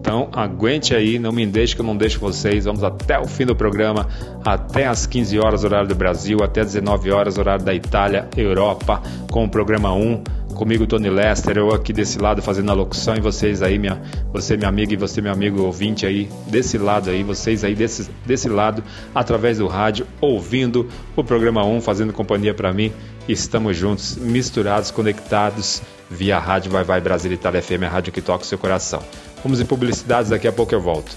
Então 0.00 0.28
aguente 0.32 0.94
aí, 0.94 1.18
não 1.18 1.32
me 1.32 1.44
deixe 1.46 1.74
que 1.74 1.80
eu 1.80 1.86
não 1.86 1.96
deixo 1.96 2.20
vocês. 2.20 2.66
Vamos 2.66 2.84
até 2.84 3.18
o 3.18 3.26
fim 3.26 3.46
do 3.46 3.56
programa, 3.56 4.06
até 4.44 4.86
às 4.86 5.06
15 5.06 5.40
horas 5.40 5.64
horário 5.64 5.88
do 5.88 5.96
Brasil, 5.96 6.38
até 6.40 6.62
19 6.62 7.10
horas 7.10 7.36
horário 7.36 7.64
da 7.64 7.74
Itália, 7.74 8.28
Europa, 8.36 9.02
com 9.28 9.44
o 9.44 9.48
programa 9.48 9.92
1 9.92 10.22
comigo 10.60 10.86
Tony 10.86 11.08
Lester, 11.08 11.56
eu 11.56 11.72
aqui 11.72 11.90
desse 11.90 12.18
lado 12.18 12.42
fazendo 12.42 12.70
a 12.70 12.74
locução 12.74 13.16
e 13.16 13.20
vocês 13.20 13.62
aí, 13.62 13.78
minha, 13.78 13.98
você 14.30 14.58
minha 14.58 14.68
amiga 14.68 14.92
e 14.92 14.96
você 14.96 15.22
meu 15.22 15.32
amigo 15.32 15.62
ouvinte 15.62 16.04
aí, 16.04 16.28
desse 16.48 16.76
lado 16.76 17.08
aí, 17.08 17.22
vocês 17.22 17.64
aí 17.64 17.74
desse, 17.74 18.10
desse 18.26 18.46
lado, 18.46 18.84
através 19.14 19.56
do 19.56 19.66
rádio, 19.66 20.06
ouvindo 20.20 20.86
o 21.16 21.24
programa 21.24 21.64
1, 21.64 21.80
fazendo 21.80 22.12
companhia 22.12 22.52
para 22.52 22.74
mim. 22.74 22.92
Estamos 23.26 23.74
juntos, 23.74 24.18
misturados, 24.18 24.90
conectados 24.90 25.80
via 26.10 26.38
rádio 26.38 26.70
Vai 26.70 26.84
Vai 26.84 27.00
Brasil 27.00 27.32
Itália 27.32 27.62
FM, 27.62 27.84
a 27.84 27.88
rádio 27.88 28.12
que 28.12 28.20
toca 28.20 28.44
o 28.44 28.46
seu 28.46 28.58
coração. 28.58 29.02
Vamos 29.42 29.62
em 29.62 29.64
publicidades, 29.64 30.28
daqui 30.28 30.46
a 30.46 30.52
pouco 30.52 30.74
eu 30.74 30.80
volto. 30.82 31.16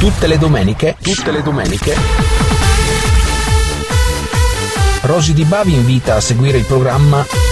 Tutte 0.00 0.26
le 0.26 0.38
domeniche, 0.38 0.96
tutte 1.02 1.30
le 1.30 1.42
domeniche. 1.42 1.92
Rosy 5.02 5.34
Di 5.34 5.44
Bavi 5.44 5.74
invita 5.74 6.14
a 6.14 6.20
seguire 6.22 6.56
il 6.56 6.64
programma 6.64 7.49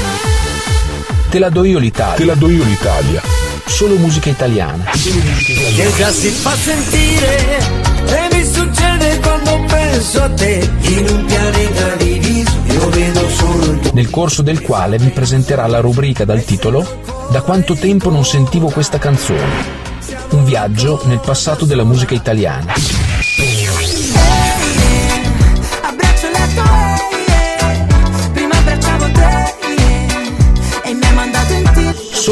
Te 1.30 1.38
la 1.38 1.50
do 1.50 1.62
io 1.62 1.78
l'Italia. 1.78 2.16
Te 2.16 2.24
la 2.24 2.34
do 2.34 2.48
io 2.48 2.64
l'Italia. 2.64 3.20
Solo 3.66 3.96
musica 3.96 4.30
italiana. 4.30 4.84
Che 4.92 5.92
già 5.98 6.10
si 6.10 6.30
fa 6.30 6.54
sentire 6.56 7.58
e 8.06 8.34
mi 8.34 8.42
succede 8.42 9.18
quando 9.20 9.62
penso 9.66 10.22
a 10.22 10.30
te 10.30 10.70
in 10.80 11.06
un 11.06 11.24
pianeta 11.26 11.96
diviso 11.96 12.56
io 12.64 12.88
vedo 12.88 13.28
solo 13.28 13.78
Nel 13.92 14.08
corso 14.08 14.40
del 14.40 14.62
quale 14.62 14.98
mi 14.98 15.10
presenterà 15.10 15.66
la 15.66 15.80
rubrica 15.80 16.24
dal 16.24 16.42
titolo 16.44 17.02
Da 17.30 17.42
quanto 17.42 17.74
tempo 17.74 18.08
non 18.08 18.24
sentivo 18.24 18.70
questa 18.70 18.96
canzone. 18.96 19.86
Un 20.30 20.44
viaggio 20.44 21.02
nel 21.04 21.20
passato 21.20 21.66
della 21.66 21.84
musica 21.84 22.14
italiana. 22.14 22.72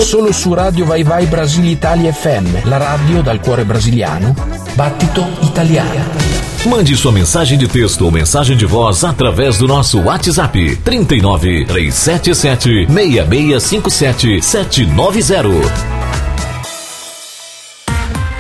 Solo 0.01 0.33
su 0.33 0.53
Radio 0.53 0.85
Vai 0.85 1.03
Vai 1.03 1.27
Brasile 1.27 1.69
Italia 1.69 2.13
FM, 2.13 2.65
la 2.65 2.77
radio 2.77 3.23
dal 3.23 3.41
cuore 3.41 3.65
brasiliano, 3.65 4.35
battito 4.75 5.27
italiano. 5.41 6.05
Mande 6.65 6.97
sua 6.97 7.13
mensagem 7.13 7.57
de 7.57 7.69
texto 7.69 8.05
ou 8.05 8.11
mensagem 8.11 8.57
de 8.57 8.67
voz 8.67 9.05
através 9.05 9.59
do 9.59 9.67
nosso 9.67 10.01
WhatsApp 10.01 10.77
39 10.83 11.65
377 11.65 12.87
6657 12.89 14.43
790. 14.43 15.96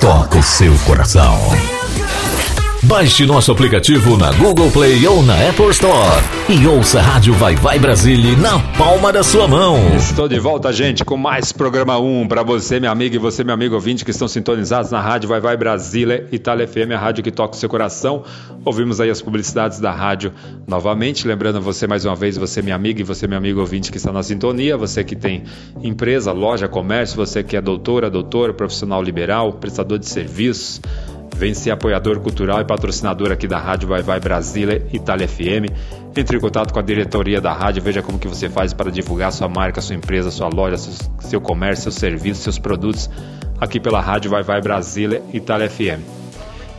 toca 0.00 0.38
o 0.38 0.42
seu 0.42 0.74
coração. 0.78 1.38
Baixe 2.82 3.26
nosso 3.26 3.52
aplicativo 3.52 4.16
na 4.16 4.32
Google 4.32 4.70
Play 4.70 5.06
ou 5.06 5.22
na 5.22 5.34
Apple 5.50 5.68
Store 5.68 6.24
e 6.48 6.66
ouça 6.66 6.98
a 6.98 7.02
Rádio 7.02 7.34
Vai 7.34 7.54
Vai 7.54 7.78
Brasília 7.78 8.34
na 8.38 8.58
palma 8.78 9.12
da 9.12 9.22
sua 9.22 9.46
mão. 9.46 9.76
Estou 9.94 10.26
de 10.26 10.38
volta, 10.38 10.72
gente, 10.72 11.04
com 11.04 11.14
mais 11.14 11.52
programa 11.52 11.98
1 11.98 12.26
para 12.26 12.42
você, 12.42 12.80
minha 12.80 12.90
amiga, 12.90 13.16
e 13.16 13.18
você, 13.18 13.44
meu 13.44 13.52
amigo 13.52 13.74
ouvinte, 13.74 14.02
que 14.02 14.10
estão 14.10 14.26
sintonizados 14.26 14.90
na 14.90 14.98
Rádio 14.98 15.28
Vai 15.28 15.40
Vai 15.40 15.58
Brasília, 15.58 16.26
Itália 16.32 16.66
FM, 16.66 16.92
a 16.94 16.98
rádio 16.98 17.22
que 17.22 17.30
toca 17.30 17.54
o 17.54 17.58
seu 17.58 17.68
coração. 17.68 18.24
Ouvimos 18.64 18.98
aí 18.98 19.10
as 19.10 19.20
publicidades 19.20 19.78
da 19.78 19.92
rádio 19.92 20.32
novamente. 20.66 21.28
Lembrando 21.28 21.60
você 21.60 21.86
mais 21.86 22.06
uma 22.06 22.16
vez, 22.16 22.38
você, 22.38 22.62
minha 22.62 22.76
amiga, 22.76 23.02
e 23.02 23.04
você, 23.04 23.26
meu 23.26 23.36
amigo 23.36 23.60
ouvinte, 23.60 23.90
que 23.90 23.98
está 23.98 24.10
na 24.10 24.22
sintonia, 24.22 24.78
você 24.78 25.04
que 25.04 25.14
tem 25.14 25.44
empresa, 25.82 26.32
loja, 26.32 26.66
comércio, 26.66 27.14
você 27.14 27.42
que 27.42 27.58
é 27.58 27.60
doutora, 27.60 28.08
doutor, 28.08 28.54
profissional 28.54 29.02
liberal, 29.02 29.52
prestador 29.52 29.98
de 29.98 30.08
serviços. 30.08 30.80
Vem 31.40 31.54
ser 31.54 31.70
apoiador 31.70 32.20
cultural 32.20 32.60
e 32.60 32.66
patrocinador 32.66 33.32
aqui 33.32 33.48
da 33.48 33.58
Rádio 33.58 33.88
Vai 33.88 34.02
Vai 34.02 34.20
Brasília 34.20 34.86
Itália 34.92 35.26
FM. 35.26 35.72
Entre 36.14 36.36
em 36.36 36.38
contato 36.38 36.70
com 36.70 36.78
a 36.78 36.82
diretoria 36.82 37.40
da 37.40 37.50
rádio, 37.50 37.82
veja 37.82 38.02
como 38.02 38.18
que 38.18 38.28
você 38.28 38.50
faz 38.50 38.74
para 38.74 38.90
divulgar 38.90 39.32
sua 39.32 39.48
marca, 39.48 39.80
sua 39.80 39.96
empresa, 39.96 40.30
sua 40.30 40.48
loja, 40.48 40.76
seu, 40.76 40.92
seu 41.18 41.40
comércio, 41.40 41.84
seus 41.84 41.94
serviços, 41.94 42.42
seus 42.42 42.58
produtos 42.58 43.08
aqui 43.58 43.80
pela 43.80 44.02
Rádio 44.02 44.30
Vai 44.30 44.42
Vai 44.42 44.60
Brasília 44.60 45.22
Itália 45.32 45.70
FM. 45.70 46.02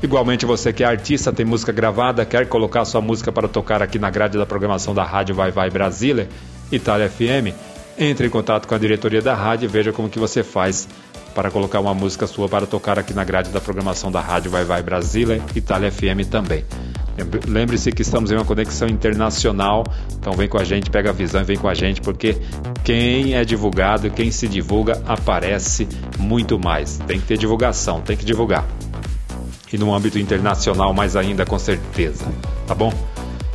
Igualmente, 0.04 0.46
você 0.46 0.72
que 0.72 0.84
é 0.84 0.86
artista, 0.86 1.34
tem 1.34 1.44
música 1.44 1.72
gravada, 1.72 2.24
quer 2.24 2.48
colocar 2.48 2.86
sua 2.86 3.02
música 3.02 3.32
para 3.32 3.48
tocar 3.48 3.82
aqui 3.82 3.98
na 3.98 4.12
grade 4.12 4.38
da 4.38 4.46
programação 4.46 4.94
da 4.94 5.04
Rádio 5.04 5.34
Vai 5.34 5.50
Vai 5.50 5.72
Brasília 5.72 6.30
Itália 6.72 7.10
FM, 7.10 7.52
entre 7.98 8.28
em 8.28 8.30
contato 8.30 8.68
com 8.68 8.76
a 8.76 8.78
diretoria 8.78 9.24
da 9.24 9.34
rádio 9.34 9.66
e 9.66 9.68
veja 9.68 9.92
como 9.92 10.08
que 10.08 10.20
você 10.20 10.44
faz 10.44 10.88
para 11.34 11.50
colocar 11.50 11.80
uma 11.80 11.94
música 11.94 12.28
sua 12.28 12.48
para 12.48 12.66
tocar 12.66 13.00
aqui 13.00 13.14
na 13.14 13.24
grade 13.24 13.50
da 13.50 13.60
programação 13.60 14.12
da 14.12 14.20
Rádio 14.20 14.52
Vai 14.52 14.64
Vai 14.64 14.84
Brasília, 14.84 15.42
Itália 15.56 15.92
FM 15.92 16.28
também. 16.30 16.66
Lembre-se 17.48 17.92
que 17.92 18.02
estamos 18.02 18.32
em 18.32 18.36
uma 18.36 18.46
conexão 18.46 18.88
internacional, 18.88 19.84
então 20.18 20.34
vem 20.34 20.48
com 20.48 20.58
a 20.58 20.64
gente, 20.64 20.90
pega 20.90 21.10
a 21.10 21.14
visão 21.14 21.42
e 21.42 21.44
vem 21.44 21.58
com 21.58 21.68
a 21.68 21.74
gente, 21.74 22.02
porque 22.02 22.38
quem 22.84 23.36
é 23.36 23.44
divulgado, 23.44 24.10
quem 24.10 24.32
se 24.32 24.48
divulga, 24.48 25.02
aparece 25.06 25.88
muito 26.18 26.58
mais. 26.58 26.98
Tem 27.06 27.20
que 27.20 27.28
ter 27.28 27.38
divulgação, 27.38 28.02
tem 28.02 28.18
que 28.18 28.26
divulgar. 28.26 28.66
E 29.72 29.78
no 29.78 29.94
âmbito 29.94 30.20
internacional, 30.20 30.94
mais 30.94 31.16
ainda, 31.16 31.46
com 31.46 31.58
certeza. 31.58 32.26
Tá 32.68 32.76
bom? 32.76 32.92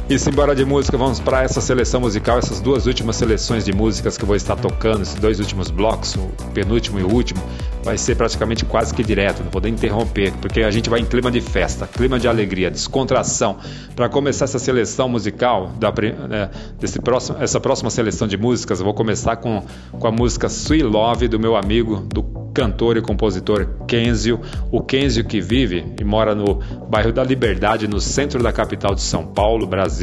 E 0.08 0.20
simbora 0.20 0.54
de 0.54 0.64
música, 0.64 0.96
vamos 0.96 1.18
para 1.18 1.42
essa 1.42 1.60
seleção 1.60 2.00
musical, 2.00 2.38
essas 2.38 2.60
duas 2.60 2.86
últimas 2.86 3.16
seleções 3.16 3.64
de 3.64 3.72
músicas 3.72 4.16
que 4.16 4.22
eu 4.22 4.26
vou 4.28 4.36
estar 4.36 4.54
tocando, 4.54 5.02
esses 5.02 5.16
dois 5.16 5.40
últimos 5.40 5.68
blocos, 5.68 6.14
o 6.14 6.28
penúltimo 6.54 7.00
e 7.00 7.02
o 7.02 7.12
último, 7.12 7.42
vai 7.82 7.98
ser 7.98 8.14
praticamente 8.14 8.64
quase 8.64 8.94
que 8.94 9.02
direto, 9.02 9.42
não 9.42 9.50
vou 9.50 9.60
nem 9.60 9.72
interromper, 9.72 10.32
porque 10.40 10.62
a 10.62 10.70
gente 10.70 10.88
vai 10.88 11.00
em 11.00 11.04
clima 11.04 11.28
de 11.28 11.40
festa, 11.40 11.88
clima 11.88 12.20
de 12.20 12.28
alegria, 12.28 12.70
descontração. 12.70 13.56
Para 13.96 14.08
começar 14.08 14.44
essa 14.44 14.60
seleção 14.60 15.08
musical, 15.08 15.72
da, 15.76 15.88
é, 15.88 16.50
desse 16.78 17.00
próximo, 17.00 17.38
essa 17.40 17.58
próxima 17.58 17.90
seleção 17.90 18.28
de 18.28 18.36
músicas, 18.36 18.78
eu 18.78 18.84
vou 18.84 18.94
começar 18.94 19.34
com, 19.34 19.64
com 19.90 20.06
a 20.06 20.12
música 20.12 20.46
Sweet 20.46 20.84
Love 20.84 21.26
do 21.26 21.40
meu 21.40 21.56
amigo, 21.56 21.96
do 21.96 22.22
cantor 22.56 22.96
e 22.96 23.02
compositor 23.02 23.68
Kenzio, 23.86 24.40
o 24.72 24.80
Kenzio 24.80 25.24
que 25.26 25.42
vive 25.42 25.84
e 26.00 26.04
mora 26.04 26.34
no 26.34 26.54
bairro 26.88 27.12
da 27.12 27.22
Liberdade, 27.22 27.86
no 27.86 28.00
centro 28.00 28.42
da 28.42 28.50
capital 28.50 28.94
de 28.94 29.02
São 29.02 29.26
Paulo, 29.26 29.66
Brasil. 29.66 29.95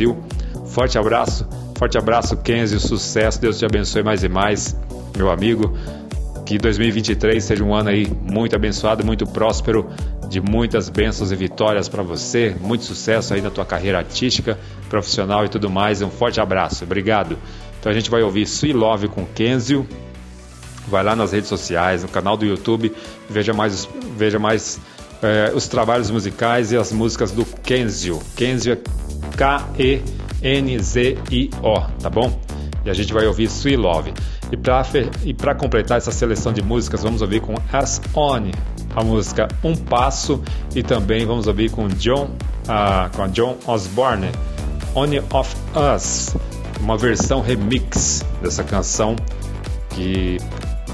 Forte 0.68 0.98
abraço, 0.98 1.48
forte 1.78 1.98
abraço 1.98 2.38
Kenzio, 2.38 2.80
sucesso, 2.80 3.40
Deus 3.40 3.60
te 3.60 3.65
abençoe 3.65 4.03
mais 4.03 4.24
e 4.24 4.30
mais, 4.30 4.76
meu 5.15 5.30
amigo. 5.30 5.78
Que 6.45 6.57
2023 6.57 7.41
seja 7.41 7.64
um 7.64 7.74
ano 7.74 7.90
aí 7.90 8.06
muito 8.22 8.56
abençoado, 8.56 9.06
muito 9.06 9.26
próspero, 9.26 9.90
de 10.28 10.41
muitas 10.41 10.90
bênçãos 10.90 11.32
e 11.32 11.36
vitórias 11.36 11.88
para 11.88 12.03
você, 12.03 12.56
muito 12.60 12.84
sucesso 12.84 13.34
aí 13.34 13.41
na 13.41 13.49
tua 13.49 13.65
carreira 13.65 13.99
artística, 13.99 14.60
profissional 14.90 15.45
e 15.45 15.49
tudo 15.49 15.70
mais. 15.70 16.02
Um 16.02 16.10
forte 16.10 16.41
abraço, 16.41 16.84
obrigado. 16.84 17.38
Então 17.80 17.91
a 17.91 17.95
gente 17.95 18.10
vai 18.10 18.24
ouvir 18.24 18.41
Sweet 18.41 18.76
Love 18.76 19.07
com 19.07 19.26
Kenzio, 19.26 19.88
vai 20.88 21.03
lá 21.03 21.15
nas 21.15 21.32
redes 21.32 21.49
sociais, 21.49 22.02
no 22.02 22.10
canal 22.10 22.36
do 22.36 22.45
YouTube, 22.45 22.91
veja 23.30 23.53
mais, 23.53 23.88
veja 24.18 24.40
mais 24.40 24.80
é, 25.24 25.52
os 25.54 25.68
trabalhos 25.68 26.12
musicais 26.12 26.72
e 26.72 26.78
as 26.78 26.91
músicas 26.91 27.32
do 27.32 27.45
Kenzio. 27.45 28.22
Kenzio 28.36 28.74
é 28.74 28.78
K-E-N-Z-I-O, 29.36 30.02
tá 32.02 32.10
bom? 32.10 32.40
E 32.86 32.90
a 32.90 32.94
gente 32.94 33.14
vai 33.14 33.26
ouvir 33.26 33.45
Sweet 33.45 33.78
Love. 33.78 34.14
E 35.24 35.34
para 35.34 35.56
completar 35.56 35.98
essa 35.98 36.12
seleção 36.12 36.54
de 36.54 36.62
músicas, 36.62 37.02
vamos 37.02 37.22
ouvir 37.22 37.40
com 37.40 37.56
As 37.72 38.00
On, 38.14 38.52
a 38.95 39.04
música 39.04 39.48
Um 39.64 39.76
Passo, 39.76 40.44
e 40.76 40.84
também 40.84 41.26
vamos 41.26 41.48
ouvir 41.48 41.72
com 41.72 41.88
John, 41.88 42.26
uh, 42.66 43.10
com 43.16 43.28
John 43.30 43.58
Osborne, 43.66 44.30
On 44.94 45.08
of 45.36 45.56
Us, 45.95 46.36
uma 46.80 46.98
versão 46.98 47.41
remix 47.41 48.24
dessa 48.41 48.64
canção 48.64 49.16
que 49.90 50.38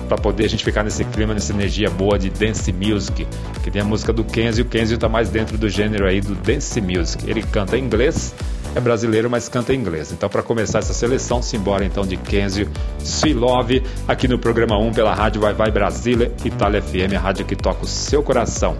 para 0.10 0.18
poder 0.18 0.45
a 0.45 0.49
gente 0.49 0.64
ficar 0.65 0.84
nesse 0.84 1.06
clima, 1.06 1.34
nessa 1.34 1.53
energia 1.53 1.90
boa 1.90 2.18
de 2.18 2.30
dance 2.31 2.73
music, 2.73 3.27
que 3.64 3.72
tem 3.72 3.81
a 3.81 3.86
música 3.86 4.11
do 4.11 4.23
Kenzie, 4.23 4.64
o 4.64 4.65
Kenzie 4.65 4.95
está 4.95 5.07
mais 5.07 5.30
dentro 5.30 5.57
do 5.57 5.69
gênero 5.69 6.07
aí 6.07 6.19
do 6.19 6.34
dance 6.34 6.81
music. 6.81 7.30
Ele 7.30 7.44
canta 7.44 7.77
em 7.77 7.84
inglês, 7.84 8.34
é 8.76 8.80
brasileiro, 8.80 9.30
mas 9.30 9.48
canta 9.48 9.73
em 9.73 9.77
inglês. 9.77 10.11
Então, 10.11 10.27
para 10.27 10.41
começar 10.41 10.80
essa 10.80 10.94
seleção, 10.94 11.41
simbora 11.41 11.86
então 11.86 12.06
de 12.06 12.18
Kenzio 12.18 12.68
Silove, 12.98 13.84
aqui 14.07 14.27
no 14.27 14.40
programa 14.40 14.77
1 14.80 14.94
pela 14.94 15.14
Rádio 15.14 15.41
Vai 15.41 15.53
Vai 15.53 15.72
Brasília, 15.72 16.34
Itália 16.44 16.81
FM, 16.81 17.15
a 17.15 17.19
rádio 17.19 17.45
que 17.45 17.56
toca 17.56 17.86
o 17.86 17.88
seu 17.88 18.23
coração. 18.23 18.76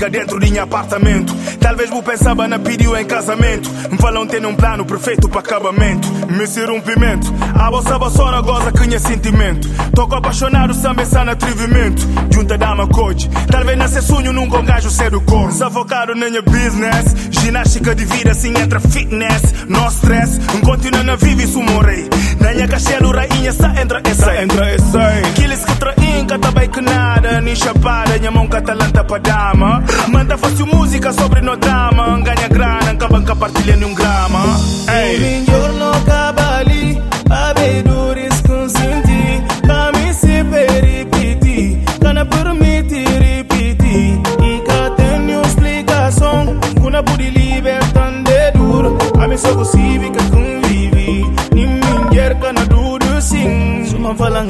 Dica 0.00 0.08
dentro 0.08 0.40
de 0.40 0.50
meu 0.50 0.62
apartamento. 0.62 1.34
Talvez 1.60 1.90
vou 1.90 2.02
pensava 2.02 2.48
na 2.48 2.58
pediu 2.58 2.96
em 2.96 3.04
casamento. 3.04 3.68
Me 3.90 3.98
falam 3.98 4.26
ter 4.26 4.44
um 4.46 4.54
plano 4.54 4.84
perfeito 4.86 5.28
para 5.28 5.40
acabamento. 5.40 6.08
Me 6.30 6.46
ser 6.46 6.70
um 6.70 6.80
pimento. 6.80 7.32
A 7.54 7.70
bolsa 7.70 7.98
só 8.10 8.30
na 8.30 8.40
goza 8.40 8.72
que 8.72 8.94
é 8.94 8.98
sentimento. 8.98 9.68
Toco 9.94 10.14
apaixonado, 10.14 10.72
samba 10.72 11.02
no 11.24 11.30
atrevimento. 11.30 12.02
Junta 12.32 12.56
dama 12.56 12.86
coach. 12.86 13.28
Talvez 13.50 13.76
nascer 13.76 14.02
sonho 14.02 14.32
nunca 14.32 14.58
um 14.58 14.64
gajo 14.64 14.90
ser 14.90 15.10
do 15.10 15.20
cor. 15.20 15.52
Sufocado 15.52 16.14
na 16.14 16.30
minha 16.30 16.42
business. 16.42 17.14
Ginástica 17.30 17.94
de 17.94 18.04
vida 18.06 18.30
assim 18.30 18.54
entra 18.58 18.80
fitness. 18.80 19.42
No 19.68 19.86
stress. 19.88 20.40
Um 20.54 20.60
continua 20.60 21.02
na 21.02 21.16
vive 21.16 21.44
isso 21.44 21.60
morrei. 21.60 22.08
Na 22.40 22.52
minha 22.52 22.68
cachelo 22.68 23.12
rainha 23.12 23.52
só 23.52 23.66
entra 23.66 24.00
essa. 24.04 24.42
Entra 24.42 24.70
essa. 24.70 24.98
Aqueles 25.28 25.64
que 25.64 25.76
traem, 25.76 25.99
tá 26.24 26.50
bem 26.50 26.68
que 26.68 26.80
nada. 26.80 27.40
Nem 27.40 27.54
chapada, 27.54 28.18
minha 28.18 28.30
mão 28.30 28.46
catalanta 28.46 29.02
pra 29.04 29.18
dama. 29.18 29.82
Manda 30.08 30.36
fácil 30.36 30.66
música 30.66 31.12
sobre 31.12 31.40
no 31.40 31.56
drama. 31.56 32.20
Ganha 32.20 32.48
grana, 32.48 32.90
acaba 32.90 33.20
compartilhando 33.20 33.86
um 33.86 33.94
grama. 33.94 34.40
Ei. 34.88 35.18
melhor 35.18 35.72
não 35.74 35.92
acaba 35.92 36.58
ali. 36.58 37.02
Abedores 37.30 38.40
consenti. 38.42 39.42
Caminho 39.66 40.14
se 40.14 40.42
repetir. 40.42 41.84
Cana 42.00 42.24
permite 42.24 43.04
repetir. 43.04 44.20
E 44.42 44.60
cá 44.66 44.90
tenho 44.96 45.40
explicação. 45.42 46.58
Kuna 46.80 47.02
pude 47.02 47.30
libertar 47.30 48.10
de 48.22 48.50
duro. 48.52 48.98
A 49.18 49.26
mim 49.26 49.36
só 49.36 49.54
possível 49.54 50.10
que 50.12 50.24
convive. 50.30 51.26
Nem 51.54 51.66
mulher 51.66 52.38
cana 52.40 52.64
duro 52.66 53.20
sim. 53.20 53.84
Suma 53.86 54.14
fala 54.14 54.44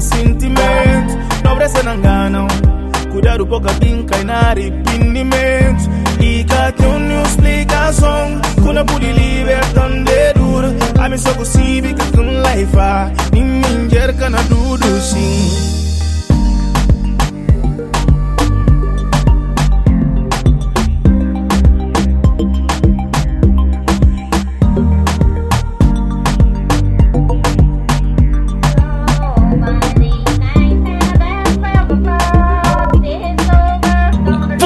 com 0.00 0.16
minha 0.16 0.24
sentimento. 0.24 1.18
Não 1.44 1.56
presta 1.56 1.82
na 1.82 1.94
engano. 1.94 2.46
Cuidado 3.12 3.46
pouca 3.46 3.72
brinca 3.74 4.16
e 4.18 4.24
na 4.24 4.50
arrependimento. 4.50 5.90
E 6.20 6.44
cá 6.44 6.72
tem 6.72 6.86
uma 6.86 7.22
explicação. 7.22 8.40
Kuna 8.62 8.84
pude 8.84 9.12
libertar 9.12 9.88
de 9.88 10.32
duro. 10.34 10.68
A 10.98 11.08
mim 11.08 11.18
só 11.18 11.32
possível 11.34 11.94
que 11.94 12.12
com 12.12 12.22
life. 12.22 12.76
Nem 13.32 13.44
mulher 13.44 14.16
cana 14.16 14.42
duro 14.44 15.00
sim. 15.00 15.89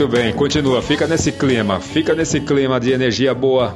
Muito 0.00 0.16
bem, 0.16 0.32
continua, 0.32 0.80
fica 0.80 1.06
nesse 1.06 1.30
clima, 1.30 1.78
fica 1.78 2.14
nesse 2.14 2.40
clima 2.40 2.80
de 2.80 2.90
energia 2.90 3.34
boa, 3.34 3.74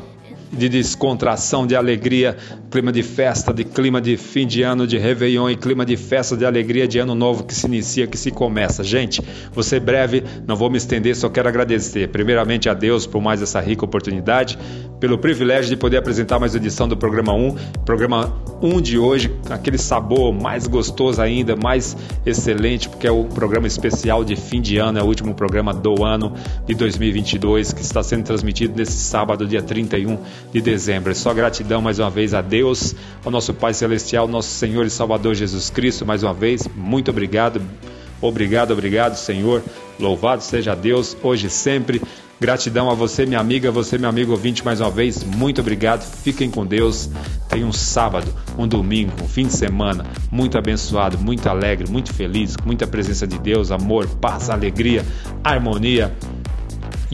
de 0.54 0.68
descontração, 0.68 1.66
de 1.66 1.74
alegria, 1.74 2.36
clima 2.70 2.92
de 2.92 3.02
festa, 3.02 3.52
de 3.52 3.64
clima 3.64 4.00
de 4.00 4.16
fim 4.16 4.46
de 4.46 4.62
ano, 4.62 4.86
de 4.86 4.96
Réveillon 4.96 5.50
e 5.50 5.56
clima 5.56 5.84
de 5.84 5.96
festa, 5.96 6.36
de 6.36 6.44
alegria, 6.44 6.86
de 6.86 6.98
ano 6.98 7.14
novo 7.14 7.44
que 7.44 7.54
se 7.54 7.66
inicia, 7.66 8.06
que 8.06 8.16
se 8.16 8.30
começa. 8.30 8.82
Gente, 8.82 9.22
ser 9.64 9.80
breve, 9.80 10.22
não 10.46 10.54
vou 10.54 10.70
me 10.70 10.76
estender, 10.76 11.16
só 11.16 11.28
quero 11.28 11.48
agradecer 11.48 12.08
primeiramente 12.08 12.68
a 12.68 12.74
Deus 12.74 13.06
por 13.06 13.20
mais 13.20 13.42
essa 13.42 13.60
rica 13.60 13.84
oportunidade, 13.84 14.58
pelo 15.00 15.18
privilégio 15.18 15.70
de 15.70 15.76
poder 15.76 15.96
apresentar 15.96 16.38
mais 16.38 16.54
edição 16.54 16.86
do 16.86 16.96
programa 16.96 17.32
1, 17.32 17.56
programa 17.84 18.32
1 18.62 18.80
de 18.80 18.98
hoje, 18.98 19.34
aquele 19.50 19.78
sabor 19.78 20.32
mais 20.32 20.66
gostoso 20.66 21.20
ainda, 21.20 21.56
mais 21.56 21.96
excelente, 22.24 22.88
porque 22.88 23.06
é 23.06 23.10
o 23.10 23.24
programa 23.24 23.66
especial 23.66 24.24
de 24.24 24.36
fim 24.36 24.60
de 24.60 24.76
ano, 24.76 24.98
é 24.98 25.02
o 25.02 25.06
último 25.06 25.34
programa 25.34 25.72
do 25.72 26.04
ano 26.04 26.34
de 26.66 26.74
2022 26.74 27.72
que 27.72 27.82
está 27.82 28.02
sendo 28.02 28.24
transmitido 28.24 28.74
nesse 28.76 28.92
sábado, 28.92 29.46
dia 29.46 29.62
31 29.62 30.18
de 30.54 30.60
dezembro. 30.60 31.10
É 31.10 31.14
só 31.14 31.34
gratidão 31.34 31.82
mais 31.82 31.98
uma 31.98 32.08
vez 32.08 32.32
a 32.32 32.40
Deus, 32.40 32.94
ao 33.24 33.32
nosso 33.32 33.52
Pai 33.52 33.74
Celestial, 33.74 34.28
nosso 34.28 34.50
Senhor 34.50 34.86
e 34.86 34.90
Salvador 34.90 35.34
Jesus 35.34 35.68
Cristo, 35.68 36.06
mais 36.06 36.22
uma 36.22 36.32
vez, 36.32 36.68
muito 36.76 37.10
obrigado, 37.10 37.60
obrigado, 38.22 38.70
obrigado, 38.70 39.16
Senhor. 39.16 39.64
Louvado 39.98 40.44
seja 40.44 40.76
Deus, 40.76 41.16
hoje 41.24 41.48
e 41.48 41.50
sempre. 41.50 42.00
Gratidão 42.40 42.90
a 42.90 42.94
você, 42.94 43.26
minha 43.26 43.40
amiga, 43.40 43.70
você, 43.70 43.96
meu 43.98 44.08
amigo 44.08 44.32
ouvinte, 44.32 44.64
mais 44.64 44.80
uma 44.80 44.90
vez. 44.90 45.24
Muito 45.24 45.60
obrigado. 45.60 46.02
Fiquem 46.02 46.50
com 46.50 46.66
Deus. 46.66 47.08
Tenham 47.48 47.68
um 47.68 47.72
sábado, 47.72 48.26
um 48.58 48.66
domingo, 48.66 49.12
um 49.22 49.28
fim 49.28 49.46
de 49.46 49.52
semana 49.52 50.04
muito 50.30 50.58
abençoado, 50.58 51.16
muito 51.16 51.48
alegre, 51.48 51.88
muito 51.88 52.12
feliz, 52.12 52.56
com 52.56 52.66
muita 52.66 52.86
presença 52.86 53.26
de 53.26 53.38
Deus, 53.38 53.70
amor, 53.70 54.06
paz, 54.20 54.50
alegria, 54.50 55.04
harmonia 55.44 56.12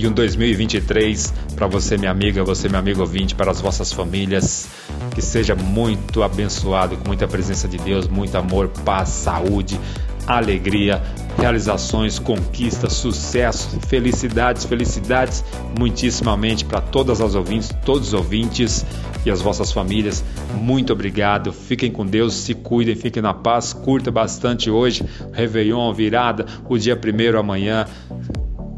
e 0.00 0.06
um 0.06 0.12
2023 0.12 1.34
para 1.54 1.66
você, 1.66 1.98
minha 1.98 2.10
amiga, 2.10 2.42
você, 2.42 2.70
meu 2.70 2.78
amigo 2.78 3.02
ouvinte, 3.02 3.34
para 3.34 3.50
as 3.50 3.60
vossas 3.60 3.92
famílias. 3.92 4.66
Que 5.14 5.20
seja 5.20 5.54
muito 5.54 6.22
abençoado, 6.22 6.96
com 6.96 7.08
muita 7.08 7.28
presença 7.28 7.68
de 7.68 7.76
Deus, 7.76 8.08
muito 8.08 8.34
amor, 8.36 8.68
paz, 8.82 9.10
saúde, 9.10 9.78
alegria, 10.26 11.02
realizações, 11.36 12.18
conquistas, 12.18 12.94
sucesso, 12.94 13.78
felicidades, 13.88 14.64
felicidades 14.64 15.44
muitíssimamente 15.78 16.64
para 16.64 16.80
todas 16.80 17.20
as 17.20 17.34
ouvintes, 17.34 17.68
todos 17.84 18.08
os 18.08 18.14
ouvintes 18.14 18.86
e 19.26 19.30
as 19.30 19.42
vossas 19.42 19.70
famílias. 19.70 20.24
Muito 20.54 20.94
obrigado. 20.94 21.52
Fiquem 21.52 21.90
com 21.90 22.06
Deus, 22.06 22.32
se 22.34 22.54
cuidem, 22.54 22.94
fiquem 22.94 23.22
na 23.22 23.34
paz. 23.34 23.74
Curta 23.74 24.10
bastante 24.10 24.70
hoje, 24.70 25.04
Réveillon, 25.32 25.92
virada, 25.92 26.46
o 26.66 26.78
dia 26.78 26.96
primeiro 26.96 27.38
amanhã. 27.38 27.86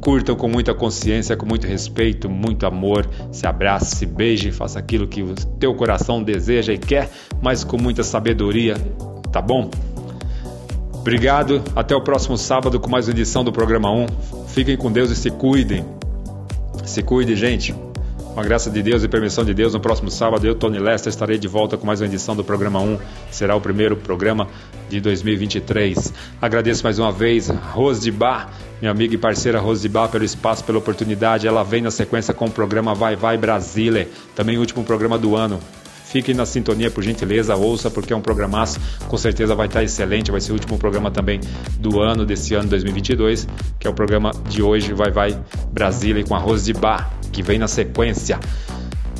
Curtam 0.02 0.34
com 0.34 0.48
muita 0.48 0.74
consciência, 0.74 1.36
com 1.36 1.46
muito 1.46 1.64
respeito, 1.64 2.28
muito 2.28 2.66
amor. 2.66 3.08
Se 3.30 3.46
abrace, 3.46 3.94
se 3.94 4.04
beije, 4.04 4.50
faça 4.50 4.80
aquilo 4.80 5.06
que 5.06 5.22
o 5.22 5.32
teu 5.60 5.72
coração 5.76 6.20
deseja 6.20 6.72
e 6.72 6.78
quer, 6.78 7.08
mas 7.40 7.62
com 7.62 7.78
muita 7.78 8.02
sabedoria, 8.02 8.74
tá 9.30 9.40
bom? 9.40 9.70
Obrigado, 10.92 11.62
até 11.76 11.94
o 11.94 12.00
próximo 12.00 12.36
sábado 12.36 12.80
com 12.80 12.90
mais 12.90 13.06
uma 13.06 13.12
edição 13.12 13.44
do 13.44 13.52
programa 13.52 13.92
1. 13.92 14.06
Fiquem 14.48 14.76
com 14.76 14.90
Deus 14.90 15.08
e 15.10 15.14
se 15.14 15.30
cuidem. 15.30 15.84
Se 16.84 17.00
cuide, 17.00 17.36
gente. 17.36 17.72
Com 18.34 18.40
a 18.40 18.42
graça 18.42 18.70
de 18.70 18.82
Deus 18.82 19.04
e 19.04 19.08
permissão 19.08 19.44
de 19.44 19.54
Deus, 19.54 19.74
no 19.74 19.78
próximo 19.78 20.10
sábado 20.10 20.44
eu, 20.44 20.54
Tony 20.54 20.80
Lester, 20.80 21.10
estarei 21.10 21.38
de 21.38 21.46
volta 21.46 21.76
com 21.76 21.86
mais 21.86 22.00
uma 22.00 22.06
edição 22.06 22.34
do 22.34 22.42
programa 22.42 22.80
1. 22.80 22.98
Será 23.30 23.54
o 23.54 23.60
primeiro 23.60 23.94
programa 23.94 24.48
de 24.88 25.00
2023. 25.00 26.12
Agradeço 26.40 26.82
mais 26.82 26.98
uma 26.98 27.12
vez 27.12 27.48
Rose 27.48 28.00
de 28.00 28.10
Bar, 28.10 28.50
minha 28.82 28.90
amiga 28.90 29.14
e 29.14 29.18
parceira 29.18 29.62
Bar, 29.88 30.08
pelo 30.08 30.24
espaço, 30.24 30.64
pela 30.64 30.78
oportunidade. 30.78 31.46
Ela 31.46 31.62
vem 31.62 31.80
na 31.80 31.90
sequência 31.92 32.34
com 32.34 32.46
o 32.46 32.50
programa 32.50 32.92
Vai 32.96 33.14
Vai 33.14 33.38
Brasília, 33.38 34.08
também 34.34 34.56
o 34.56 34.60
último 34.60 34.82
programa 34.82 35.16
do 35.16 35.36
ano. 35.36 35.60
Fiquem 36.04 36.34
na 36.34 36.44
sintonia, 36.44 36.90
por 36.90 37.02
gentileza, 37.02 37.54
ouça, 37.54 37.88
porque 37.88 38.12
é 38.12 38.16
um 38.16 38.20
programaço, 38.20 38.78
com 39.08 39.16
certeza 39.16 39.54
vai 39.54 39.66
estar 39.66 39.82
excelente, 39.82 40.32
vai 40.32 40.40
ser 40.40 40.50
o 40.50 40.54
último 40.54 40.76
programa 40.76 41.10
também 41.10 41.40
do 41.78 42.00
ano, 42.00 42.26
desse 42.26 42.54
ano 42.54 42.68
2022, 42.68 43.46
que 43.78 43.86
é 43.86 43.90
o 43.90 43.94
programa 43.94 44.32
de 44.48 44.62
hoje, 44.62 44.92
Vai 44.92 45.10
Vai 45.10 45.38
Brasília, 45.72 46.22
com 46.24 46.34
a 46.34 46.42
Bar, 46.78 47.10
que 47.30 47.40
vem 47.40 47.58
na 47.58 47.68
sequência. 47.68 48.38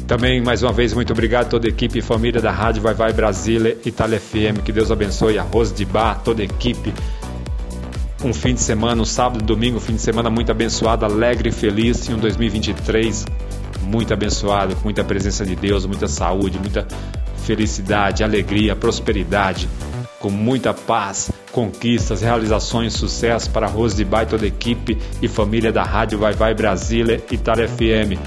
Também, 0.08 0.42
mais 0.42 0.62
uma 0.62 0.72
vez, 0.72 0.92
muito 0.92 1.12
obrigado 1.12 1.46
a 1.46 1.48
toda 1.48 1.68
a 1.68 1.70
equipe 1.70 2.00
e 2.00 2.02
família 2.02 2.42
da 2.42 2.50
Rádio 2.50 2.82
Vai 2.82 2.94
Vai 2.94 3.12
Brasília, 3.12 3.78
Itália 3.86 4.20
FM, 4.20 4.60
que 4.62 4.72
Deus 4.72 4.90
abençoe 4.90 5.38
a 5.38 5.42
Rose 5.42 5.72
de 5.72 5.84
Bar, 5.84 6.20
toda 6.22 6.42
a 6.42 6.44
equipe. 6.44 6.92
Um 8.24 8.32
fim 8.32 8.54
de 8.54 8.60
semana, 8.60 9.02
um 9.02 9.04
sábado, 9.04 9.42
domingo, 9.42 9.78
um 9.78 9.80
fim 9.80 9.96
de 9.96 10.00
semana 10.00 10.30
muito 10.30 10.52
abençoado, 10.52 11.04
alegre 11.04 11.48
e 11.48 11.52
feliz, 11.52 12.06
e 12.08 12.14
um 12.14 12.18
2023 12.18 13.24
muito 13.82 14.14
abençoado, 14.14 14.76
com 14.76 14.84
muita 14.84 15.02
presença 15.02 15.44
de 15.44 15.56
Deus, 15.56 15.84
muita 15.86 16.06
saúde, 16.06 16.56
muita 16.56 16.86
felicidade, 17.44 18.22
alegria, 18.22 18.76
prosperidade, 18.76 19.68
com 20.20 20.30
muita 20.30 20.72
paz, 20.72 21.32
conquistas, 21.50 22.22
realizações, 22.22 22.92
sucesso 22.92 23.50
para 23.50 23.66
Rose 23.66 23.96
de 23.96 24.04
Bai, 24.04 24.24
toda 24.24 24.44
a 24.44 24.48
equipe 24.48 24.96
e 25.20 25.26
família 25.26 25.72
da 25.72 25.82
Rádio 25.82 26.16
Vai 26.16 26.32
Vai 26.32 26.54
Brasília, 26.54 27.20
Itália 27.28 27.68
FM. 27.68 28.20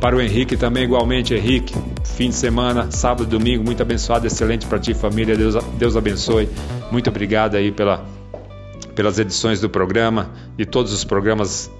Para 0.00 0.14
o 0.14 0.20
Henrique 0.20 0.56
também, 0.56 0.84
igualmente, 0.84 1.34
Henrique, 1.34 1.74
fim 2.04 2.28
de 2.28 2.36
semana, 2.36 2.88
sábado, 2.92 3.26
domingo, 3.26 3.64
muito 3.64 3.82
abençoado, 3.82 4.28
excelente 4.28 4.64
para 4.66 4.78
ti, 4.78 4.94
família, 4.94 5.36
Deus, 5.36 5.56
Deus 5.76 5.96
abençoe. 5.96 6.48
Muito 6.92 7.10
obrigado 7.10 7.56
aí 7.56 7.72
pela, 7.72 8.06
pelas 9.00 9.18
edições 9.18 9.62
do 9.62 9.70
programa, 9.70 10.30
de 10.58 10.66
todos 10.66 10.92
os 10.92 11.04
programas 11.04 11.70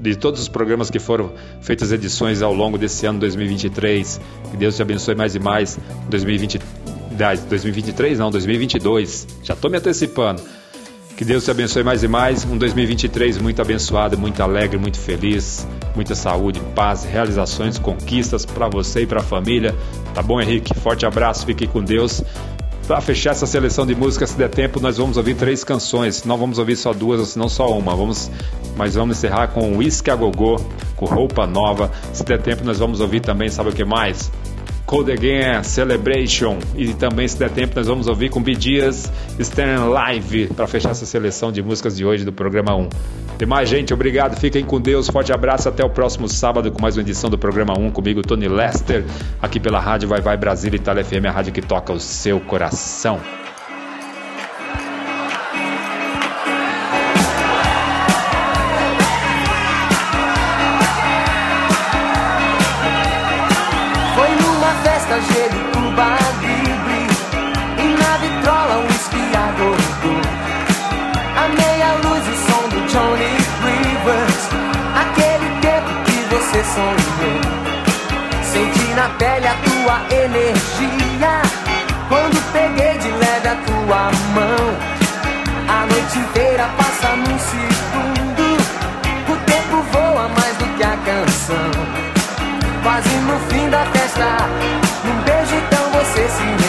de 0.00 0.16
todos 0.16 0.40
os 0.40 0.48
programas 0.48 0.88
que 0.88 0.98
foram 0.98 1.30
feitas 1.60 1.92
edições 1.92 2.40
ao 2.40 2.54
longo 2.54 2.78
desse 2.78 3.04
ano 3.04 3.20
2023. 3.20 4.18
Que 4.50 4.56
Deus 4.56 4.74
te 4.74 4.80
abençoe 4.80 5.14
mais 5.14 5.34
e 5.34 5.38
mais. 5.38 5.78
2020, 6.08 6.58
2023 7.46 8.18
não, 8.18 8.30
2022. 8.30 9.26
Já 9.42 9.52
estou 9.52 9.70
me 9.70 9.76
antecipando. 9.76 10.40
Que 11.14 11.26
Deus 11.26 11.44
te 11.44 11.50
abençoe 11.50 11.84
mais 11.84 12.02
e 12.02 12.08
mais. 12.08 12.42
Um 12.46 12.56
2023 12.56 13.36
muito 13.36 13.60
abençoado, 13.60 14.16
muito 14.16 14.42
alegre, 14.42 14.78
muito 14.78 14.98
feliz, 14.98 15.66
muita 15.94 16.14
saúde, 16.14 16.58
paz, 16.74 17.04
realizações, 17.04 17.78
conquistas 17.78 18.46
para 18.46 18.66
você 18.66 19.02
e 19.02 19.06
para 19.06 19.20
a 19.20 19.22
família. 19.22 19.74
Tá 20.14 20.22
bom, 20.22 20.40
Henrique? 20.40 20.72
Forte 20.80 21.04
abraço, 21.04 21.44
fique 21.44 21.66
com 21.66 21.84
Deus. 21.84 22.24
Para 22.86 23.00
fechar 23.00 23.30
essa 23.30 23.46
seleção 23.46 23.86
de 23.86 23.94
músicas, 23.94 24.30
se 24.30 24.36
der 24.36 24.48
tempo, 24.48 24.80
nós 24.80 24.98
vamos 24.98 25.16
ouvir 25.16 25.34
três 25.34 25.62
canções. 25.62 26.24
Não 26.24 26.36
vamos 26.36 26.58
ouvir 26.58 26.76
só 26.76 26.92
duas, 26.92 27.20
ou 27.20 27.26
se 27.26 27.38
não 27.38 27.48
só 27.48 27.70
uma. 27.78 27.94
Vamos, 27.94 28.30
mas 28.76 28.94
vamos 28.94 29.16
encerrar 29.16 29.48
com 29.48 29.76
Whisky 29.76 30.10
a 30.10 30.16
Gogô, 30.16 30.60
com 30.96 31.06
roupa 31.06 31.46
nova. 31.46 31.90
Se 32.12 32.24
der 32.24 32.42
tempo, 32.42 32.64
nós 32.64 32.78
vamos 32.78 33.00
ouvir 33.00 33.20
também, 33.20 33.48
sabe 33.48 33.70
o 33.70 33.72
que 33.72 33.84
mais? 33.84 34.30
Cold 34.92 35.10
Again, 35.10 35.62
Celebration. 35.62 36.58
E 36.76 36.92
também, 36.92 37.26
se 37.26 37.38
der 37.38 37.48
tempo, 37.48 37.72
nós 37.74 37.86
vamos 37.86 38.08
ouvir 38.08 38.28
com 38.28 38.42
Bidias 38.42 39.10
Stern 39.40 39.88
Live 39.88 40.48
para 40.48 40.66
fechar 40.66 40.90
essa 40.90 41.06
seleção 41.06 41.50
de 41.50 41.62
músicas 41.62 41.96
de 41.96 42.04
hoje 42.04 42.26
do 42.26 42.32
programa 42.32 42.76
1. 42.76 42.90
Demais, 43.38 43.70
gente, 43.70 43.94
obrigado. 43.94 44.38
Fiquem 44.38 44.62
com 44.62 44.78
Deus. 44.78 45.08
Forte 45.08 45.32
abraço. 45.32 45.66
Até 45.66 45.82
o 45.82 45.88
próximo 45.88 46.28
sábado 46.28 46.70
com 46.70 46.82
mais 46.82 46.94
uma 46.98 47.00
edição 47.00 47.30
do 47.30 47.38
programa 47.38 47.72
1 47.78 47.90
comigo, 47.90 48.20
Tony 48.20 48.48
Lester, 48.48 49.02
aqui 49.40 49.58
pela 49.58 49.80
Rádio 49.80 50.10
Vai 50.10 50.20
Vai 50.20 50.36
Brasília 50.36 50.76
Itália 50.76 51.02
FM, 51.02 51.24
a 51.26 51.30
rádio 51.30 51.54
que 51.54 51.62
toca 51.62 51.90
o 51.90 51.98
seu 51.98 52.38
coração. 52.38 53.18
Tua 79.92 80.16
energia. 80.16 81.42
Quando 82.08 82.52
peguei 82.52 82.98
de 82.98 83.08
leve 83.08 83.48
a 83.48 83.56
tua 83.66 84.10
mão 84.34 84.76
A 85.68 85.86
noite 85.86 86.18
inteira 86.18 86.68
passa 86.76 87.16
num 87.16 87.38
segundo. 87.38 88.56
O 89.28 89.36
tempo 89.46 89.82
voa 89.92 90.28
mais 90.28 90.56
do 90.56 90.64
que 90.76 90.82
a 90.82 90.96
canção. 90.96 91.70
Quase 92.82 93.08
no 93.08 93.38
fim 93.48 93.70
da 93.70 93.84
festa 93.86 94.36
Num 95.04 95.22
beijo 95.22 95.54
então 95.54 95.90
você 95.90 96.28
se 96.28 96.61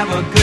have 0.00 0.16
a 0.16 0.34
good 0.34 0.39